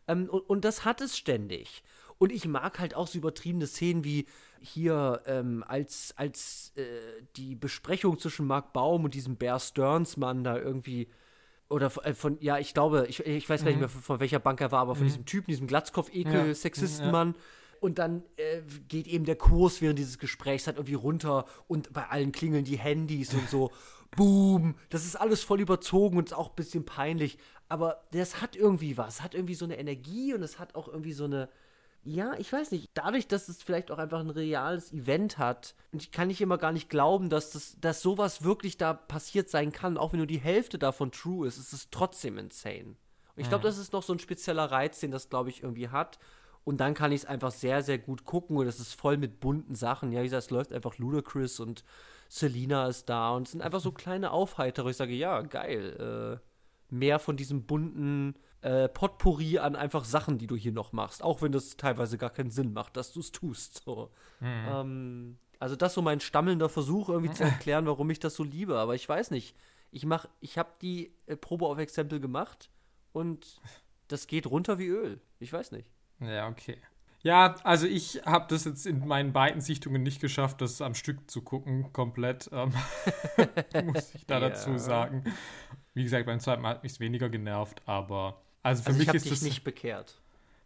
[0.07, 1.84] Ähm, und, und das hat es ständig.
[2.20, 4.26] Und ich mag halt auch so übertriebene Szenen wie
[4.60, 6.84] hier, ähm, als, als äh,
[7.38, 11.08] die Besprechung zwischen Mark Baum und diesem Bear Stearns Mann da irgendwie
[11.70, 13.82] oder von, äh, von, ja, ich glaube, ich, ich weiß gar nicht Mhm.
[13.82, 17.36] mehr, von, von welcher Bank er war, aber von diesem Typen, diesem Glatzkopf-Ekel-Sexistenmann.
[17.80, 22.06] Und dann äh, geht eben der Kurs während dieses Gesprächs halt irgendwie runter und bei
[22.08, 23.72] allen klingeln die Handys und so.
[24.18, 24.76] Boom!
[24.90, 27.38] Das ist alles voll überzogen und ist auch ein bisschen peinlich.
[27.70, 29.22] Aber das hat irgendwie was.
[29.22, 31.48] Hat irgendwie so eine Energie und es hat auch irgendwie so eine.
[32.04, 32.90] Ja, ich weiß nicht.
[32.94, 36.58] Dadurch, dass es vielleicht auch einfach ein reales Event hat, und ich kann nicht immer
[36.58, 39.98] gar nicht glauben, dass, das, dass sowas wirklich da passiert sein kann.
[39.98, 42.96] Auch wenn nur die Hälfte davon true ist, ist es trotzdem insane.
[43.36, 45.90] Und ich glaube, das ist noch so ein spezieller Reiz, den das, glaube ich, irgendwie
[45.90, 46.20] hat.
[46.64, 49.40] Und dann kann ich es einfach sehr, sehr gut gucken und es ist voll mit
[49.40, 50.12] bunten Sachen.
[50.12, 51.84] Ja, wie gesagt, es läuft einfach Ludacris und
[52.28, 54.90] Selina ist da und es sind einfach so kleine Aufheiterer.
[54.90, 56.40] Ich sage, ja, geil.
[56.40, 61.23] Äh, mehr von diesem bunten äh, Potpourri an einfach Sachen, die du hier noch machst.
[61.23, 63.84] Auch wenn das teilweise gar keinen Sinn macht, dass du es tust.
[63.86, 64.11] So.
[64.41, 68.44] Ähm, also das ist so mein stammelnder Versuch, irgendwie zu erklären, warum ich das so
[68.44, 68.77] liebe.
[68.77, 69.56] Aber ich weiß nicht.
[69.91, 72.69] Ich mach, ich habe die äh, Probe auf Exempel gemacht
[73.11, 73.60] und
[74.07, 75.19] das geht runter wie Öl.
[75.40, 75.90] Ich weiß nicht.
[76.19, 76.77] Ja, okay.
[77.22, 81.30] Ja, also ich habe das jetzt in meinen beiden Sichtungen nicht geschafft, das am Stück
[81.30, 82.72] zu gucken, komplett, ähm,
[83.86, 84.49] muss ich da Ja.
[84.49, 85.23] dazu sagen.
[85.94, 89.07] Wie gesagt, beim zweiten Mal hat mich weniger genervt, aber also für Also ich mich
[89.07, 90.22] habe ist dich das nicht bekehrt.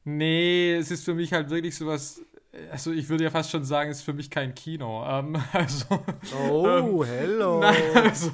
[0.06, 2.22] Nee, es ist für mich halt wirklich sowas.
[2.72, 5.04] Also ich würde ja fast schon sagen, es ist für mich kein Kino.
[5.08, 7.60] Ähm, also, Oh, hello.
[7.62, 8.32] nein, also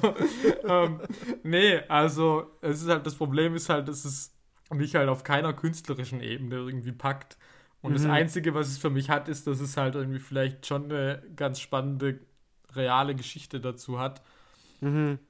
[0.64, 1.00] ähm,
[1.42, 4.34] nee, also es ist halt das Problem ist halt, dass es
[4.72, 7.36] mich halt auf keiner künstlerischen Ebene irgendwie packt.
[7.82, 10.84] Und das Einzige, was es für mich hat, ist, dass es halt irgendwie vielleicht schon
[10.84, 12.20] eine ganz spannende
[12.74, 14.22] reale Geschichte dazu hat.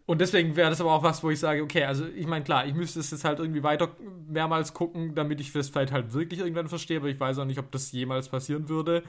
[0.06, 2.66] Und deswegen wäre das aber auch was, wo ich sage, okay, also ich meine, klar,
[2.66, 3.88] ich müsste es jetzt halt irgendwie weiter
[4.28, 7.58] mehrmals gucken, damit ich das vielleicht halt wirklich irgendwann verstehe, aber ich weiß auch nicht,
[7.58, 9.02] ob das jemals passieren würde.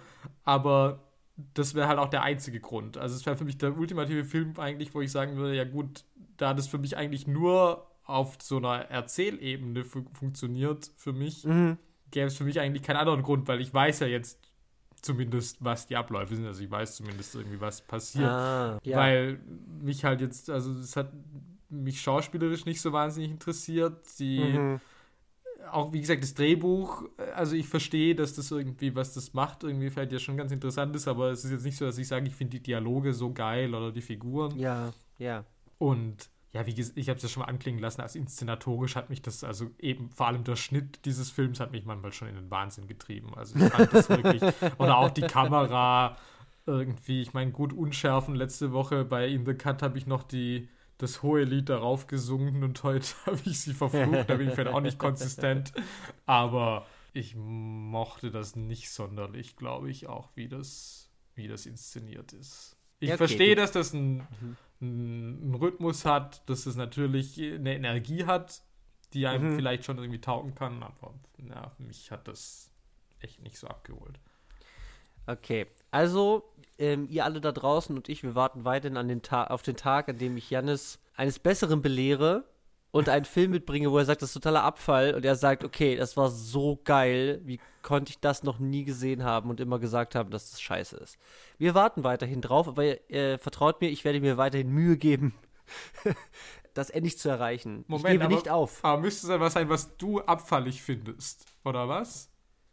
[0.43, 1.03] Aber
[1.53, 2.97] das wäre halt auch der einzige Grund.
[2.97, 6.05] Also es wäre für mich der ultimative Film eigentlich, wo ich sagen würde, ja gut,
[6.37, 11.43] da das für mich eigentlich nur auf so einer Erzählebene fu funktioniert für mich,
[12.11, 14.39] gäbe es für mich eigentlich keinen anderen Grund, weil ich weiß ja jetzt
[15.01, 16.45] zumindest, was die Abläufe sind.
[16.45, 18.29] Also ich weiß zumindest irgendwie, was passiert.
[18.29, 18.97] Ah, ja.
[18.97, 19.39] Weil
[19.81, 21.11] mich halt jetzt, also es hat
[21.69, 24.05] mich schauspielerisch nicht so wahnsinnig interessiert.
[24.19, 24.81] Die, Mhm.
[25.71, 27.03] auch wie gesagt, das Drehbuch,
[27.35, 30.95] also ich verstehe, dass das irgendwie, was das macht, irgendwie vielleicht ja schon ganz interessant
[30.95, 33.31] ist, aber es ist jetzt nicht so, dass ich sage, ich finde die Dialoge so
[33.33, 34.57] geil oder die Figuren.
[34.59, 35.45] ja, ja.
[35.77, 39.09] Und ja, wie gesagt, ich habe es ja schon mal anklingen lassen, als inszenatorisch hat
[39.09, 42.35] mich das, also eben vor allem der Schnitt dieses Films hat mich manchmal schon in
[42.35, 43.33] den Wahnsinn getrieben.
[43.35, 44.41] Also ich fand das wirklich,
[44.77, 46.17] oder auch die Kamera
[46.65, 48.35] irgendwie, ich meine, gut unschärfen.
[48.35, 50.67] Letzte Woche bei In the Cut habe ich noch die,
[50.97, 54.75] das hohe Lied darauf gesungen und heute habe ich sie verflucht, da bin ich vielleicht
[54.75, 55.71] auch nicht konsistent.
[56.25, 62.77] Aber ich mochte das nicht sonderlich, glaube ich, auch, wie das, wie das inszeniert ist.
[62.99, 68.25] Ich okay, verstehe, dass das ein, ein, einen Rhythmus hat, dass es natürlich eine Energie
[68.25, 68.61] hat,
[69.13, 69.55] die einem Mhm.
[69.55, 72.71] vielleicht schon irgendwie taugen kann, aber ja, mich hat das
[73.19, 74.19] echt nicht so abgeholt.
[75.27, 76.43] Okay, also
[76.79, 79.75] ähm, ihr alle da draußen und ich, wir warten weiterhin an den Ta auf den
[79.77, 82.43] Tag, an dem ich Jannis eines Besseren belehre
[82.91, 85.95] und einen Film mitbringe, wo er sagt, das ist totaler Abfall und er sagt, okay,
[85.95, 90.13] das war so geil, wie konnte ich das noch nie gesehen haben und immer gesagt
[90.13, 91.17] haben, dass das scheiße ist.
[91.57, 95.33] Wir warten weiterhin drauf, aber äh, vertraut mir, ich werde mir weiterhin Mühe geben,
[96.73, 97.85] das endlich zu erreichen.
[97.87, 98.83] ich gebe aber, nicht auf.
[98.83, 102.30] Aber müsste es etwas sein, was du abfallig findest, oder was?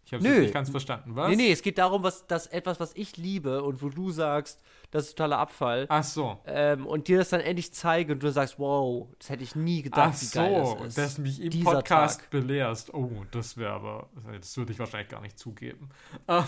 [0.08, 1.28] Ich habe es nicht ganz verstanden, was?
[1.28, 4.58] Nee, nee, es geht darum, was das etwas, was ich liebe und wo du sagst,
[4.90, 5.84] das ist totaler Abfall.
[5.90, 6.38] Ach so.
[6.46, 9.82] ähm, und dir das dann endlich zeige und du sagst, wow, das hätte ich nie
[9.82, 10.98] gedacht, Ach wie geil so, das ist.
[10.98, 12.30] dass du mich im Dieser Podcast Tag.
[12.30, 12.94] belehrst.
[12.94, 15.90] Oh, das wäre aber, das würde ich wahrscheinlich gar nicht zugeben.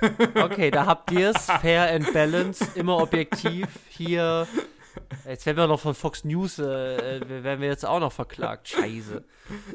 [0.34, 4.46] Okay, da habt ihr es, fair and balanced, immer objektiv hier.
[5.26, 8.68] Jetzt werden wir noch von Fox News, äh, äh, werden wir jetzt auch noch verklagt.
[8.68, 9.24] Scheiße.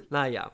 [0.09, 0.51] Naja.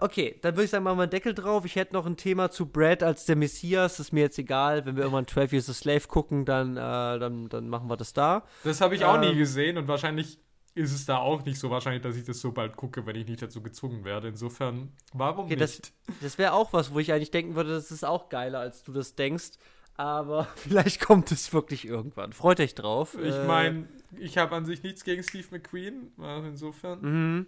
[0.00, 1.64] Okay, dann würde ich sagen, machen wir einen Deckel drauf.
[1.64, 4.00] Ich hätte noch ein Thema zu Brad als der Messias.
[4.00, 4.84] Ist mir jetzt egal.
[4.86, 6.80] Wenn wir irgendwann 12 Years a Slave gucken, dann, äh,
[7.18, 8.44] dann, dann machen wir das da.
[8.64, 9.38] Das habe ich auch nie Ähm.
[9.38, 10.38] gesehen und wahrscheinlich
[10.74, 13.26] ist es da auch nicht so wahrscheinlich, dass ich das so bald gucke, wenn ich
[13.26, 14.28] nicht dazu gezwungen werde.
[14.28, 15.92] Insofern, warum Okay, das, nicht?
[16.22, 18.92] das wäre auch was, wo ich eigentlich denken würde, das ist auch geiler, als du
[18.92, 19.52] das denkst.
[19.96, 22.32] Aber vielleicht kommt es wirklich irgendwann.
[22.32, 23.16] Freut euch drauf.
[23.20, 26.12] Ich Äh, meine, ich habe an sich nichts gegen Steve McQueen,
[26.46, 27.00] insofern.
[27.00, 27.46] mhm.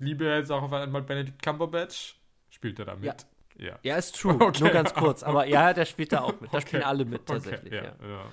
[0.00, 2.16] Liebe jetzt auch auf einmal Benedict Cumberbatch.
[2.50, 3.12] Spielt er da Ja.
[3.12, 3.26] mit?
[3.58, 3.78] Ja.
[3.82, 4.34] Ja, ist true.
[4.40, 4.60] Okay.
[4.64, 5.22] Nur ganz kurz.
[5.22, 6.52] Aber ja, der spielt da auch mit.
[6.52, 6.66] Da Okay.
[6.66, 7.72] spielen alle mit tatsächlich.
[7.72, 8.08] Okay, ja.
[8.08, 8.24] ja,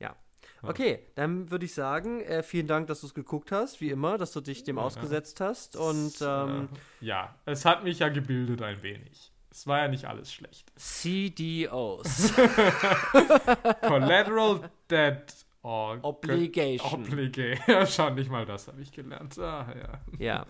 [0.00, 0.16] ja.
[0.62, 4.16] Okay, dann würde ich sagen, äh, vielen Dank, dass du es geguckt hast, wie immer,
[4.18, 4.82] dass du dich dem Ja.
[4.84, 5.74] ausgesetzt hast.
[5.76, 6.68] Und ähm,
[7.00, 9.32] Äh, ja, es hat mich ja gebildet ein wenig.
[9.50, 10.70] Es war ja nicht alles schlecht.
[10.76, 12.32] CDOs.
[13.82, 17.02] Collateral Debt oh, Obligation.
[17.04, 17.58] Obligation.
[17.66, 19.38] Ja, schon nicht mal das habe ich gelernt.
[19.38, 20.00] Ah, ja.
[20.18, 20.46] ja.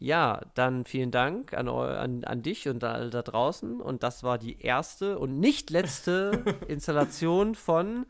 [0.00, 3.80] Ja, dann vielen Dank an, an, an dich und alle da draußen.
[3.80, 8.06] Und das war die erste und nicht letzte Installation von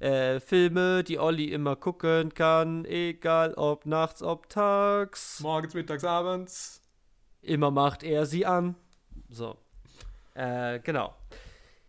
[0.00, 5.40] äh, Filme, die Olli immer gucken kann, egal ob nachts, ob tags.
[5.40, 6.82] Morgens, mittags, abends.
[7.42, 8.76] Immer macht er sie an.
[9.28, 9.56] So.
[10.34, 11.14] Äh, genau.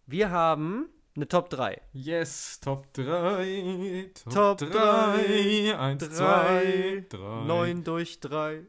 [0.06, 1.82] Wir haben eine Top 3.
[1.94, 4.12] Yes, Top 3.
[4.32, 5.78] Top 3.
[5.78, 7.46] 1, drei, 2, 3.
[7.46, 8.66] 9 durch 3.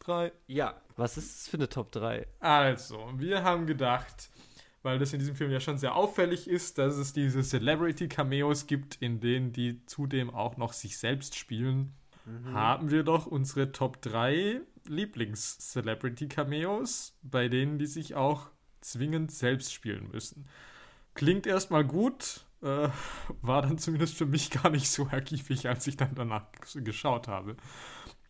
[0.00, 0.32] 3.
[0.46, 0.80] Ja.
[0.96, 2.26] Was ist das für eine Top 3?
[2.40, 4.30] Also, wir haben gedacht,
[4.82, 8.96] weil das in diesem Film ja schon sehr auffällig ist, dass es diese Celebrity-Cameos gibt,
[8.96, 11.94] in denen die zudem auch noch sich selbst spielen,
[12.52, 18.50] haben wir doch unsere Top 3 Lieblings-Celebrity-Cameos, bei denen die sich auch
[18.80, 20.46] zwingend selbst spielen müssen.
[21.14, 22.88] Klingt erstmal gut, äh,
[23.42, 27.56] war dann zumindest für mich gar nicht so ergiebig, als ich dann danach geschaut habe.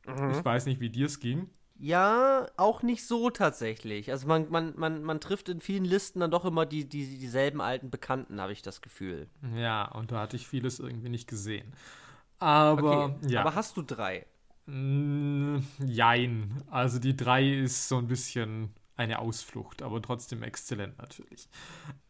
[0.06, 1.48] Ich weiß nicht, wie dir es ging.
[1.82, 4.10] Ja, auch nicht so tatsächlich.
[4.10, 7.60] Also man, man, man, man trifft in vielen Listen dann doch immer die, die, dieselben
[7.62, 9.28] alten Bekannten, habe ich das Gefühl.
[9.56, 11.72] Ja, und da hatte ich vieles irgendwie nicht gesehen.
[12.38, 13.40] Aber, Okay, ja.
[13.40, 14.26] aber hast du drei?
[14.66, 16.62] Mm, jein.
[16.70, 21.48] Also die 3 ist so ein bisschen eine Ausflucht, aber trotzdem exzellent natürlich.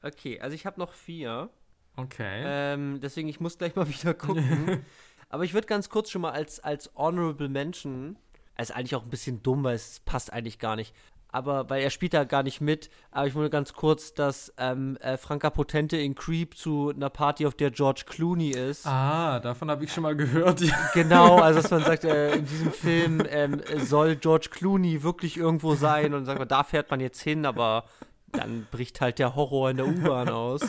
[0.03, 1.51] Okay, also ich habe noch vier.
[1.97, 2.43] Okay.
[2.47, 4.85] Ähm, deswegen, ich muss gleich mal wieder gucken.
[5.33, 8.17] Aber ich würde ganz kurz schon mal als, als Honorable Mention,
[8.63, 10.95] ist eigentlich auch ein bisschen dumm, weil es passt eigentlich gar nicht.
[11.33, 12.91] Aber, weil er spielt da gar nicht mit.
[13.13, 17.47] Aber ich wollte ganz kurz, dass ähm, äh, Franka Potente in Creep zu einer Party,
[17.47, 18.87] auf der George Clooney ist.
[18.87, 20.61] ah, davon habe ich schon mal gehört.
[20.61, 20.77] Ja.
[20.95, 25.75] Genau, also dass man sagt, äh, in diesem Film ähm, soll George Clooney wirklich irgendwo
[25.77, 27.85] sein und sagt man, da fährt man jetzt hin, aber
[28.33, 30.63] dann bricht halt der Horror in der U-Bahn aus,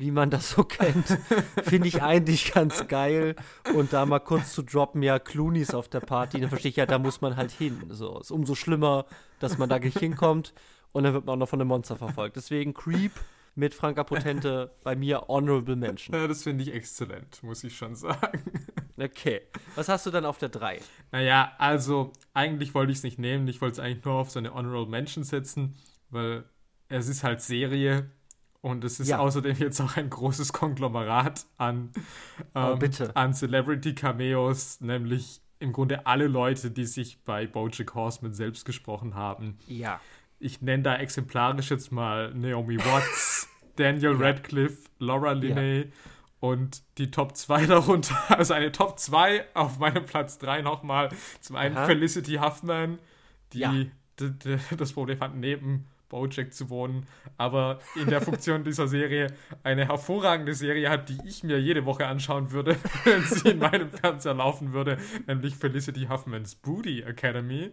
[0.00, 1.18] wie man das so kennt.
[1.62, 3.36] Finde ich eigentlich ganz geil.
[3.74, 6.76] Und da mal kurz zu droppen, ja, Clooney ist auf der Party, dann verstehe ich
[6.76, 7.84] ja, da muss man halt hin.
[7.90, 9.06] So, ist umso schlimmer,
[9.38, 10.54] dass man da gleich hinkommt
[10.92, 12.36] und dann wird man auch noch von einem Monster verfolgt.
[12.36, 13.12] Deswegen Creep
[13.54, 16.16] mit Franka Potente bei mir Honorable Mention.
[16.16, 18.42] Ja, das finde ich exzellent, muss ich schon sagen.
[18.98, 19.42] Okay.
[19.74, 20.80] Was hast du dann auf der 3?
[21.10, 23.48] Naja, also eigentlich wollte ich es nicht nehmen.
[23.48, 25.76] Ich wollte es eigentlich nur auf so eine Honorable Mention setzen,
[26.10, 26.44] weil
[26.88, 28.10] es ist halt Serie
[28.62, 29.18] und es ist Ja.
[29.18, 31.90] außerdem jetzt auch ein großes Konglomerat an,
[32.54, 33.14] Oh, ähm, bitte.
[33.16, 39.58] an Celebrity-Cameos, nämlich im Grunde alle Leute, die sich bei Bojack Horseman selbst gesprochen haben.
[39.66, 40.00] Ja.
[40.38, 45.92] Ich nenne da exemplarisch jetzt mal Naomi Watts, Daniel Radcliffe, Laura Linney
[46.40, 48.16] und die Top 2 darunter.
[48.38, 51.10] Also eine Top 2 auf meinem Platz 3 nochmal.
[51.42, 51.86] Zum einen Aha.
[51.86, 52.98] Felicity Huffman,
[53.52, 53.74] die Ja.
[54.76, 57.06] das Problem hat, neben Bojack zu wohnen,
[57.38, 59.28] aber in der Funktion dieser Serie
[59.62, 63.90] eine hervorragende Serie hat, die ich mir jede Woche anschauen würde, wenn sie in meinem
[63.90, 67.70] Fernseher laufen würde, nämlich Felicity Huffmans Booty Academy.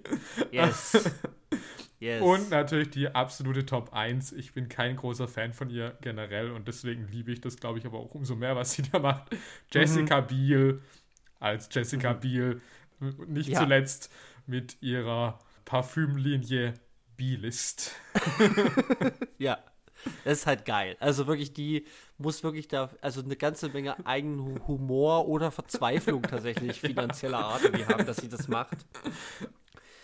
[0.51, 1.11] Yes.
[1.99, 2.21] yes.
[2.21, 4.31] Und natürlich die absolute Top 1.
[4.33, 7.85] Ich bin kein großer Fan von ihr generell und deswegen liebe ich das, glaube ich,
[7.85, 9.35] aber auch umso mehr, was sie da macht.
[9.73, 10.81] Jessica Biel
[11.39, 12.61] als Jessica Biel.
[13.27, 13.59] Nicht Ja.
[13.59, 14.11] zuletzt
[14.47, 16.73] mit ihrer Parfümlinie
[17.17, 17.91] B-List.
[19.37, 19.59] Ja,
[20.23, 20.95] das ist halt geil.
[20.99, 21.85] Also wirklich, die
[22.17, 27.63] muss wirklich da, also eine ganze Menge eigenen Hu- Humor oder Verzweiflung tatsächlich finanzieller Art
[27.63, 28.77] irgendwie haben, dass sie das macht.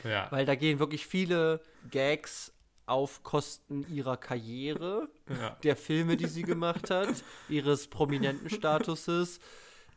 [0.04, 0.28] Ja.
[0.32, 2.52] Weil da gehen wirklich viele Gags
[2.86, 5.52] auf Kosten ihrer Karriere, ja.
[5.64, 9.40] der Filme, die sie gemacht hat, ihres prominenten Statuses.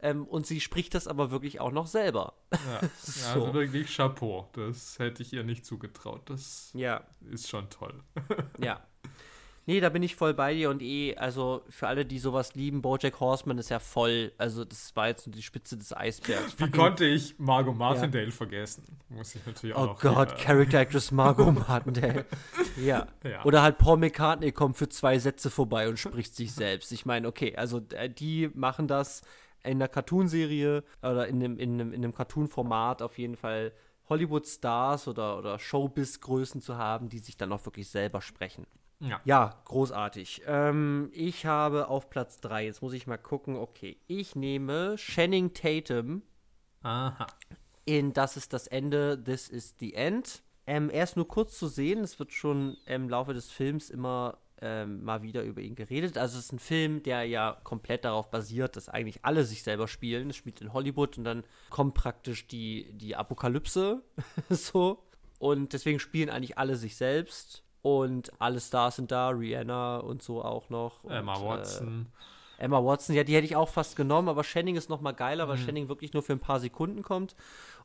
[0.02, 2.34] Ähm, und sie spricht das aber wirklich auch noch selber.
[2.52, 2.88] ja.
[2.98, 3.44] So.
[3.44, 4.48] Also wirklich Chapeau.
[4.52, 6.22] Das hätte ich ihr nicht zugetraut.
[6.26, 7.94] Das Ja, ist schon toll.
[8.58, 8.80] Ja.
[9.68, 12.82] Nee, da bin ich voll bei dir und eh, also für alle, die sowas lieben,
[12.82, 16.54] Bojack Horseman ist ja voll, also das war jetzt nur die Spitze des Eisbergs.
[16.60, 18.84] Wie konnte ich Margot Martindale vergessen?
[19.08, 22.26] Muss ich natürlich auch Oh noch Gott, hier- Character Actress Margot Martindale.
[22.76, 23.08] ja.
[23.24, 23.44] Ja.
[23.44, 26.92] Oder halt Paul McCartney kommt für zwei Sätze vorbei und spricht sich selbst.
[26.92, 29.22] Ich meine, okay, also äh, die machen das
[29.66, 33.72] in einer Cartoonserie oder in einem, in einem, in einem Cartoon-Format auf jeden Fall
[34.08, 38.66] Hollywood-Stars oder, oder Showbiz-Größen zu haben, die sich dann auch wirklich selber sprechen.
[39.00, 39.20] Ja.
[39.24, 40.42] Ja, großartig.
[40.46, 45.52] Ähm, ich habe auf Platz 3, jetzt muss ich mal gucken, okay, ich nehme Channing
[45.52, 46.22] Tatum
[46.82, 47.26] Aha.
[47.84, 50.42] in Das ist das Ende, This is the End.
[50.66, 54.38] Ähm, er ist nur kurz zu sehen, es wird schon im Laufe des Films immer
[54.62, 56.16] ähm, mal wieder über ihn geredet.
[56.16, 59.88] Also es ist ein Film, der ja komplett darauf basiert, dass eigentlich alle sich selber
[59.88, 60.30] spielen.
[60.30, 64.02] Es spielt in Hollywood und dann kommt praktisch die, die Apokalypse
[64.50, 65.02] so.
[65.38, 67.62] Und deswegen spielen eigentlich alle sich selbst.
[67.82, 71.04] Und alle Stars sind da, Rihanna und so auch noch.
[71.04, 72.06] Emma und, Watson.
[72.06, 75.12] Äh, Emma Watson, ja, die hätte ich auch fast genommen, aber Channing ist noch mal
[75.12, 75.64] geiler, weil Mhm.
[75.64, 77.36] Channing wirklich nur für ein paar Sekunden kommt.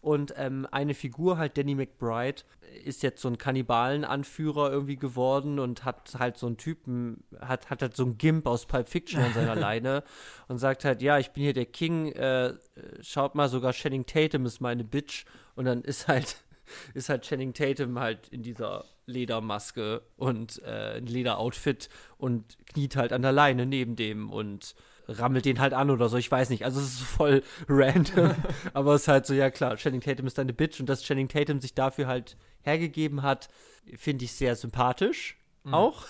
[0.02, 2.42] Und ähm, eine Figur, halt Danny McBride,
[2.84, 7.82] ist jetzt so ein Kannibalen-Anführer irgendwie geworden und hat halt so einen Typen, hat, hat
[7.82, 10.04] halt so einen Gimp aus Pulp Fiction an seiner Leine
[10.48, 12.54] und sagt halt, ja, ich bin hier der King, äh,
[13.02, 15.26] schaut mal, sogar Channing Tatum ist meine Bitch.
[15.56, 16.38] Und dann ist halt,
[16.94, 23.14] ist halt Channing Tatum halt in dieser Ledermaske und äh, ein Lederoutfit und kniet halt
[23.14, 24.76] an der Leine neben dem und
[25.08, 26.66] rammelt den halt an oder so, ich weiß nicht.
[26.66, 28.34] Also es ist voll random,
[28.74, 31.28] aber es ist halt so, ja klar, Channing Tatum ist deine Bitch und dass Channing
[31.28, 33.50] Tatum sich dafür halt hergegeben hat,
[33.98, 35.38] finde ich sehr sympathisch
[35.70, 36.06] auch.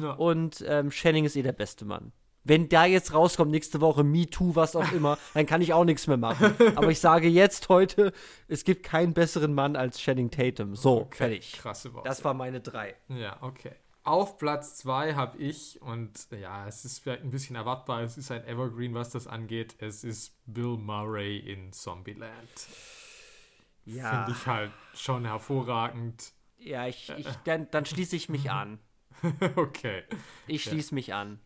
[0.00, 0.12] Ja.
[0.16, 2.12] Und ähm, Channing ist eh der beste Mann.
[2.44, 5.84] Wenn da jetzt rauskommt nächste Woche Me Too, was auch immer, dann kann ich auch
[5.84, 6.54] nichts mehr machen.
[6.74, 8.12] Aber ich sage jetzt heute,
[8.48, 10.74] es gibt keinen besseren Mann als Channing Tatum.
[10.74, 11.52] So, Okay, fertig.
[11.52, 12.08] Krasse Worte.
[12.08, 12.96] Das war meine drei.
[13.08, 13.72] Ja, okay.
[14.04, 18.32] Auf Platz 2 habe ich, und ja, es ist vielleicht ein bisschen erwartbar, es ist
[18.32, 19.76] ein Evergreen, was das angeht.
[19.78, 22.32] Es ist Bill Murray in Zombieland.
[23.84, 26.32] Ja, Finde ich halt schon hervorragend.
[26.58, 28.80] ja ich, ich, dann, dann schließe ich mich an.
[29.54, 30.02] okay.
[30.48, 31.38] Ich schließe mich an.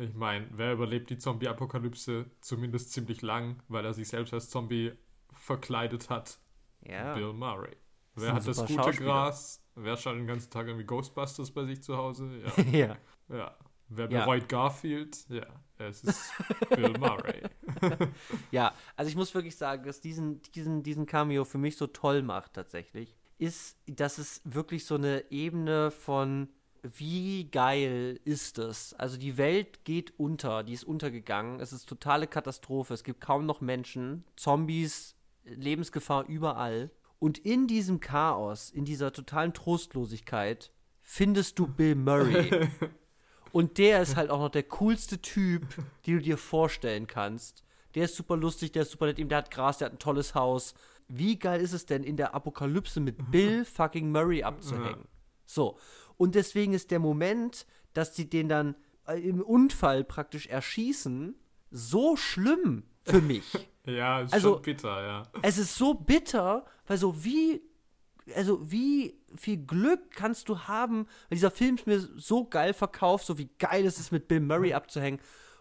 [0.00, 2.24] Ich meine, wer überlebt die Zombie-Apokalypse?
[2.40, 4.92] Zumindest ziemlich lang, weil er sich selbst als Zombie
[5.34, 6.38] verkleidet hat.
[6.80, 7.14] Ja.
[7.14, 7.72] Bill Murray.
[7.72, 8.92] ist Wer hat das gute.
[8.92, 9.62] Gras?
[9.74, 12.30] Wer schaut den ganzen Tag irgendwie Ghostbusters bei sich zu Hause?
[12.72, 12.96] Ja.
[13.28, 13.36] ja.
[13.36, 13.56] ja.
[13.92, 14.24] Wer Ja.
[14.24, 15.28] bereut Garfield?
[15.28, 15.46] Ja,
[15.76, 16.32] es ist
[16.70, 17.42] Bill Murray.
[18.52, 22.22] Ja, also ich muss wirklich sagen, dass diesen, diesen, diesen Cameo für mich so toll
[22.22, 26.48] macht tatsächlich, ist, dass es wirklich so eine Ebene von
[26.82, 28.94] wie geil ist es?
[28.94, 33.46] Also die Welt geht unter, die ist untergegangen, es ist totale Katastrophe, es gibt kaum
[33.46, 36.90] noch Menschen, Zombies, Lebensgefahr überall.
[37.18, 42.68] Und in diesem Chaos, in dieser totalen Trostlosigkeit, findest du Bill Murray.
[43.52, 45.66] Und der ist halt auch noch der coolste Typ,
[46.06, 47.64] den du dir vorstellen kannst.
[47.94, 50.34] Der ist super lustig, der ist super nett, der hat Gras, der hat ein tolles
[50.34, 50.74] Haus.
[51.08, 55.08] Wie geil ist es denn, in der Apokalypse mit Bill fucking Murray abzuhängen?
[55.54, 55.78] So.
[56.16, 61.34] Und deswegen ist der Moment, dass sie den dann äh, im Unfall praktisch erschießen,
[61.70, 63.44] so schlimm für mich.
[63.86, 65.22] Ja, ist Also- schon bitter, ja.
[65.42, 67.62] es ist so bitter, weil so wie,
[68.36, 73.24] also wie viel Glück kannst du haben, weil dieser Film ist mir so geil verkauft,
[73.24, 75.18] so wie geil es ist, mit Bill Murray abzuhängen.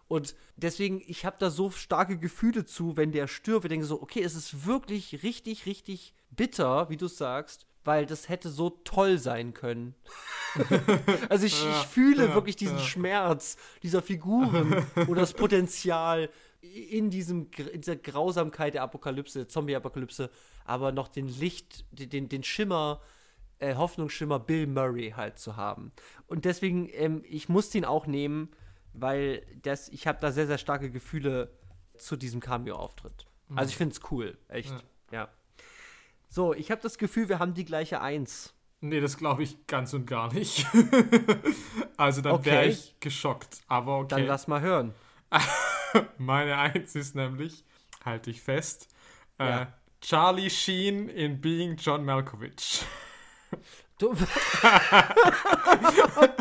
[0.09, 3.65] Und deswegen, ich habe da so starke Gefühle zu, wenn der stirbt.
[3.65, 8.29] Ich denke so, okay, es ist wirklich richtig, richtig bitter, wie du sagst, weil das
[8.29, 9.95] hätte so toll sein können.
[11.29, 12.83] also ich, Ja, ich fühle ja, wirklich diesen ja.
[12.83, 16.29] Schmerz dieser Figuren oder das Potenzial
[16.61, 20.29] in, diesem, in dieser Grausamkeit der Apokalypse, der Zombie-Apokalypse,
[20.65, 23.01] aber noch den Licht, den, den, Schimmer,
[23.59, 25.91] äh, Hoffnungsschimmer Bill Murray halt zu haben.
[26.27, 28.49] Und deswegen, ähm, ich musste ihn auch nehmen,
[28.93, 31.51] weil das, ich habe da sehr, sehr starke Gefühle
[31.97, 33.25] zu diesem Cameo-Auftritt.
[33.55, 34.73] Also ich finde es cool, echt,
[35.11, 35.29] ja.
[36.29, 38.53] So, ich habe das Gefühl, wir haben die gleiche Eins.
[38.81, 40.65] Nee, das glaube ich ganz und gar nicht.
[41.97, 42.69] also dann wäre Okay.
[42.69, 43.61] ich geschockt.
[43.67, 44.07] Aber okay.
[44.09, 44.93] Dann lass mal hören.
[46.17, 47.65] Meine Eins ist nämlich,
[48.05, 48.87] halte ich fest,
[49.39, 49.73] äh, Ja.
[50.01, 52.85] Charlie Sheen in Being John Malkovich.
[53.97, 54.15] Du oh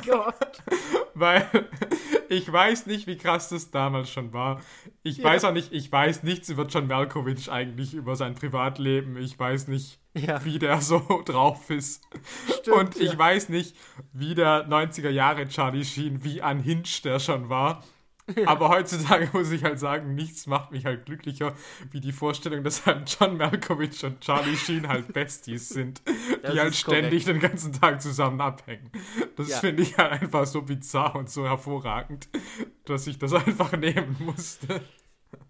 [0.07, 0.63] Gott.
[1.15, 1.69] Weil
[2.29, 4.61] ich weiß nicht, wie krass das damals schon war.
[5.03, 5.25] Ich Ja.
[5.25, 9.17] weiß auch nicht, ich weiß nichts über John Malkovich eigentlich, über sein Privatleben.
[9.17, 10.45] Ich weiß nicht, Ja.
[10.45, 12.03] wie der so drauf ist.
[12.61, 13.19] Stimmt, Und ich ja.
[13.19, 13.77] weiß nicht,
[14.13, 17.83] wie der 90er Jahre Charlie Sheen, wie unhinged der schon war.
[18.45, 21.55] Aber heutzutage muss ich halt sagen, nichts macht mich halt glücklicher,
[21.91, 26.03] wie die Vorstellung, dass halt John Malkovich und Charlie Sheen halt Besties sind,
[26.43, 27.27] Das die halt ständig korrekt.
[27.27, 28.91] den ganzen Tag zusammen abhängen.
[29.37, 29.59] Das Ja.
[29.59, 32.29] finde ich halt einfach so bizarr und so hervorragend,
[32.85, 34.81] dass ich das einfach nehmen musste.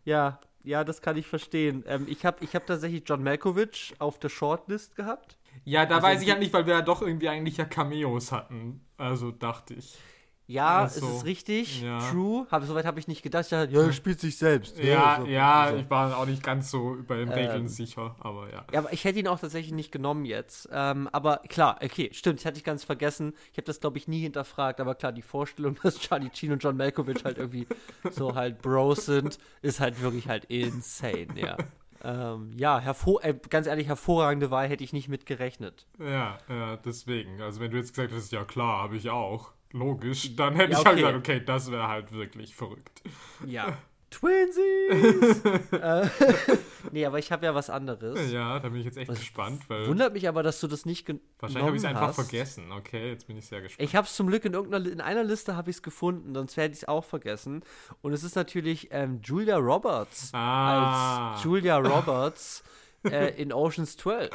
[0.05, 1.85] Ja, ja, das kann ich verstehen.
[1.87, 5.39] Ähm, ich habe ich hab tatsächlich John Malkovich auf der Shortlist gehabt.
[5.65, 8.33] Ja, da Also weiß ich halt nicht, weil wir ja doch irgendwie eigentlich ja Cameos
[8.33, 8.81] hatten.
[8.97, 10.05] Also dachte ich.
[10.49, 11.83] Ja, Also, es ist richtig.
[11.83, 11.99] ja.
[12.11, 12.47] True.
[12.51, 13.45] Hab, soweit habe ich nicht gedacht.
[13.45, 14.83] Ich dachte, ja, er spielt sich selbst.
[14.83, 15.77] Ja, so, ja, so.
[15.77, 18.65] ich war auch nicht ganz so über den Regeln Ähm, sicher, aber ja.
[18.73, 20.67] Ja, aber ich hätte ihn auch tatsächlich nicht genommen jetzt.
[20.73, 23.35] Ähm, aber klar, okay, stimmt, das hatte ich ganz vergessen.
[23.53, 24.81] Ich habe das, glaube ich, nie hinterfragt.
[24.81, 27.67] Aber klar, die Vorstellung, dass Charlie Sheen und John Malkovich halt irgendwie
[28.11, 31.59] so halt Bros sind, ist halt wirklich halt insane, ja.
[32.03, 35.87] Ähm, ja, hervor äh, ganz ehrlich, hervorragende Wahl hätte ich nicht mit gerechnet.
[35.99, 37.43] Ja, ja, deswegen.
[37.43, 40.79] Also wenn du jetzt gesagt hast, ja klar, habe ich auch, logisch, dann hätte Ja,
[40.81, 41.03] ich halt okay.
[41.07, 43.03] gesagt, okay, das wäre halt wirklich verrückt.
[43.47, 43.77] Ja.
[44.11, 45.45] Twinsies!
[45.73, 46.09] äh,
[46.93, 48.33] nee, aber ich habe ja was anderes.
[48.33, 51.05] Ja, da bin ich jetzt echt Was gespannt, Wundert mich aber, dass du das nicht
[51.05, 52.15] genommen wahrscheinlich habe ich es einfach hast.
[52.15, 52.73] vergessen.
[52.73, 53.87] Okay, jetzt bin ich sehr gespannt.
[53.87, 56.57] Ich habe es zum Glück in irgendeiner in einer Liste habe ich es gefunden, sonst
[56.57, 57.63] hätte ich es auch vergessen.
[58.01, 61.33] Und es ist natürlich ähm, Julia Roberts Ah.
[61.33, 62.63] als Julia Roberts
[63.05, 64.31] äh, in Ocean's 12.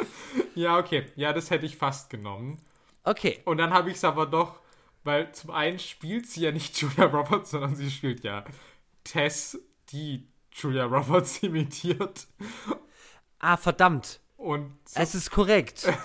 [0.53, 1.05] Ja, okay.
[1.15, 2.61] Ja, das hätte ich fast genommen.
[3.03, 4.59] Okay, Und dann habe ich es aber doch,
[5.03, 8.43] weil zum einen spielt sie ja nicht Julia Roberts, sondern sie spielt ja
[9.03, 9.59] Tess,
[9.89, 12.27] die Julia Roberts imitiert.
[13.39, 15.87] ah verdammt, Und, es ist korrekt.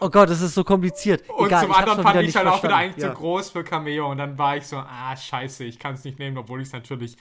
[0.00, 1.28] Oh Gott, es ist so kompliziert.
[1.28, 3.10] und Egal, zum anderen fand ich halt auch wieder eigentlich ja.
[3.12, 4.10] zu groß für Cameo.
[4.10, 6.72] Und dann war ich so, ah, scheiße, ich kann es nicht nehmen, obwohl ich es
[6.72, 7.18] natürlich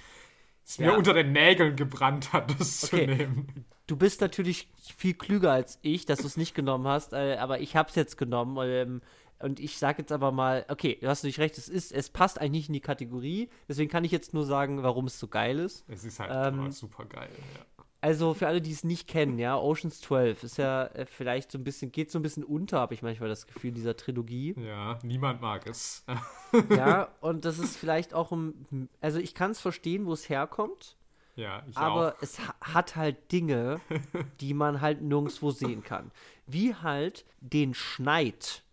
[0.65, 0.95] es mir Ja.
[0.95, 3.05] unter den Nägeln gebrannt hat, das Okay.
[3.05, 3.65] zu nehmen.
[3.87, 7.59] Du bist natürlich viel klüger als ich, dass du es nicht genommen hast, äh, aber
[7.59, 9.01] ich habe es jetzt genommen.
[9.39, 12.39] Und ich sage jetzt aber mal, okay, du hast natürlich recht, es ist, es passt
[12.39, 13.49] eigentlich nicht in die Kategorie.
[13.67, 15.83] Deswegen kann ich jetzt nur sagen, warum es so geil ist.
[15.87, 17.29] Es ist halt Ähm, super geil.
[17.55, 17.83] Ja.
[18.01, 21.57] Also für alle, die es nicht kennen, ja, Ocean's 12 ist ja äh, vielleicht so
[21.57, 24.53] ein bisschen, geht so ein bisschen unter, habe ich manchmal das Gefühl, dieser Trilogie.
[24.59, 26.05] ja, niemand mag es.
[26.69, 28.53] ja, und das ist vielleicht auch um,
[29.01, 30.97] also ich kann es verstehen, wo es herkommt,
[31.35, 32.21] ja, ich aber auch.
[32.21, 33.81] es ha hat halt Dinge,
[34.39, 36.11] die man halt nirgendwo sehen kann.
[36.45, 38.63] Wie halt den Schneid.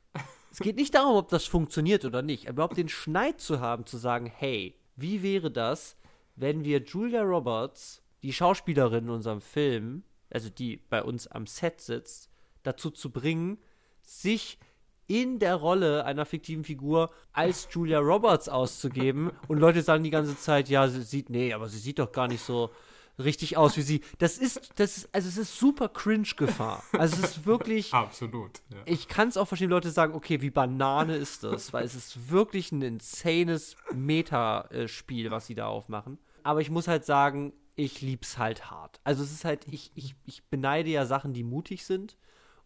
[0.53, 3.87] Es geht nicht darum, ob das funktioniert oder nicht, aber überhaupt den Schneid zu haben,
[3.87, 5.97] zu sagen, hey, wie wäre das,
[6.37, 11.81] wenn wir Julia Roberts, die Schauspielerin in unserem Film, also die bei uns am Set
[11.81, 12.29] sitzt,
[12.65, 13.57] dazu zu bringen,
[14.03, 14.59] sich
[15.07, 20.37] in der Rolle einer fiktiven Figur als Julia Roberts auszugeben und Leute sagen die ganze
[20.37, 22.71] Zeit, ja, sie sieht, nee, aber sie sieht doch gar nicht so
[23.19, 24.01] richtig aus wie sie.
[24.19, 26.83] Das ist, das ist, also es ist super Cringe-Gefahr.
[26.93, 28.63] Also es ist wirklich, Absolut.
[28.71, 28.79] Ja.
[28.85, 31.73] ich kann es auch verstehen, Leute sagen, okay, wie Banane ist das?
[31.73, 36.19] Weil es ist wirklich ein insanes Metaspiel, was sie da aufmachen.
[36.43, 39.01] Aber ich muss halt sagen, ich lieb's halt hart.
[39.05, 42.17] Also es ist halt, ich, ich, ich beneide ja Sachen, die mutig sind.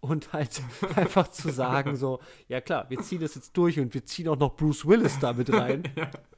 [0.00, 0.62] Und halt
[0.96, 4.36] einfach zu sagen, so, ja klar, wir ziehen das jetzt durch und wir ziehen auch
[4.36, 5.84] noch Bruce Willis da mit rein,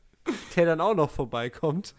[0.57, 1.95] der dann auch noch vorbeikommt,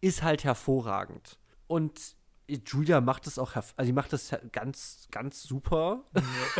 [0.00, 1.38] ist halt hervorragend.
[1.66, 2.16] Und
[2.48, 6.04] Julia macht das auch, also sie macht das ja ganz, ganz super.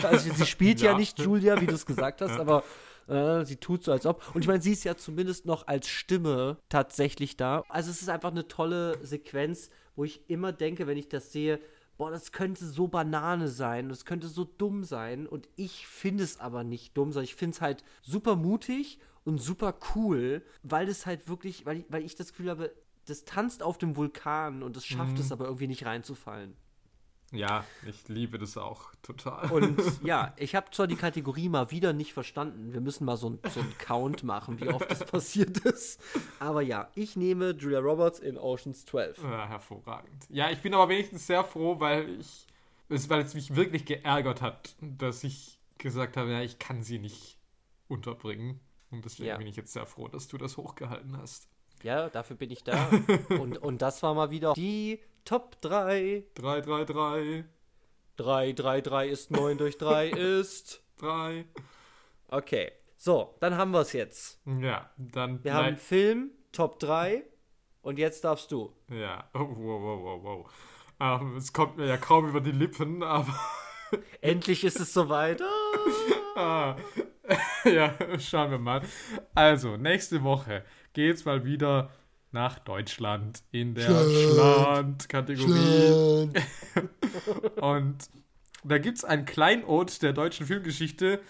[0.03, 0.93] also sie spielt ja.
[0.93, 0.99] Ja.
[0.99, 2.65] nicht Julia, wie du es gesagt hast, aber
[3.09, 4.23] äh, sie tut so, als ob.
[4.35, 7.63] Und ich meine, sie ist ja zumindest noch als Stimme tatsächlich da.
[7.69, 11.61] Also es ist einfach eine tolle Sequenz, wo ich immer denke, wenn ich das sehe,
[11.97, 15.27] boah, das könnte so Banane sein, das könnte so dumm sein.
[15.27, 19.39] Und ich finde es aber nicht dumm, sondern ich finde es halt super mutig und
[19.39, 22.73] super cool, weil es halt wirklich, weil ich, weil ich das Gefühl habe,
[23.07, 26.57] das tanzt auf dem Vulkan und es schafft es aber irgendwie nicht reinzufallen.
[27.33, 29.51] ja, ich liebe das auch total.
[29.51, 32.73] Und ja, ich habe zwar die Kategorie mal wieder nicht verstanden.
[32.73, 33.41] Wir müssen mal so einen
[33.79, 36.01] Count machen, wie oft das passiert ist.
[36.39, 39.23] Aber ja, ich nehme Julia Roberts in Oceans 12.
[39.25, 40.25] Ja, hervorragend.
[40.29, 42.47] Ja, ich bin aber wenigstens sehr froh, weil ich,
[42.89, 46.99] es, weil es mich wirklich geärgert hat, dass ich gesagt habe, ja, ich kann sie
[47.01, 47.39] nicht
[47.89, 48.61] unterbringen.
[48.91, 49.37] Und deswegen Ja.
[49.37, 51.49] bin ich jetzt sehr froh, dass du das hochgehalten hast.
[51.87, 52.91] Ja, dafür bin ich da.
[53.29, 56.25] Und, und das war mal wieder die Top 3.
[56.35, 57.45] 3, 3, 3,
[58.17, 60.09] 3, 3, 3 ist 9 durch 3
[60.41, 60.83] ist.
[60.99, 61.45] 3.
[62.27, 62.73] Okay.
[62.97, 64.41] So, dann haben wir es jetzt.
[64.47, 67.23] Ja, dann Wir haben Film, Top 3.
[67.83, 68.73] Und jetzt darfst du.
[68.91, 70.53] Ja, oh, wow, wow, wow, wow.
[70.99, 73.33] Ähm, es kommt mir ja kaum über die Lippen, aber
[74.21, 75.41] Endlich ist es soweit.
[75.41, 75.47] Ah.
[76.35, 76.77] Ah,
[77.65, 78.83] ja, schauen wir mal.
[79.37, 80.65] Also, nächste Woche
[80.97, 81.91] geht's mal wieder
[82.33, 86.31] nach Deutschland in der Schland-Kategorie.
[87.61, 87.99] Und
[88.65, 91.21] da gibt's ein Kleinod der deutschen Filmgeschichte,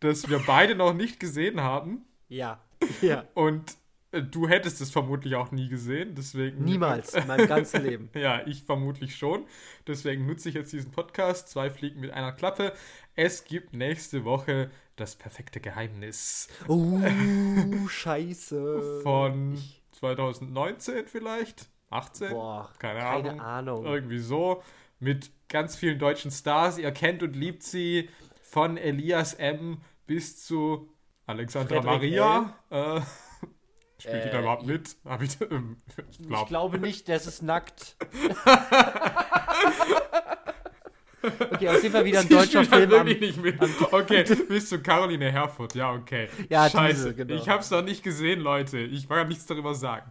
[0.00, 2.04] das wir beide noch nicht gesehen haben.
[2.28, 2.60] Ja.
[3.00, 3.24] Ja.
[3.32, 3.78] Und
[4.14, 6.64] äh, du hättest es vermutlich auch nie gesehen, deswegen.
[6.64, 8.10] Niemals in meinem ganzen Leben.
[8.14, 9.44] Ja, ich vermutlich schon.
[9.86, 11.48] Deswegen nutze ich jetzt diesen Podcast.
[11.48, 12.72] Zwei Fliegen mit einer Klappe.
[13.16, 16.98] Es gibt nächste Woche das perfekte Geheimnis Oh,
[17.88, 19.00] scheiße.
[19.02, 19.60] von
[19.92, 21.68] 2019 vielleicht.
[21.90, 22.30] 18?
[22.30, 23.40] Boah, keine, keine Ahnung.
[23.40, 23.84] Ahnung.
[23.86, 24.62] Irgendwie so.
[24.98, 26.78] Mit ganz vielen deutschen Stars.
[26.78, 28.08] Ihr kennt und liebt sie
[28.42, 29.80] von Elias M.
[30.06, 30.88] bis zu
[31.26, 32.54] Alexandra Frederik Maria.
[32.70, 33.00] Äh,
[33.98, 34.96] Spielt die Äh, da überhaupt mit?
[35.22, 35.76] Ich, ähm,
[36.10, 37.96] ich Ich glaub, glaube nicht, das ist nackt.
[41.24, 42.92] Okay, auf jeden Fall wieder ein deutscher Film.
[42.92, 43.56] Am, nicht mit.
[43.90, 45.74] Okay, bis zu Caroline Herfurth.
[45.74, 46.28] Ja, okay.
[46.48, 46.94] Ja, Scheiße.
[46.94, 47.34] diese, genau.
[47.34, 48.78] Ich hab's noch nicht gesehen, Leute.
[48.78, 50.10] Ich kann nichts darüber sagen.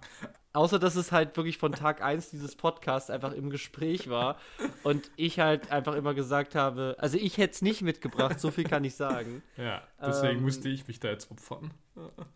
[0.54, 4.38] Außer, dass es halt wirklich von Tag 1 dieses Podcasts einfach im Gespräch war
[4.84, 8.64] und ich halt einfach immer gesagt habe, also ich hätte es nicht mitgebracht, so viel
[8.64, 9.44] kann ich sagen.
[9.58, 11.72] Ja, deswegen Ähm, musste ich mich da jetzt opfern.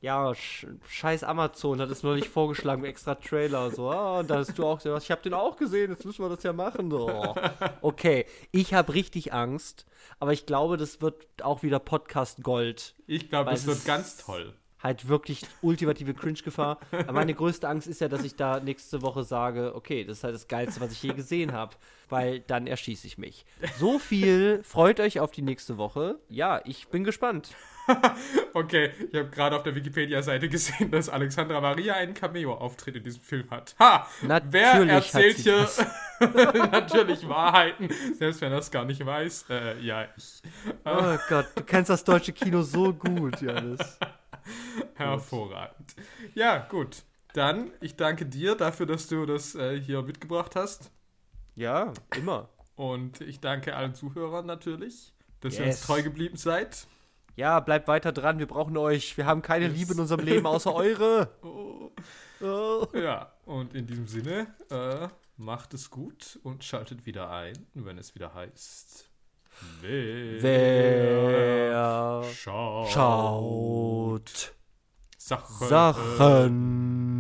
[0.02, 3.72] Ja, sch scheiß Amazon hat es nur nicht vorgeschlagen, extra Trailer.
[3.72, 6.24] So, ah, und da hast du auch gesagt, ich habe den auch gesehen, jetzt müssen
[6.24, 6.92] wir das ja machen.
[6.92, 7.36] So.
[7.82, 9.86] Okay, ich habe richtig Angst,
[10.20, 12.94] aber ich glaube, das wird auch wieder Podcast Gold.
[13.08, 14.54] Ich glaube, es wird ganz toll.
[14.82, 16.80] Halt wirklich ultimative Cringe-Gefahr.
[16.92, 20.24] Aber meine größte Angst ist ja, dass ich da nächste Woche sage, okay, das ist
[20.24, 21.76] halt das Geilste, was ich je gesehen habe,
[22.10, 23.46] weil dann erschieße ich mich.
[23.80, 26.20] So viel, freut euch auf die nächste Woche.
[26.30, 27.50] Ja, ich bin gespannt.
[28.54, 33.22] Okay, ich habe gerade auf der Wikipedia-Seite gesehen, dass Alexandra Maria einen Cameo-Auftritt in diesem
[33.22, 33.76] Film hat.
[33.80, 34.08] Ha!
[34.24, 35.70] Natürlich Wer erzählt hier
[36.72, 39.46] natürlich Wahrheiten, selbst wenn er es gar nicht weiß?
[39.50, 40.42] Äh, ja, ich.
[40.86, 44.00] Oh Gott, du kennst das deutsche Kino so gut, Janis.
[44.96, 45.96] Hervorragend.
[46.36, 47.04] Ja, gut.
[47.34, 50.92] Dann, ich danke dir dafür, dass du das äh, hier mitgebracht hast.
[51.56, 52.50] Ja, immer.
[52.76, 55.78] Und ich danke allen Zuhörern natürlich, dass ihr Yes.
[55.78, 56.88] uns treu geblieben seid.
[57.36, 59.18] Ja, bleibt weiter dran, wir brauchen euch.
[59.18, 61.30] Wir haben keine Liebe in unserem Leben außer eure.
[61.44, 61.92] Oh.
[62.42, 62.88] Oh.
[62.94, 65.08] Ja, und in diesem Sinne, äh,
[65.38, 69.07] macht es gut und schaltet wieder ein, wenn es wieder heißt.
[69.82, 74.54] Wer, Wer schaut, schaut
[75.18, 75.68] Sachen.
[75.68, 77.17] Sachen